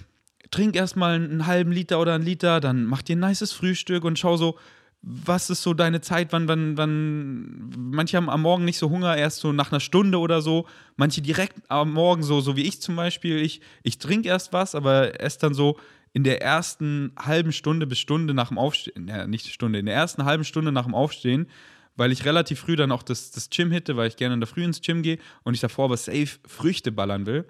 trink 0.51 0.75
erstmal 0.75 1.15
einen 1.15 1.45
halben 1.45 1.71
Liter 1.71 1.99
oder 1.99 2.15
einen 2.15 2.25
Liter, 2.25 2.59
dann 2.59 2.85
mach 2.85 3.01
dir 3.01 3.15
ein 3.15 3.19
nices 3.19 3.53
Frühstück 3.53 4.03
und 4.03 4.19
schau 4.19 4.35
so, 4.37 4.57
was 5.01 5.49
ist 5.49 5.61
so 5.61 5.73
deine 5.73 6.01
Zeit, 6.01 6.33
wann, 6.33 6.47
wann, 6.47 6.77
wann, 6.77 7.69
manche 7.77 8.17
haben 8.17 8.29
am 8.29 8.41
Morgen 8.41 8.65
nicht 8.65 8.77
so 8.77 8.89
Hunger, 8.89 9.15
erst 9.15 9.39
so 9.39 9.53
nach 9.53 9.71
einer 9.71 9.79
Stunde 9.79 10.19
oder 10.19 10.41
so, 10.41 10.67
manche 10.97 11.21
direkt 11.21 11.55
am 11.69 11.93
Morgen 11.93 12.21
so, 12.21 12.41
so 12.41 12.57
wie 12.57 12.63
ich 12.63 12.81
zum 12.81 12.95
Beispiel, 12.95 13.37
ich, 13.37 13.61
ich 13.83 13.97
trinke 13.97 14.27
erst 14.27 14.51
was, 14.51 14.75
aber 14.75 15.21
esse 15.21 15.39
dann 15.39 15.53
so 15.53 15.77
in 16.11 16.23
der 16.23 16.41
ersten 16.41 17.13
halben 17.17 17.53
Stunde 17.53 17.87
bis 17.87 17.99
Stunde 17.99 18.33
nach 18.33 18.49
dem 18.49 18.57
Aufstehen, 18.57 19.07
ja, 19.07 19.25
nicht 19.25 19.47
Stunde, 19.47 19.79
in 19.79 19.85
der 19.85 19.95
ersten 19.95 20.25
halben 20.25 20.43
Stunde 20.43 20.71
nach 20.71 20.85
dem 20.85 20.95
Aufstehen, 20.95 21.47
weil 21.95 22.11
ich 22.11 22.25
relativ 22.25 22.59
früh 22.59 22.75
dann 22.75 22.91
auch 22.91 23.03
das, 23.03 23.31
das 23.31 23.49
Gym 23.49 23.71
hitte, 23.71 23.95
weil 23.95 24.07
ich 24.07 24.17
gerne 24.17 24.33
in 24.33 24.41
der 24.41 24.47
Früh 24.47 24.63
ins 24.63 24.81
Gym 24.81 25.01
gehe 25.01 25.17
und 25.43 25.53
ich 25.53 25.59
davor 25.61 25.85
aber 25.85 25.97
safe 25.97 26.39
Früchte 26.45 26.91
ballern 26.91 27.25
will. 27.25 27.45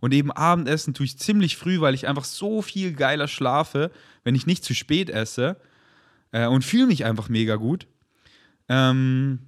Und 0.00 0.12
eben 0.14 0.32
Abendessen 0.32 0.94
tue 0.94 1.04
ich 1.04 1.18
ziemlich 1.18 1.56
früh, 1.56 1.80
weil 1.80 1.94
ich 1.94 2.08
einfach 2.08 2.24
so 2.24 2.62
viel 2.62 2.92
geiler 2.94 3.28
schlafe, 3.28 3.90
wenn 4.24 4.34
ich 4.34 4.46
nicht 4.46 4.64
zu 4.64 4.74
spät 4.74 5.10
esse 5.10 5.56
äh, 6.32 6.46
und 6.46 6.64
fühle 6.64 6.86
mich 6.86 7.04
einfach 7.04 7.28
mega 7.28 7.56
gut. 7.56 7.86
Ähm, 8.68 9.40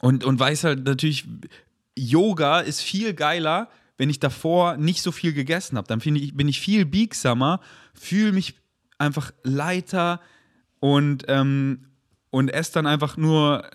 und, 0.00 0.24
und 0.24 0.38
weiß 0.38 0.64
halt 0.64 0.84
natürlich, 0.84 1.26
Yoga 1.96 2.60
ist 2.60 2.80
viel 2.80 3.14
geiler, 3.14 3.68
wenn 3.98 4.10
ich 4.10 4.20
davor 4.20 4.76
nicht 4.76 5.02
so 5.02 5.12
viel 5.12 5.32
gegessen 5.32 5.76
habe. 5.76 5.86
Dann 5.88 6.00
ich, 6.16 6.34
bin 6.34 6.48
ich 6.48 6.60
viel 6.60 6.84
biegsamer, 6.84 7.60
fühle 7.94 8.32
mich 8.32 8.54
einfach 8.98 9.32
leiter 9.42 10.20
und, 10.80 11.24
ähm, 11.28 11.86
und 12.30 12.48
esse 12.48 12.72
dann 12.72 12.86
einfach 12.86 13.16
nur 13.16 13.68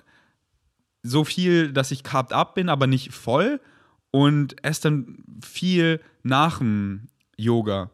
so 1.04 1.24
viel, 1.24 1.72
dass 1.72 1.92
ich 1.92 2.04
carved 2.04 2.34
up 2.34 2.56
bin, 2.56 2.70
aber 2.70 2.88
nicht 2.88 3.14
voll 3.14 3.62
und 4.12 4.64
esse 4.64 4.82
dann 4.84 5.24
viel 5.44 6.02
nach 6.24 6.58
dem 6.60 7.08
Yoga. 7.38 7.92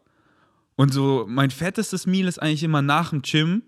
Und 0.76 0.92
so 0.92 1.26
mein 1.28 1.50
fettestes 1.50 2.06
Meal 2.06 2.26
ist 2.26 2.40
eigentlich 2.40 2.64
immer 2.64 2.82
nach 2.82 3.10
dem 3.10 3.22
Gym, 3.22 3.62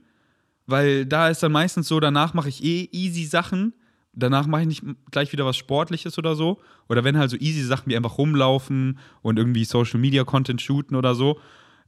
weil 0.67 1.07
da 1.07 1.29
ist 1.29 1.43
dann 1.43 1.53
meistens 1.53 1.89
so, 1.89 2.01
danach 2.01 2.35
mache 2.35 2.49
ich 2.49 2.63
eh 2.63 2.89
easy 2.93 3.25
Sachen. 3.25 3.75
Danach 4.13 4.47
mache 4.47 4.63
ich 4.63 4.69
nicht 4.69 4.83
gleich 5.11 5.33
wieder 5.33 5.45
was 5.45 5.57
Sportliches 5.57 6.19
oder 6.19 6.35
so. 6.35 6.61
Oder 6.89 7.05
wenn 7.05 7.19
halt 7.19 7.31
so 7.31 7.37
easy 7.37 7.63
Sachen 7.63 7.91
wie 7.91 7.97
einfach 7.97 8.19
rumlaufen 8.19 8.99
und 9.23 9.39
irgendwie 9.39 9.65
Social 9.65 10.01
Media 10.01 10.25
Content 10.25 10.61
shooten 10.61 10.97
oder 10.97 11.15
so. 11.15 11.39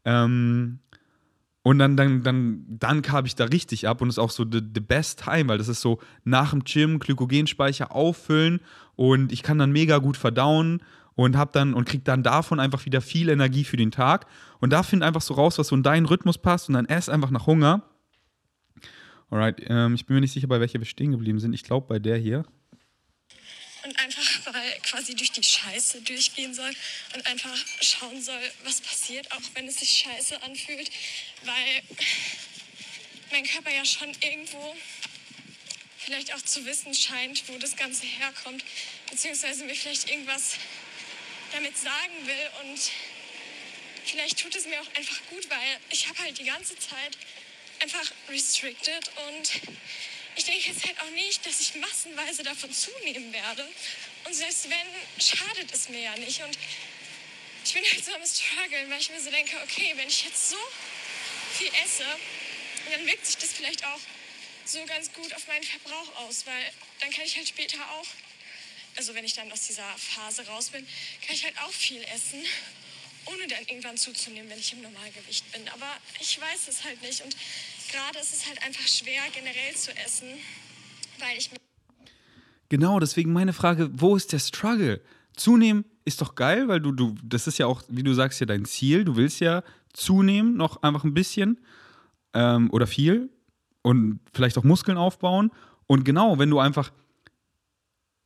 Ähm, 0.05 0.81
und 1.63 1.79
dann, 1.79 1.97
dann, 1.97 2.23
dann, 2.23 2.65
dann 2.69 3.03
habe 3.09 3.27
ich 3.27 3.35
da 3.35 3.45
richtig 3.45 3.89
ab 3.89 4.01
und 4.01 4.09
ist 4.09 4.19
auch 4.19 4.31
so 4.31 4.45
the, 4.51 4.63
the 4.75 4.81
best 4.81 5.23
time, 5.25 5.49
weil 5.49 5.59
das 5.59 5.69
ist 5.69 5.81
so 5.81 5.99
nach 6.25 6.51
dem 6.51 6.65
Gym 6.65 6.99
Glykogenspeicher 6.99 7.95
auffüllen 7.95 8.61
und 8.97 9.33
ich 9.33 9.43
kann 9.43 9.59
dann 9.59 9.73
mega 9.73 9.99
gut 9.99 10.17
verdauen 10.17 10.83
und 11.15 11.37
hab 11.37 11.53
dann 11.53 11.75
und 11.75 11.85
krieg 11.85 12.05
dann 12.05 12.23
davon 12.23 12.61
einfach 12.61 12.87
wieder 12.87 13.01
viel 13.01 13.29
Energie 13.29 13.65
für 13.65 13.77
den 13.77 13.91
Tag. 13.91 14.27
Und 14.61 14.73
da 14.73 14.83
find 14.83 15.03
einfach 15.03 15.21
so 15.21 15.35
raus, 15.35 15.59
was 15.59 15.69
so 15.69 15.77
in 15.77 15.83
deinen 15.83 16.07
Rhythmus 16.07 16.39
passt 16.39 16.69
und 16.69 16.75
dann 16.75 16.87
ess 16.87 17.09
einfach 17.09 17.31
nach 17.31 17.47
Hunger. 17.47 17.83
Alright, 19.31 19.61
ähm, 19.69 19.95
ich 19.95 20.07
bin 20.07 20.15
mir 20.15 20.21
nicht 20.23 20.33
sicher, 20.33 20.47
bei 20.47 20.59
welcher 20.59 20.79
wir 20.79 20.87
stehen 20.87 21.11
geblieben 21.11 21.39
sind. 21.39 21.53
Ich 21.53 21.63
glaube 21.63 21.87
bei 21.87 21.99
der 21.99 22.17
hier. 22.17 22.47
Und 23.85 23.99
einfach 23.99 24.53
mal 24.53 24.71
quasi 24.83 25.15
durch 25.15 25.33
die 25.33 25.43
Scheiße 25.43 26.01
durchgehen 26.03 26.55
soll 26.55 26.71
und 27.15 27.27
einfach 27.27 27.55
schauen 27.81 28.21
soll, 28.23 28.41
was 28.65 28.81
passiert, 28.81 29.31
auch 29.33 29.43
wenn 29.55 29.69
es 29.69 29.77
sich 29.77 29.91
scheiße 29.91 30.43
anfühlt. 30.43 30.91
Weil 31.45 31.83
mein 33.31 33.45
Körper 33.45 33.71
ja 33.71 33.85
schon 33.85 34.09
irgendwo 34.23 34.75
vielleicht 35.99 36.35
auch 36.35 36.43
zu 36.43 36.65
wissen 36.65 36.95
scheint, 36.95 37.47
wo 37.49 37.59
das 37.59 37.77
Ganze 37.77 38.07
herkommt, 38.07 38.65
beziehungsweise 39.11 39.65
mir 39.65 39.75
vielleicht 39.75 40.11
irgendwas 40.11 40.57
damit 41.53 41.77
sagen 41.77 42.15
will 42.25 42.71
und 42.71 42.81
vielleicht 44.05 44.39
tut 44.41 44.57
es 44.57 44.67
mir 44.67 44.81
auch 44.81 44.97
einfach 44.97 45.21
gut, 45.31 45.51
weil 45.51 45.79
ich 45.91 46.09
habe 46.09 46.19
halt 46.21 46.39
die 46.39 46.45
ganze 46.45 46.79
Zeit 46.79 47.19
einfach 47.81 48.11
restricted 48.29 49.11
und 49.29 49.51
ich 50.37 50.45
denke 50.45 50.69
jetzt 50.69 50.87
halt 50.87 51.01
auch 51.01 51.11
nicht, 51.11 51.45
dass 51.45 51.61
ich 51.61 51.75
massenweise 51.75 52.45
davon 52.45 52.73
zunehmen 52.73 53.33
werde. 53.33 53.67
Und 54.25 54.35
selbst 54.35 54.69
wenn, 54.71 54.87
schadet 55.21 55.73
es 55.73 55.89
mir 55.89 56.01
ja 56.01 56.17
nicht. 56.17 56.41
Und 56.43 56.57
ich 57.65 57.73
bin 57.73 57.83
halt 57.83 58.05
so 58.05 58.15
am 58.15 58.25
struggeln, 58.25 58.89
weil 58.89 59.01
ich 59.01 59.11
mir 59.11 59.21
so 59.21 59.31
denke, 59.31 59.57
okay, 59.65 59.93
wenn 59.97 60.09
ich 60.09 60.25
jetzt 60.25 60.51
so 60.51 60.57
viel 61.55 61.71
esse, 61.85 62.05
dann 62.93 63.05
wirkt 63.07 63.27
sich 63.27 63.37
das 63.37 63.53
vielleicht 63.53 63.85
auch 63.85 64.01
so 64.65 64.85
ganz 64.85 65.13
gut 65.13 65.35
auf 65.35 65.47
meinen 65.49 65.65
Verbrauch 65.65 66.15
aus, 66.17 66.47
weil 66.47 66.73
dann 67.01 67.11
kann 67.11 67.25
ich 67.25 67.37
halt 67.37 67.49
später 67.49 67.79
auch, 67.93 68.07
also 68.97 69.15
wenn 69.15 69.25
ich 69.25 69.35
dann 69.35 69.51
aus 69.51 69.67
dieser 69.67 69.97
Phase 69.99 70.47
raus 70.47 70.71
bin, 70.71 70.87
kann 71.27 71.35
ich 71.35 71.45
halt 71.45 71.59
auch 71.59 71.73
viel 71.73 72.03
essen 72.05 72.45
ohne 73.27 73.47
dann 73.47 73.61
irgendwann 73.61 73.97
zuzunehmen, 73.97 74.51
wenn 74.51 74.59
ich 74.59 74.73
im 74.73 74.83
Normalgewicht 74.83 75.51
bin. 75.53 75.69
Aber 75.69 75.97
ich 76.21 76.41
weiß 76.41 76.69
es 76.69 76.85
halt 76.85 77.01
nicht. 77.03 77.23
Und 77.23 77.37
gerade 77.91 78.19
ist 78.19 78.35
es 78.35 78.47
halt 78.49 78.63
einfach 78.63 78.87
schwer, 78.87 79.23
generell 79.35 79.75
zu 79.75 79.91
essen, 79.97 80.29
weil 81.19 81.39
ich. 81.39 81.51
Genau, 82.69 83.01
deswegen 83.01 83.33
meine 83.33 83.53
Frage: 83.53 83.91
Wo 83.93 84.17
ist 84.17 84.33
der 84.33 84.39
Struggle? 84.41 85.01
Zunehmen 85.37 85.85
ist 86.05 86.21
doch 86.21 86.35
geil, 86.35 86.69
weil 86.69 86.81
du, 86.81 86.93
du, 86.93 87.15
das 87.23 87.47
ist 87.47 87.59
ja 87.59 87.67
auch, 87.67 87.83
wie 87.89 88.03
du 88.03 88.15
sagst, 88.15 88.41
ja 88.41 88.47
dein 88.47 88.65
Ziel. 88.65 89.05
Du 89.05 89.17
willst 89.17 89.41
ja 89.41 89.63
zunehmen, 89.93 90.57
noch 90.57 90.83
einfach 90.83 91.05
ein 91.05 91.15
bisschen. 91.15 91.59
ähm, 92.35 92.71
oder 92.71 92.87
viel 92.87 93.31
und 93.83 94.21
vielleicht 94.33 94.59
auch 94.59 94.65
Muskeln 94.65 94.99
aufbauen. 94.99 95.51
Und 95.87 96.05
genau, 96.05 96.39
wenn 96.39 96.51
du 96.51 96.59
einfach 96.59 96.93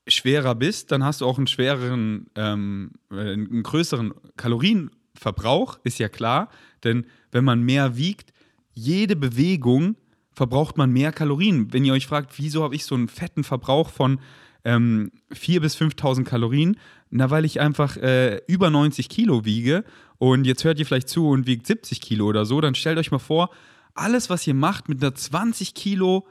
schwerer 0.08 0.54
bist, 0.54 0.90
dann 0.92 1.04
hast 1.04 1.20
du 1.20 1.26
auch 1.26 1.38
einen 1.38 1.46
schwereren, 1.46 2.26
ähm, 2.34 2.92
äh, 3.10 3.32
einen 3.32 3.62
größeren 3.62 4.12
Kalorienverbrauch, 4.36 5.78
ist 5.84 5.98
ja 5.98 6.08
klar. 6.08 6.50
Denn 6.84 7.06
wenn 7.30 7.44
man 7.44 7.62
mehr 7.62 7.96
wiegt, 7.96 8.31
jede 8.74 9.16
Bewegung 9.16 9.96
verbraucht 10.32 10.76
man 10.76 10.90
mehr 10.90 11.12
Kalorien. 11.12 11.72
Wenn 11.72 11.84
ihr 11.84 11.92
euch 11.92 12.06
fragt, 12.06 12.38
wieso 12.38 12.62
habe 12.62 12.74
ich 12.74 12.84
so 12.84 12.94
einen 12.94 13.08
fetten 13.08 13.44
Verbrauch 13.44 13.90
von 13.90 14.18
ähm, 14.64 15.10
4.000 15.32 15.60
bis 15.60 15.76
5.000 15.76 16.24
Kalorien, 16.24 16.76
na, 17.10 17.30
weil 17.30 17.44
ich 17.44 17.60
einfach 17.60 17.96
äh, 17.96 18.40
über 18.46 18.70
90 18.70 19.08
Kilo 19.08 19.44
wiege 19.44 19.84
und 20.18 20.46
jetzt 20.46 20.64
hört 20.64 20.78
ihr 20.78 20.86
vielleicht 20.86 21.08
zu 21.08 21.28
und 21.28 21.46
wiegt 21.46 21.66
70 21.66 22.00
Kilo 22.00 22.26
oder 22.26 22.46
so, 22.46 22.60
dann 22.60 22.74
stellt 22.74 22.98
euch 22.98 23.10
mal 23.10 23.18
vor, 23.18 23.50
alles, 23.94 24.30
was 24.30 24.46
ihr 24.46 24.54
macht 24.54 24.88
mit 24.88 25.02
einer 25.02 25.14
20 25.14 25.74
Kilo 25.74 26.26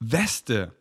Weste, 0.00 0.72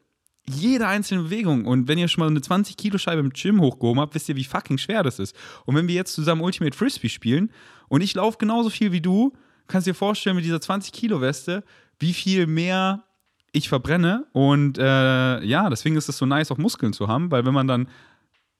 jede 0.47 0.87
einzelne 0.87 1.23
Bewegung. 1.23 1.65
Und 1.65 1.87
wenn 1.87 1.97
ihr 1.97 2.07
schon 2.07 2.21
mal 2.21 2.29
eine 2.29 2.41
20 2.41 2.77
Kilo 2.77 2.97
Scheibe 2.97 3.19
im 3.19 3.31
Gym 3.31 3.61
hochgehoben 3.61 3.99
habt, 3.99 4.15
wisst 4.15 4.29
ihr, 4.29 4.35
wie 4.35 4.43
fucking 4.43 4.77
schwer 4.77 5.03
das 5.03 5.19
ist. 5.19 5.35
Und 5.65 5.75
wenn 5.75 5.87
wir 5.87 5.95
jetzt 5.95 6.13
zusammen 6.13 6.41
Ultimate 6.41 6.75
Frisbee 6.75 7.09
spielen 7.09 7.51
und 7.89 8.01
ich 8.01 8.13
laufe 8.15 8.37
genauso 8.37 8.69
viel 8.69 8.91
wie 8.91 9.01
du, 9.01 9.33
kannst 9.67 9.87
du 9.87 9.91
dir 9.91 9.95
vorstellen, 9.95 10.35
mit 10.35 10.45
dieser 10.45 10.61
20 10.61 10.91
Kilo 10.91 11.21
Weste, 11.21 11.63
wie 11.99 12.13
viel 12.13 12.47
mehr 12.47 13.03
ich 13.51 13.69
verbrenne. 13.69 14.25
Und 14.33 14.77
äh, 14.77 15.43
ja, 15.43 15.69
deswegen 15.69 15.95
ist 15.95 16.09
es 16.09 16.17
so 16.17 16.25
nice, 16.25 16.51
auch 16.51 16.57
Muskeln 16.57 16.93
zu 16.93 17.07
haben, 17.07 17.31
weil 17.31 17.45
wenn 17.45 17.53
man 17.53 17.67
dann 17.67 17.87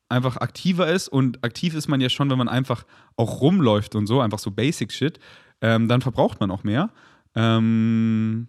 einfach 0.10 0.38
aktiver 0.38 0.88
ist 0.88 1.10
und 1.10 1.44
aktiv 1.44 1.74
ist 1.74 1.88
man 1.88 2.02
ja 2.02 2.10
schon, 2.10 2.30
wenn 2.30 2.38
man 2.38 2.48
einfach 2.48 2.86
auch 3.16 3.42
rumläuft 3.42 3.96
und 3.96 4.08
so, 4.08 4.22
einfach 4.22 4.40
so 4.40 4.52
Basic 4.52 4.92
Shit, 4.92 5.20
ähm, 5.62 5.88
dann 5.88 6.02
verbraucht 6.02 6.40
man 6.40 6.52
auch 6.52 6.64
mehr. 6.64 6.90
Ähm, 7.36 8.48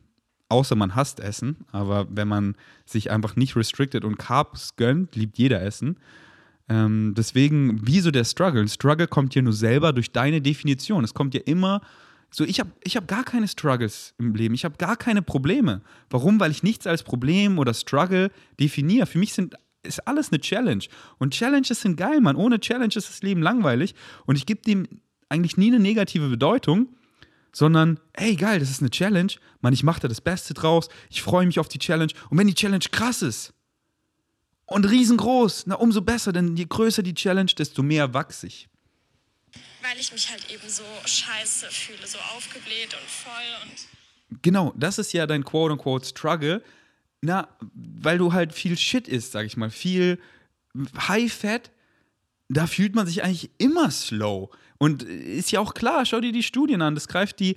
außer 0.48 0.76
man 0.76 0.94
hasst 0.94 1.20
Essen, 1.20 1.56
aber 1.72 2.06
wenn 2.10 2.28
man 2.28 2.54
sich 2.86 3.10
einfach 3.10 3.36
nicht 3.36 3.56
restricted 3.56 4.04
und 4.04 4.18
Carbs 4.18 4.76
gönnt, 4.76 5.16
liebt 5.16 5.36
jeder 5.36 5.60
Essen. 5.62 5.98
Ähm, 6.68 7.14
deswegen, 7.16 7.80
wieso 7.86 8.10
der 8.10 8.24
Struggle? 8.24 8.68
Struggle 8.68 9.08
kommt 9.08 9.34
ja 9.34 9.42
nur 9.42 9.52
selber 9.52 9.92
durch 9.92 10.12
deine 10.12 10.40
Definition. 10.40 11.04
Es 11.04 11.14
kommt 11.14 11.34
ja 11.34 11.40
immer 11.44 11.80
so, 12.30 12.44
ich 12.44 12.60
habe 12.60 12.70
ich 12.84 12.96
hab 12.96 13.08
gar 13.08 13.24
keine 13.24 13.48
Struggles 13.48 14.14
im 14.18 14.34
Leben. 14.34 14.54
Ich 14.54 14.64
habe 14.64 14.76
gar 14.76 14.96
keine 14.96 15.22
Probleme. 15.22 15.82
Warum? 16.10 16.38
Weil 16.40 16.50
ich 16.50 16.62
nichts 16.62 16.86
als 16.86 17.02
Problem 17.02 17.58
oder 17.58 17.72
Struggle 17.72 18.30
definiere. 18.60 19.06
Für 19.06 19.18
mich 19.18 19.32
sind, 19.32 19.54
ist 19.82 20.06
alles 20.06 20.30
eine 20.30 20.40
Challenge. 20.40 20.84
Und 21.18 21.32
Challenges 21.32 21.80
sind 21.80 21.96
geil, 21.96 22.20
Mann. 22.20 22.36
Ohne 22.36 22.60
Challenges 22.60 23.04
ist 23.04 23.08
das 23.08 23.22
Leben 23.22 23.40
langweilig. 23.40 23.94
Und 24.26 24.36
ich 24.36 24.44
gebe 24.44 24.60
dem 24.60 24.86
eigentlich 25.30 25.56
nie 25.56 25.68
eine 25.68 25.80
negative 25.80 26.28
Bedeutung, 26.28 26.88
sondern, 27.52 27.98
ey, 28.12 28.36
geil, 28.36 28.60
das 28.60 28.70
ist 28.70 28.80
eine 28.80 28.90
Challenge. 28.90 29.32
Mann, 29.62 29.72
ich 29.72 29.82
mache 29.82 30.00
da 30.00 30.08
das 30.08 30.20
Beste 30.20 30.52
draus. 30.52 30.88
Ich 31.08 31.22
freue 31.22 31.46
mich 31.46 31.58
auf 31.58 31.68
die 31.68 31.78
Challenge. 31.78 32.12
Und 32.28 32.36
wenn 32.36 32.46
die 32.46 32.54
Challenge 32.54 32.84
krass 32.92 33.22
ist 33.22 33.54
und 34.66 34.84
riesengroß, 34.84 35.64
na, 35.66 35.76
umso 35.76 36.02
besser, 36.02 36.32
denn 36.32 36.56
je 36.56 36.66
größer 36.68 37.02
die 37.02 37.14
Challenge, 37.14 37.50
desto 37.56 37.82
mehr 37.82 38.12
wachse 38.12 38.48
ich 38.48 38.68
weil 39.82 39.98
ich 39.98 40.12
mich 40.12 40.30
halt 40.30 40.50
eben 40.50 40.68
so 40.68 40.84
scheiße 41.04 41.66
fühle, 41.70 42.06
so 42.06 42.18
aufgebläht 42.36 42.94
und 42.94 43.08
voll 43.08 43.32
und. 43.62 44.42
Genau, 44.42 44.74
das 44.76 44.98
ist 44.98 45.12
ja 45.12 45.26
dein 45.26 45.44
quote-unquote 45.44 46.06
Struggle. 46.06 46.62
Na, 47.20 47.48
weil 47.74 48.18
du 48.18 48.32
halt 48.32 48.52
viel 48.52 48.76
Shit 48.78 49.08
isst, 49.08 49.32
sag 49.32 49.46
ich 49.46 49.56
mal, 49.56 49.70
viel 49.70 50.20
High-Fat, 51.08 51.70
da 52.48 52.66
fühlt 52.66 52.94
man 52.94 53.06
sich 53.06 53.24
eigentlich 53.24 53.50
immer 53.58 53.90
slow. 53.90 54.50
Und 54.78 55.02
ist 55.02 55.50
ja 55.50 55.60
auch 55.60 55.74
klar, 55.74 56.06
schau 56.06 56.20
dir 56.20 56.32
die 56.32 56.42
Studien 56.42 56.82
an, 56.82 56.94
das 56.94 57.08
greift 57.08 57.40
die 57.40 57.56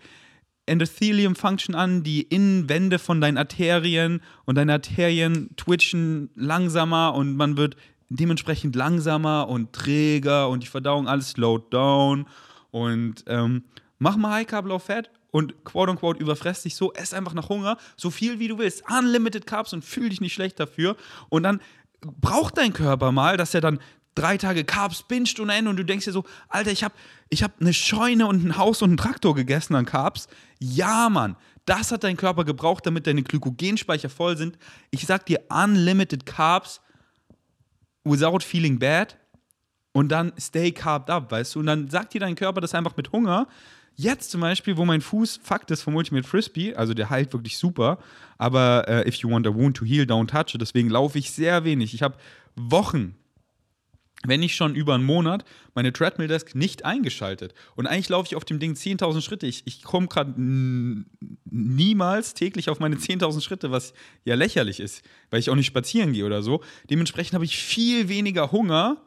Endothelium 0.65 1.35
Function 1.35 1.75
an, 1.75 2.03
die 2.03 2.21
Innenwände 2.21 2.97
von 2.99 3.21
deinen 3.21 3.37
Arterien 3.37 4.21
und 4.45 4.55
deine 4.55 4.73
Arterien 4.73 5.55
twitchen 5.57 6.29
langsamer 6.35 7.13
und 7.13 7.35
man 7.35 7.57
wird 7.57 7.75
dementsprechend 8.17 8.75
langsamer 8.75 9.47
und 9.47 9.73
träger 9.73 10.49
und 10.49 10.63
die 10.63 10.67
Verdauung 10.67 11.07
alles 11.07 11.31
slowed 11.31 11.73
down. 11.73 12.25
Und 12.71 13.23
ähm, 13.27 13.63
mach 13.99 14.17
mal 14.17 14.33
High 14.33 14.47
Carb, 14.47 14.65
Low 14.65 14.79
Fat 14.79 15.09
und 15.31 15.63
quote 15.63 15.91
unquote 15.91 16.19
überfresst 16.19 16.65
dich 16.65 16.75
so, 16.75 16.91
ess 16.93 17.13
einfach 17.13 17.33
nach 17.33 17.49
Hunger, 17.49 17.77
so 17.95 18.11
viel 18.11 18.39
wie 18.39 18.47
du 18.47 18.57
willst, 18.57 18.83
unlimited 18.89 19.47
Carbs 19.47 19.73
und 19.73 19.85
fühl 19.85 20.09
dich 20.09 20.21
nicht 20.21 20.33
schlecht 20.33 20.59
dafür. 20.59 20.97
Und 21.29 21.43
dann 21.43 21.61
braucht 22.01 22.57
dein 22.57 22.73
Körper 22.73 23.11
mal, 23.11 23.37
dass 23.37 23.53
er 23.53 23.61
dann 23.61 23.79
drei 24.15 24.37
Tage 24.37 24.65
Carbs 24.65 25.03
binscht 25.03 25.39
und 25.39 25.49
Ende 25.49 25.69
und 25.69 25.77
du 25.77 25.85
denkst 25.85 26.05
dir 26.05 26.11
so, 26.11 26.25
Alter, 26.49 26.71
ich 26.71 26.83
habe 26.83 26.93
ich 27.29 27.43
hab 27.43 27.61
eine 27.61 27.73
Scheune 27.73 28.27
und 28.27 28.43
ein 28.43 28.57
Haus 28.57 28.81
und 28.81 28.89
einen 28.89 28.97
Traktor 28.97 29.35
gegessen 29.35 29.73
an 29.75 29.85
Carbs. 29.85 30.27
Ja, 30.59 31.09
Mann, 31.09 31.37
das 31.65 31.91
hat 31.93 32.03
dein 32.03 32.17
Körper 32.17 32.43
gebraucht, 32.43 32.85
damit 32.85 33.07
deine 33.07 33.23
Glykogenspeicher 33.23 34.09
voll 34.09 34.35
sind. 34.35 34.57
Ich 34.89 35.05
sag 35.05 35.25
dir, 35.25 35.39
unlimited 35.49 36.25
Carbs 36.25 36.81
without 38.03 38.39
feeling 38.39 38.79
bad 38.79 39.17
und 39.93 40.09
dann 40.09 40.33
stay 40.39 40.71
carved 40.71 41.09
up, 41.09 41.31
weißt 41.31 41.55
du? 41.55 41.59
Und 41.59 41.65
dann 41.65 41.89
sagt 41.89 42.13
dir 42.13 42.21
dein 42.21 42.35
Körper 42.35 42.61
das 42.61 42.73
einfach 42.73 42.95
mit 42.97 43.11
Hunger. 43.11 43.47
Jetzt 43.95 44.31
zum 44.31 44.41
Beispiel, 44.41 44.77
wo 44.77 44.85
mein 44.85 45.01
Fuß 45.01 45.41
Fakt 45.43 45.69
ist 45.69 45.81
vom 45.81 45.95
Ultimate 45.95 46.27
Frisbee, 46.27 46.73
also 46.73 46.93
der 46.93 47.09
heilt 47.09 47.33
wirklich 47.33 47.57
super, 47.57 47.99
aber 48.37 48.87
äh, 48.87 49.07
if 49.07 49.15
you 49.15 49.29
want 49.29 49.45
a 49.45 49.53
wound 49.53 49.75
to 49.77 49.85
heal, 49.85 50.05
don't 50.05 50.27
touch 50.27 50.55
it. 50.55 50.61
Deswegen 50.61 50.89
laufe 50.89 51.19
ich 51.19 51.31
sehr 51.31 51.65
wenig. 51.65 51.93
Ich 51.93 52.01
habe 52.01 52.15
Wochen 52.55 53.15
wenn 54.25 54.39
nicht 54.39 54.55
schon 54.55 54.75
über 54.75 54.95
einen 54.95 55.03
Monat, 55.03 55.45
meine 55.73 55.91
Treadmill 55.93 56.27
Desk 56.27 56.53
nicht 56.53 56.85
eingeschaltet. 56.85 57.53
Und 57.75 57.87
eigentlich 57.87 58.09
laufe 58.09 58.27
ich 58.27 58.35
auf 58.35 58.45
dem 58.45 58.59
Ding 58.59 58.73
10.000 58.73 59.21
Schritte. 59.21 59.47
Ich, 59.47 59.63
ich 59.65 59.83
komme 59.83 60.07
gerade 60.07 60.33
niemals 61.45 62.33
täglich 62.33 62.69
auf 62.69 62.79
meine 62.79 62.97
10.000 62.97 63.41
Schritte, 63.41 63.71
was 63.71 63.93
ja 64.23 64.35
lächerlich 64.35 64.79
ist, 64.79 65.03
weil 65.29 65.39
ich 65.39 65.49
auch 65.49 65.55
nicht 65.55 65.67
spazieren 65.67 66.13
gehe 66.13 66.25
oder 66.25 66.43
so. 66.43 66.61
Dementsprechend 66.89 67.33
habe 67.33 67.45
ich 67.45 67.57
viel 67.57 68.09
weniger 68.09 68.51
Hunger, 68.51 68.97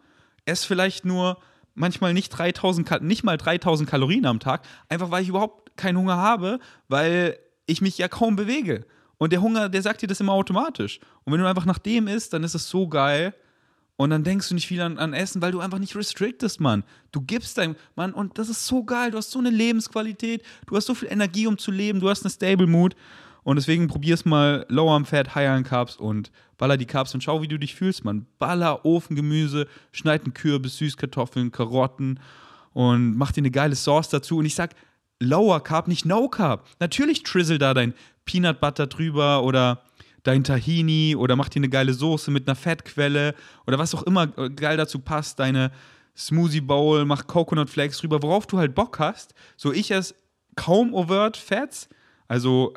esse 0.46 0.66
vielleicht 0.66 1.04
nur 1.04 1.38
manchmal 1.74 2.14
nicht 2.14 2.30
3000, 2.30 3.02
nicht 3.02 3.24
mal 3.24 3.36
3000 3.36 3.88
Kalorien 3.88 4.26
am 4.26 4.40
Tag, 4.40 4.62
einfach 4.88 5.10
weil 5.10 5.22
ich 5.22 5.28
überhaupt 5.28 5.76
keinen 5.76 5.98
Hunger 5.98 6.16
habe, 6.16 6.58
weil 6.88 7.38
ich 7.66 7.80
mich 7.80 7.98
ja 7.98 8.08
kaum 8.08 8.36
bewege. 8.36 8.84
Und 9.18 9.32
der 9.32 9.42
Hunger, 9.42 9.68
der 9.68 9.82
sagt 9.82 10.02
dir 10.02 10.06
das 10.06 10.20
immer 10.20 10.32
automatisch. 10.32 11.00
Und 11.24 11.32
wenn 11.32 11.40
du 11.40 11.48
einfach 11.48 11.64
nach 11.64 11.78
dem 11.78 12.08
isst, 12.08 12.32
dann 12.32 12.44
ist 12.44 12.54
es 12.54 12.68
so 12.68 12.88
geil. 12.88 13.34
Und 13.96 14.10
dann 14.10 14.24
denkst 14.24 14.48
du 14.48 14.54
nicht 14.54 14.66
viel 14.66 14.80
an, 14.80 14.98
an, 14.98 15.12
Essen, 15.12 15.40
weil 15.40 15.52
du 15.52 15.60
einfach 15.60 15.78
nicht 15.78 15.94
restrictest, 15.94 16.60
Mann. 16.60 16.82
Du 17.12 17.20
gibst 17.20 17.58
dein, 17.58 17.76
Mann, 17.94 18.12
und 18.12 18.38
das 18.38 18.48
ist 18.48 18.66
so 18.66 18.82
geil. 18.82 19.12
Du 19.12 19.18
hast 19.18 19.30
so 19.30 19.38
eine 19.38 19.50
Lebensqualität, 19.50 20.42
du 20.66 20.76
hast 20.76 20.86
so 20.86 20.94
viel 20.94 21.12
Energie, 21.12 21.46
um 21.46 21.58
zu 21.58 21.70
leben, 21.70 22.00
du 22.00 22.08
hast 22.08 22.24
eine 22.24 22.30
Stable 22.30 22.66
Mood. 22.66 22.96
Und 23.44 23.56
deswegen 23.56 23.86
probier's 23.86 24.24
mal 24.24 24.66
low 24.68 24.90
am 24.90 25.04
Fett, 25.04 25.34
high 25.34 25.48
an 25.48 25.64
Carbs 25.64 25.96
und 25.96 26.32
baller 26.56 26.76
die 26.76 26.86
Carbs 26.86 27.14
und 27.14 27.22
schau, 27.22 27.42
wie 27.42 27.48
du 27.48 27.58
dich 27.58 27.74
fühlst, 27.74 28.04
Mann. 28.04 28.26
Baller 28.38 28.84
Ofengemüse, 28.84 29.68
schneid 29.92 30.24
einen 30.24 30.34
Kürbis, 30.34 30.78
Süßkartoffeln, 30.78 31.52
Karotten 31.52 32.18
und 32.72 33.16
mach 33.16 33.32
dir 33.32 33.42
eine 33.42 33.50
geile 33.50 33.76
Sauce 33.76 34.08
dazu. 34.08 34.38
Und 34.38 34.46
ich 34.46 34.54
sag, 34.54 34.74
lower 35.20 35.62
Carb, 35.62 35.88
nicht 35.88 36.04
no 36.04 36.28
Carb. 36.28 36.66
Natürlich 36.80 37.22
trizzle 37.22 37.58
da 37.58 37.74
dein 37.74 37.94
Peanut 38.24 38.60
Butter 38.60 38.86
drüber 38.86 39.42
oder 39.42 39.82
dein 40.24 40.42
Tahini 40.42 41.14
oder 41.14 41.36
mach 41.36 41.48
dir 41.48 41.60
eine 41.60 41.68
geile 41.68 41.94
Soße 41.94 42.30
mit 42.30 42.48
einer 42.48 42.56
Fettquelle 42.56 43.34
oder 43.66 43.78
was 43.78 43.94
auch 43.94 44.02
immer 44.02 44.26
geil 44.26 44.76
dazu 44.76 44.98
passt, 44.98 45.38
deine 45.38 45.70
Smoothie 46.16 46.60
Bowl, 46.60 47.04
mach 47.04 47.26
Coconut 47.26 47.70
Flakes 47.70 47.98
drüber, 47.98 48.22
worauf 48.22 48.46
du 48.46 48.58
halt 48.58 48.74
Bock 48.74 48.98
hast. 48.98 49.34
So 49.56 49.72
ich 49.72 49.90
esse 49.90 50.14
kaum 50.56 50.94
overt 50.94 51.36
Fats, 51.36 51.88
also 52.26 52.74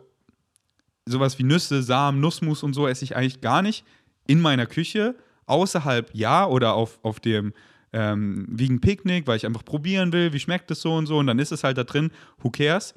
sowas 1.06 1.40
wie 1.40 1.44
Nüsse, 1.44 1.82
Samen, 1.82 2.20
Nussmus 2.20 2.64
und 2.64 2.74
so 2.74 2.88
esse 2.88 3.06
ich 3.06 3.16
eigentlich 3.16 3.42
gar 3.42 3.62
nicht 3.62 3.86
in 4.28 4.42
meiner 4.42 4.66
Küche. 4.66 5.16
Außerhalb 5.46 6.10
ja 6.14 6.46
oder 6.46 6.74
auf, 6.74 7.00
auf 7.04 7.22
dem 7.22 7.54
ähm, 7.94 8.46
Vegan 8.50 8.82
Picknick, 8.82 9.28
weil 9.28 9.38
ich 9.38 9.46
einfach 9.46 9.64
probieren 9.64 10.12
will, 10.12 10.34
wie 10.34 10.40
schmeckt 10.40 10.70
es 10.72 10.82
so 10.82 10.94
und 10.94 11.06
so 11.06 11.18
und 11.18 11.28
dann 11.28 11.40
ist 11.40 11.54
es 11.54 11.64
halt 11.64 11.78
da 11.78 11.86
drin, 11.86 12.12
who 12.40 12.50
cares. 12.50 12.94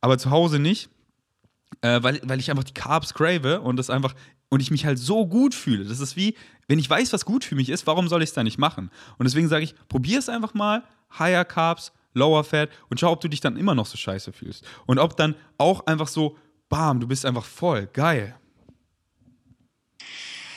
Aber 0.00 0.16
zu 0.16 0.30
Hause 0.30 0.60
nicht 0.60 0.88
äh, 1.82 2.02
weil, 2.02 2.20
weil 2.24 2.40
ich 2.40 2.50
einfach 2.50 2.64
die 2.64 2.74
Carbs 2.74 3.14
crave 3.14 3.60
und 3.60 3.76
das 3.76 3.90
einfach 3.90 4.14
und 4.48 4.60
ich 4.60 4.70
mich 4.70 4.84
halt 4.84 4.98
so 4.98 5.26
gut 5.26 5.54
fühle. 5.54 5.84
Das 5.84 6.00
ist 6.00 6.16
wie, 6.16 6.34
wenn 6.68 6.78
ich 6.78 6.90
weiß, 6.90 7.12
was 7.12 7.24
gut 7.24 7.44
für 7.44 7.54
mich 7.54 7.68
ist, 7.68 7.86
warum 7.86 8.08
soll 8.08 8.22
ich 8.22 8.30
es 8.30 8.34
dann 8.34 8.44
nicht 8.44 8.58
machen? 8.58 8.90
Und 9.16 9.24
deswegen 9.24 9.48
sage 9.48 9.64
ich, 9.64 9.74
probier 9.88 10.18
es 10.18 10.28
einfach 10.28 10.54
mal, 10.54 10.84
higher 11.18 11.44
Carbs, 11.44 11.92
lower 12.14 12.44
Fat 12.44 12.70
und 12.88 12.98
schau, 13.00 13.12
ob 13.12 13.20
du 13.20 13.28
dich 13.28 13.40
dann 13.40 13.56
immer 13.56 13.74
noch 13.74 13.86
so 13.86 13.96
scheiße 13.96 14.32
fühlst. 14.32 14.64
Und 14.86 14.98
ob 14.98 15.16
dann 15.16 15.36
auch 15.58 15.86
einfach 15.86 16.08
so, 16.08 16.36
bam, 16.68 17.00
du 17.00 17.06
bist 17.06 17.24
einfach 17.24 17.44
voll, 17.44 17.88
geil. 17.92 18.36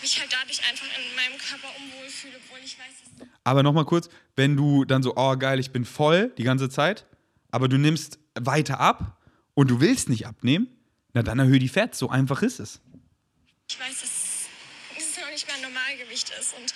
Mich 0.02 0.20
halt 0.20 0.34
dadurch 0.34 0.60
einfach 0.70 0.86
in 0.86 1.16
meinem 1.16 1.40
Körper 1.40 1.68
unwohl 1.78 2.10
fühle, 2.10 2.34
obwohl 2.44 2.60
ich 2.66 2.78
weiß, 2.78 3.20
dass 3.20 3.28
Aber 3.44 3.64
nochmal 3.64 3.86
kurz, 3.86 4.10
wenn 4.36 4.58
du 4.58 4.86
dann 4.86 5.04
so, 5.04 5.14
oh 5.16 5.38
geil, 5.38 5.60
ich 5.60 5.72
bin 5.72 5.86
voll 5.86 6.34
die 6.38 6.44
ganze 6.44 6.70
Zeit, 6.70 7.06
aber 7.52 7.68
du 7.68 7.78
nimmst 7.78 8.20
weiter 8.40 8.80
ab 8.80 9.22
und 9.54 9.70
du 9.70 9.80
willst 9.80 10.10
nicht 10.10 10.26
abnehmen, 10.26 10.68
na 11.14 11.24
dann 11.24 11.40
erhöhe 11.40 11.60
die 11.60 11.70
Fett, 11.70 11.96
so 11.96 12.10
einfach 12.10 12.42
ist 12.42 12.60
es. 12.60 12.82
Ich 13.70 13.80
weiß, 13.80 14.02
dass 14.02 14.12
es 14.98 15.18
noch 15.18 15.30
nicht 15.30 15.48
mal 15.48 15.62
Normalgewicht 15.62 16.30
ist 16.40 16.54
und 16.56 16.74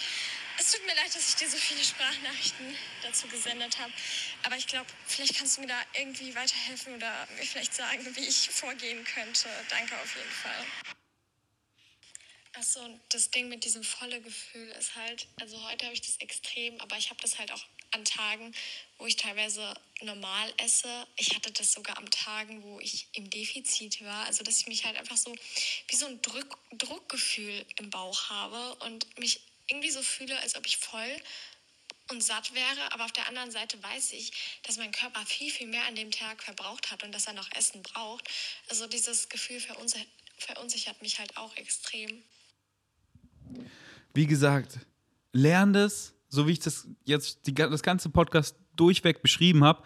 es 0.59 0.71
tut 0.71 0.81
mir 0.85 0.95
leid, 0.95 1.13
dass 1.13 1.29
ich 1.29 1.35
dir 1.35 1.49
so 1.49 1.57
viele 1.57 1.83
Sprachnachrichten 1.83 2.65
dazu 3.03 3.27
gesendet 3.27 3.77
habe. 3.79 3.93
Aber 4.43 4.55
ich 4.55 4.65
glaube, 4.65 4.87
vielleicht 5.05 5.37
kannst 5.37 5.57
du 5.57 5.61
mir 5.61 5.67
da 5.67 5.79
irgendwie 5.93 6.33
weiterhelfen 6.33 6.95
oder 6.95 7.27
mir 7.37 7.45
vielleicht 7.45 7.75
sagen, 7.75 8.03
wie 8.15 8.25
ich 8.25 8.49
vorgehen 8.49 9.03
könnte. 9.03 9.49
Danke 9.69 9.95
auf 9.95 10.15
jeden 10.15 10.31
Fall. 10.31 10.65
Achso, 12.53 12.99
das 13.09 13.29
Ding 13.29 13.49
mit 13.49 13.63
diesem 13.65 13.83
volle 13.83 14.19
Gefühl 14.19 14.67
ist 14.79 14.95
halt, 14.95 15.27
also 15.39 15.61
heute 15.69 15.85
habe 15.85 15.93
ich 15.93 16.01
das 16.01 16.17
extrem, 16.17 16.79
aber 16.81 16.97
ich 16.97 17.11
habe 17.11 17.21
das 17.21 17.37
halt 17.37 17.51
auch 17.51 17.63
an 17.91 18.05
Tagen, 18.05 18.53
wo 18.97 19.05
ich 19.05 19.15
teilweise 19.15 19.73
normal 20.01 20.53
esse. 20.57 21.07
Ich 21.17 21.35
hatte 21.35 21.51
das 21.51 21.71
sogar 21.71 21.97
an 21.97 22.09
Tagen, 22.09 22.63
wo 22.63 22.79
ich 22.79 23.07
im 23.13 23.29
Defizit 23.29 24.03
war. 24.03 24.25
Also, 24.25 24.43
dass 24.43 24.59
ich 24.59 24.67
mich 24.67 24.85
halt 24.85 24.97
einfach 24.97 25.17
so 25.17 25.33
wie 25.87 25.95
so 25.95 26.07
ein 26.07 26.21
Druck, 26.21 26.57
Druckgefühl 26.71 27.65
im 27.77 27.89
Bauch 27.89 28.29
habe 28.29 28.75
und 28.85 29.19
mich 29.19 29.41
irgendwie 29.67 29.91
so 29.91 30.01
fühle, 30.01 30.39
als 30.39 30.55
ob 30.55 30.65
ich 30.65 30.77
voll 30.77 31.21
und 32.09 32.23
satt 32.23 32.53
wäre. 32.53 32.91
Aber 32.91 33.05
auf 33.05 33.11
der 33.11 33.27
anderen 33.27 33.51
Seite 33.51 33.81
weiß 33.81 34.13
ich, 34.13 34.31
dass 34.63 34.77
mein 34.77 34.91
Körper 34.91 35.25
viel, 35.25 35.51
viel 35.51 35.67
mehr 35.67 35.85
an 35.85 35.95
dem 35.95 36.11
Tag 36.11 36.43
verbraucht 36.43 36.91
hat 36.91 37.03
und 37.03 37.11
dass 37.11 37.27
er 37.27 37.33
noch 37.33 37.51
Essen 37.53 37.83
braucht. 37.83 38.27
Also, 38.69 38.87
dieses 38.87 39.29
Gefühl 39.29 39.59
verunsichert, 39.59 40.07
verunsichert 40.37 41.01
mich 41.01 41.19
halt 41.19 41.35
auch 41.37 41.55
extrem. 41.57 42.23
Wie 44.13 44.27
gesagt, 44.27 44.77
lern 45.31 45.73
das 45.73 46.13
so 46.29 46.47
wie 46.47 46.51
ich 46.51 46.59
das 46.59 46.87
jetzt 47.05 47.47
die, 47.47 47.53
das 47.53 47.83
ganze 47.83 48.09
Podcast 48.09 48.55
durchweg 48.75 49.21
beschrieben 49.21 49.63
habe. 49.63 49.83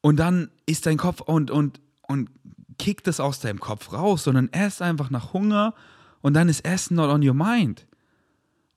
Und 0.00 0.16
dann 0.16 0.50
ist 0.66 0.86
dein 0.86 0.98
Kopf 0.98 1.20
und, 1.20 1.50
und, 1.50 1.80
und 2.02 2.30
kickt 2.78 3.08
es 3.08 3.20
aus 3.20 3.40
deinem 3.40 3.60
Kopf 3.60 3.92
raus, 3.92 4.24
sondern 4.24 4.52
ess 4.52 4.82
einfach 4.82 5.10
nach 5.10 5.32
Hunger 5.32 5.74
und 6.20 6.34
dann 6.34 6.48
ist 6.48 6.64
Essen 6.64 6.96
not 6.96 7.10
on 7.10 7.26
your 7.26 7.34
mind. 7.34 7.86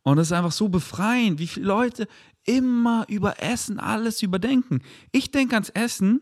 Und 0.03 0.17
das 0.17 0.27
ist 0.27 0.33
einfach 0.33 0.51
so 0.51 0.69
befreiend, 0.69 1.39
wie 1.39 1.47
viele 1.47 1.67
Leute 1.67 2.07
immer 2.45 3.05
über 3.09 3.43
Essen 3.43 3.79
alles 3.79 4.21
überdenken. 4.21 4.81
Ich 5.11 5.31
denke 5.31 5.55
ans 5.55 5.69
Essen 5.69 6.21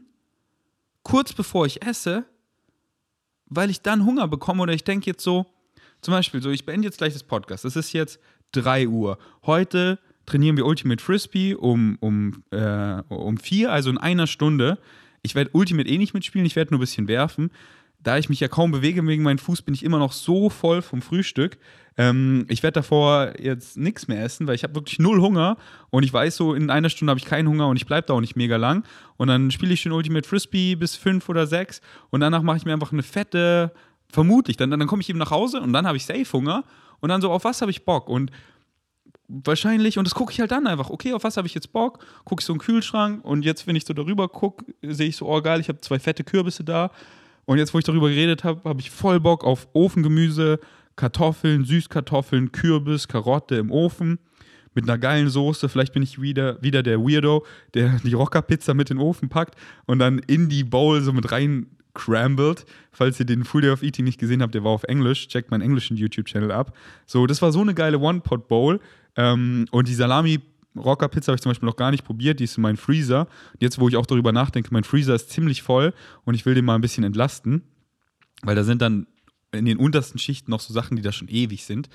kurz 1.03 1.33
bevor 1.33 1.67
ich 1.67 1.85
esse, 1.85 2.25
weil 3.45 3.69
ich 3.69 3.81
dann 3.81 4.05
Hunger 4.05 4.27
bekomme 4.27 4.63
oder 4.63 4.73
ich 4.73 4.83
denke 4.83 5.05
jetzt 5.05 5.23
so, 5.23 5.45
zum 6.01 6.13
Beispiel 6.13 6.41
so, 6.41 6.49
ich 6.49 6.65
beende 6.65 6.87
jetzt 6.87 6.97
gleich 6.97 7.13
das 7.13 7.23
Podcast. 7.23 7.63
Es 7.63 7.75
ist 7.75 7.93
jetzt 7.93 8.19
3 8.53 8.87
Uhr. 8.87 9.17
Heute 9.45 9.99
trainieren 10.25 10.57
wir 10.57 10.65
Ultimate 10.65 11.03
Frisbee 11.03 11.55
um, 11.55 11.97
um, 11.99 12.43
äh, 12.51 13.01
um 13.09 13.37
vier, 13.37 13.71
also 13.71 13.89
in 13.89 13.97
einer 13.97 14.27
Stunde. 14.27 14.77
Ich 15.21 15.35
werde 15.35 15.51
Ultimate 15.53 15.89
eh 15.89 15.97
nicht 15.97 16.13
mitspielen, 16.13 16.45
ich 16.45 16.55
werde 16.55 16.71
nur 16.71 16.79
ein 16.79 16.81
bisschen 16.81 17.07
werfen. 17.07 17.51
Da 18.01 18.19
ich 18.19 18.29
mich 18.29 18.39
ja 18.39 18.47
kaum 18.47 18.71
bewege 18.71 19.05
wegen 19.07 19.23
meinem 19.23 19.39
Fuß, 19.39 19.63
bin 19.63 19.73
ich 19.73 19.83
immer 19.83 19.97
noch 19.97 20.11
so 20.11 20.51
voll 20.51 20.83
vom 20.83 21.01
Frühstück. 21.01 21.57
Ähm, 21.97 22.45
ich 22.49 22.61
werde 22.61 22.75
davor 22.75 23.33
jetzt 23.39 23.77
nichts 23.77 24.07
mehr 24.07 24.23
essen, 24.23 24.45
weil 24.45 24.55
ich 24.55 24.63
habe 24.63 24.75
wirklich 24.75 24.99
null 24.99 25.19
Hunger 25.21 25.57
und 25.89 26.03
ich 26.03 26.13
weiß 26.13 26.35
so, 26.35 26.53
in 26.53 26.69
einer 26.69 26.89
Stunde 26.89 27.09
habe 27.09 27.19
ich 27.19 27.25
keinen 27.25 27.47
Hunger 27.47 27.67
und 27.67 27.77
ich 27.77 27.87
bleibe 27.87 28.07
da 28.07 28.13
auch 28.13 28.21
nicht 28.21 28.35
mega 28.35 28.57
lang. 28.57 28.83
Und 29.17 29.29
dann 29.29 29.49
spiele 29.49 29.73
ich 29.73 29.81
schon 29.81 29.91
Ultimate 29.91 30.27
Frisbee 30.27 30.75
bis 30.75 30.95
fünf 30.95 31.29
oder 31.29 31.47
sechs 31.47 31.81
und 32.11 32.19
danach 32.19 32.43
mache 32.43 32.57
ich 32.57 32.65
mir 32.65 32.73
einfach 32.73 32.91
eine 32.91 33.03
fette, 33.03 33.71
vermutlich, 34.09 34.57
dann, 34.57 34.69
dann 34.69 34.85
komme 34.87 35.01
ich 35.01 35.09
eben 35.09 35.19
nach 35.19 35.31
Hause 35.31 35.61
und 35.61 35.73
dann 35.73 35.87
habe 35.87 35.97
ich 35.97 36.05
safe 36.05 36.31
Hunger 36.31 36.63
und 36.99 37.09
dann 37.09 37.21
so, 37.21 37.31
auf 37.31 37.43
was 37.43 37.61
habe 37.61 37.71
ich 37.71 37.85
Bock? 37.85 38.07
Und 38.07 38.31
wahrscheinlich, 39.27 39.97
und 39.97 40.05
das 40.05 40.15
gucke 40.15 40.31
ich 40.31 40.39
halt 40.39 40.51
dann 40.51 40.67
einfach, 40.67 40.89
okay, 40.89 41.13
auf 41.13 41.23
was 41.23 41.37
habe 41.37 41.47
ich 41.47 41.53
jetzt 41.53 41.71
Bock? 41.71 42.05
Gucke 42.23 42.41
ich 42.41 42.45
so 42.45 42.53
einen 42.53 42.59
Kühlschrank 42.59 43.23
und 43.23 43.43
jetzt, 43.43 43.67
wenn 43.67 43.75
ich 43.75 43.85
so 43.85 43.93
darüber 43.93 44.27
gucke, 44.29 44.65
sehe 44.81 45.07
ich 45.07 45.15
so, 45.15 45.27
oh 45.27 45.41
geil, 45.41 45.59
ich 45.59 45.69
habe 45.69 45.81
zwei 45.81 45.99
fette 45.99 46.23
Kürbisse 46.23 46.63
da. 46.63 46.91
Und 47.45 47.57
jetzt, 47.57 47.73
wo 47.73 47.79
ich 47.79 47.85
darüber 47.85 48.09
geredet 48.09 48.43
habe, 48.43 48.67
habe 48.67 48.81
ich 48.81 48.89
voll 48.89 49.19
Bock 49.19 49.43
auf 49.43 49.67
Ofengemüse, 49.73 50.59
Kartoffeln, 50.95 51.65
Süßkartoffeln, 51.65 52.51
Kürbis, 52.51 53.07
Karotte 53.07 53.55
im 53.55 53.71
Ofen 53.71 54.19
mit 54.73 54.85
einer 54.85 54.97
geilen 54.97 55.29
Soße. 55.29 55.69
Vielleicht 55.69 55.93
bin 55.93 56.03
ich 56.03 56.21
wieder, 56.21 56.61
wieder 56.61 56.83
der 56.83 56.99
Weirdo, 56.99 57.45
der 57.73 57.99
die 58.03 58.13
Rockerpizza 58.13 58.73
mit 58.73 58.89
in 58.89 58.97
den 58.97 59.03
Ofen 59.03 59.29
packt 59.29 59.55
und 59.85 59.99
dann 59.99 60.19
in 60.19 60.49
die 60.49 60.63
Bowl 60.63 61.01
so 61.01 61.13
mit 61.13 61.31
rein 61.31 61.67
crumbled. 61.93 62.65
Falls 62.91 63.19
ihr 63.19 63.25
den 63.25 63.43
Full 63.43 63.61
Day 63.61 63.71
of 63.71 63.81
Eating 63.81 64.05
nicht 64.05 64.19
gesehen 64.19 64.41
habt, 64.41 64.53
der 64.53 64.63
war 64.63 64.71
auf 64.71 64.83
Englisch. 64.83 65.27
Checkt 65.27 65.49
meinen 65.49 65.61
englischen 65.61 65.97
YouTube-Channel 65.97 66.51
ab. 66.51 66.75
So, 67.05 67.25
das 67.25 67.41
war 67.41 67.51
so 67.51 67.61
eine 67.61 67.73
geile 67.73 67.99
One-Pot-Bowl. 67.99 68.79
Ähm, 69.15 69.65
und 69.71 69.87
die 69.87 69.93
Salami 69.93 70.39
Rocker 70.75 71.07
Pizza 71.07 71.27
habe 71.27 71.35
ich 71.35 71.41
zum 71.41 71.51
Beispiel 71.51 71.67
noch 71.67 71.77
gar 71.77 71.91
nicht 71.91 72.03
probiert, 72.03 72.39
die 72.39 72.43
ist 72.43 72.57
in 72.57 72.61
meinem 72.61 72.77
Freezer. 72.77 73.27
Jetzt, 73.59 73.79
wo 73.79 73.87
ich 73.87 73.95
auch 73.95 74.05
darüber 74.05 74.31
nachdenke, 74.31 74.69
mein 74.71 74.83
Freezer 74.83 75.15
ist 75.15 75.29
ziemlich 75.29 75.61
voll 75.61 75.93
und 76.25 76.33
ich 76.33 76.45
will 76.45 76.53
den 76.53 76.65
mal 76.65 76.75
ein 76.75 76.81
bisschen 76.81 77.03
entlasten, 77.03 77.63
weil 78.41 78.55
da 78.55 78.63
sind 78.63 78.81
dann 78.81 79.07
in 79.51 79.65
den 79.65 79.77
untersten 79.77 80.19
Schichten 80.19 80.51
noch 80.51 80.59
so 80.59 80.73
Sachen, 80.73 80.97
die 80.97 81.01
da 81.01 81.11
schon 81.11 81.29
ewig 81.29 81.63
sind. 81.63 81.89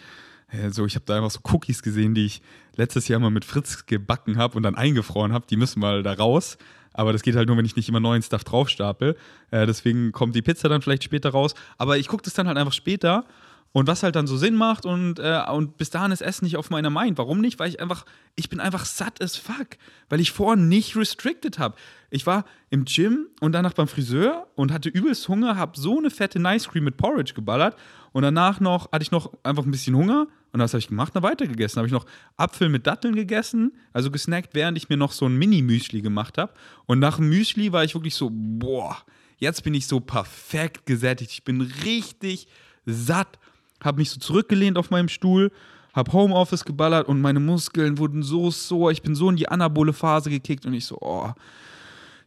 Äh, 0.48 0.70
so, 0.70 0.86
ich 0.86 0.94
habe 0.94 1.04
da 1.04 1.16
einfach 1.16 1.30
so 1.30 1.40
Cookies 1.52 1.82
gesehen, 1.82 2.14
die 2.14 2.26
ich 2.26 2.42
letztes 2.76 3.08
Jahr 3.08 3.20
mal 3.20 3.30
mit 3.30 3.44
Fritz 3.44 3.86
gebacken 3.86 4.38
habe 4.38 4.56
und 4.56 4.62
dann 4.62 4.74
eingefroren 4.74 5.32
habe. 5.32 5.46
Die 5.48 5.56
müssen 5.56 5.80
mal 5.80 6.02
da 6.02 6.14
raus. 6.14 6.56
Aber 6.92 7.12
das 7.12 7.22
geht 7.22 7.36
halt 7.36 7.46
nur, 7.46 7.56
wenn 7.56 7.64
ich 7.64 7.76
nicht 7.76 7.88
immer 7.88 8.00
neuen 8.00 8.22
Stuff 8.22 8.42
draufstapel. 8.42 9.16
Äh, 9.50 9.66
deswegen 9.66 10.10
kommt 10.10 10.34
die 10.34 10.42
Pizza 10.42 10.68
dann 10.68 10.82
vielleicht 10.82 11.04
später 11.04 11.30
raus. 11.30 11.54
Aber 11.78 11.98
ich 11.98 12.08
gucke 12.08 12.22
das 12.22 12.34
dann 12.34 12.48
halt 12.48 12.58
einfach 12.58 12.72
später 12.72 13.26
und 13.72 13.86
was 13.86 14.02
halt 14.02 14.16
dann 14.16 14.26
so 14.26 14.36
Sinn 14.36 14.56
macht 14.56 14.84
und, 14.84 15.18
äh, 15.18 15.42
und 15.50 15.76
bis 15.76 15.90
dahin 15.90 16.10
ist 16.10 16.22
Essen 16.22 16.44
nicht 16.44 16.56
auf 16.56 16.70
meiner 16.70 16.90
Mind. 16.90 17.18
Warum 17.18 17.40
nicht? 17.40 17.58
Weil 17.58 17.68
ich 17.68 17.80
einfach, 17.80 18.04
ich 18.34 18.48
bin 18.48 18.58
einfach 18.58 18.84
satt 18.84 19.22
as 19.22 19.36
fuck, 19.36 19.76
weil 20.08 20.20
ich 20.20 20.32
vorher 20.32 20.56
nicht 20.56 20.96
restricted 20.96 21.58
habe. 21.58 21.76
Ich 22.10 22.26
war 22.26 22.44
im 22.70 22.84
Gym 22.84 23.28
und 23.40 23.52
danach 23.52 23.74
beim 23.74 23.86
Friseur 23.86 24.48
und 24.56 24.72
hatte 24.72 24.88
übelst 24.88 25.28
Hunger, 25.28 25.56
habe 25.56 25.78
so 25.78 25.98
eine 25.98 26.10
fette 26.10 26.40
Nice 26.40 26.68
Cream 26.68 26.84
mit 26.84 26.96
Porridge 26.96 27.34
geballert 27.34 27.76
und 28.12 28.22
danach 28.22 28.58
noch 28.58 28.90
hatte 28.90 29.02
ich 29.02 29.12
noch 29.12 29.32
einfach 29.44 29.64
ein 29.64 29.70
bisschen 29.70 29.94
Hunger 29.94 30.26
und 30.52 30.60
was 30.60 30.72
habe 30.72 30.80
ich 30.80 30.88
gemacht? 30.88 31.12
Na, 31.14 31.22
weitergegessen. 31.22 31.78
Habe 31.78 31.86
ich 31.86 31.92
noch 31.92 32.06
Apfel 32.36 32.68
mit 32.68 32.86
Datteln 32.86 33.14
gegessen, 33.14 33.72
also 33.92 34.10
gesnackt, 34.10 34.54
während 34.54 34.76
ich 34.76 34.88
mir 34.88 34.96
noch 34.96 35.12
so 35.12 35.26
ein 35.26 35.36
Mini-Müsli 35.36 36.00
gemacht 36.00 36.38
habe. 36.38 36.52
Und 36.86 36.98
nach 36.98 37.16
dem 37.16 37.28
Müsli 37.28 37.72
war 37.72 37.84
ich 37.84 37.94
wirklich 37.94 38.16
so, 38.16 38.30
boah, 38.32 38.98
jetzt 39.38 39.62
bin 39.62 39.74
ich 39.74 39.86
so 39.86 40.00
perfekt 40.00 40.86
gesättigt. 40.86 41.30
Ich 41.30 41.44
bin 41.44 41.60
richtig 41.60 42.48
satt 42.84 43.38
habe 43.82 43.98
mich 43.98 44.10
so 44.10 44.20
zurückgelehnt 44.20 44.78
auf 44.78 44.90
meinem 44.90 45.08
Stuhl, 45.08 45.50
habe 45.92 46.12
Homeoffice 46.12 46.64
geballert 46.64 47.08
und 47.08 47.20
meine 47.20 47.40
Muskeln 47.40 47.98
wurden 47.98 48.22
so 48.22 48.50
sore. 48.50 48.92
Ich 48.92 49.02
bin 49.02 49.14
so 49.14 49.28
in 49.30 49.36
die 49.36 49.48
anabole 49.48 49.92
Phase 49.92 50.30
gekickt 50.30 50.66
und 50.66 50.74
ich 50.74 50.86
so, 50.86 50.98
oh, 51.00 51.30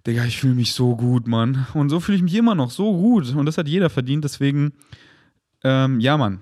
Digga, 0.06 0.26
ich 0.26 0.38
fühle 0.38 0.56
mich 0.56 0.74
so 0.74 0.96
gut, 0.96 1.28
Mann. 1.28 1.66
Und 1.74 1.90
so 1.90 2.00
fühle 2.00 2.18
ich 2.18 2.24
mich 2.24 2.36
immer 2.36 2.56
noch 2.56 2.72
so 2.72 2.92
gut. 2.92 3.34
Und 3.34 3.46
das 3.46 3.58
hat 3.58 3.70
jeder 3.70 3.90
verdient. 3.90 4.26
Deswegen, 4.26 4.74
ähm, 5.64 6.02
ja, 6.02 6.18
Mann. 6.18 6.40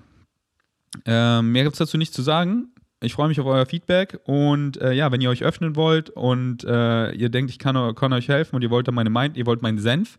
Ähm, 1.06 1.52
mehr 1.52 1.62
gibt 1.62 1.74
es 1.74 1.78
dazu 1.78 1.96
nicht 1.96 2.12
zu 2.12 2.22
sagen. 2.22 2.72
Ich 3.00 3.14
freue 3.14 3.28
mich 3.28 3.40
auf 3.40 3.46
euer 3.46 3.66
Feedback 3.66 4.20
und 4.26 4.80
äh, 4.80 4.92
ja, 4.92 5.10
wenn 5.10 5.20
ihr 5.20 5.30
euch 5.30 5.42
öffnen 5.42 5.74
wollt 5.74 6.10
und 6.10 6.62
äh, 6.62 7.10
ihr 7.12 7.30
denkt, 7.30 7.50
ich 7.50 7.58
kann, 7.58 7.94
kann, 7.96 8.12
euch 8.12 8.28
helfen 8.28 8.54
und 8.54 8.62
ihr 8.62 8.70
wollt 8.70 8.88
meine 8.92 9.10
Mind, 9.10 9.36
ihr 9.36 9.44
wollt 9.44 9.60
meinen 9.60 9.78
Senf, 9.78 10.18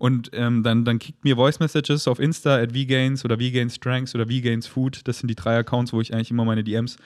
und 0.00 0.30
ähm, 0.32 0.62
dann, 0.62 0.86
dann 0.86 0.98
kickt 0.98 1.24
mir 1.24 1.36
Voice 1.36 1.60
Messages 1.60 2.08
auf 2.08 2.20
Insta 2.20 2.56
at 2.56 2.72
VGains 2.72 3.22
oder 3.22 3.36
VGains 3.36 3.74
Strengths 3.74 4.14
oder 4.14 4.28
VGains 4.28 4.66
Food. 4.66 5.02
Das 5.04 5.18
sind 5.18 5.28
die 5.28 5.34
drei 5.34 5.58
Accounts, 5.58 5.92
wo 5.92 6.00
ich 6.00 6.14
eigentlich 6.14 6.30
immer 6.30 6.46
meine 6.46 6.64
DMs 6.64 6.96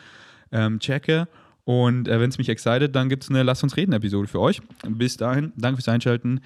ähm, 0.53 0.79
checke. 0.79 1.27
Und 1.65 2.07
äh, 2.07 2.21
wenn 2.21 2.31
es 2.31 2.39
mich 2.39 2.49
excited, 2.49 2.95
dann 2.95 3.09
gibt 3.09 3.25
es 3.25 3.31
eine 3.31 3.43
Lass 3.43 3.65
uns 3.65 3.77
reden 3.77 3.95
Episode 3.95 4.29
für 4.29 4.39
euch. 4.39 4.63
Bis 4.89 5.17
dahin, 5.17 5.53
danke 5.57 5.79
fürs 5.79 5.89
Einschalten. 5.89 6.41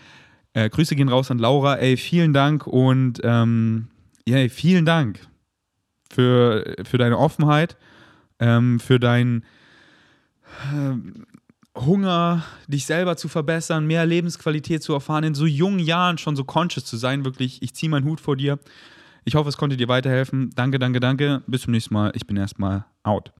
Äh, 0.54 0.70
Grüße 0.70 0.96
gehen 0.96 1.10
raus 1.10 1.30
an 1.30 1.38
Laura. 1.38 1.76
Ey, 1.76 1.98
vielen 1.98 2.32
Dank 2.32 2.66
und 2.66 3.20
ähm, 3.24 3.88
yeah, 4.26 4.48
vielen 4.48 4.86
Dank 4.86 5.20
für, 6.10 6.76
für 6.84 6.96
deine 6.96 7.18
Offenheit, 7.18 7.76
ähm, 8.38 8.80
für 8.80 8.98
dein 8.98 9.44
ähm, 10.72 11.26
Hunger, 11.84 12.44
dich 12.66 12.86
selber 12.86 13.16
zu 13.16 13.28
verbessern, 13.28 13.86
mehr 13.86 14.06
Lebensqualität 14.06 14.82
zu 14.82 14.92
erfahren, 14.92 15.24
in 15.24 15.34
so 15.34 15.46
jungen 15.46 15.78
Jahren 15.78 16.18
schon 16.18 16.36
so 16.36 16.44
conscious 16.44 16.84
zu 16.84 16.96
sein, 16.96 17.24
wirklich. 17.24 17.62
Ich 17.62 17.74
ziehe 17.74 17.90
meinen 17.90 18.04
Hut 18.04 18.20
vor 18.20 18.36
dir. 18.36 18.58
Ich 19.24 19.34
hoffe, 19.34 19.48
es 19.48 19.56
konnte 19.56 19.76
dir 19.76 19.88
weiterhelfen. 19.88 20.50
Danke, 20.54 20.78
danke, 20.78 21.00
danke. 21.00 21.42
Bis 21.46 21.62
zum 21.62 21.72
nächsten 21.72 21.94
Mal. 21.94 22.12
Ich 22.14 22.26
bin 22.26 22.36
erstmal 22.36 22.86
out. 23.02 23.32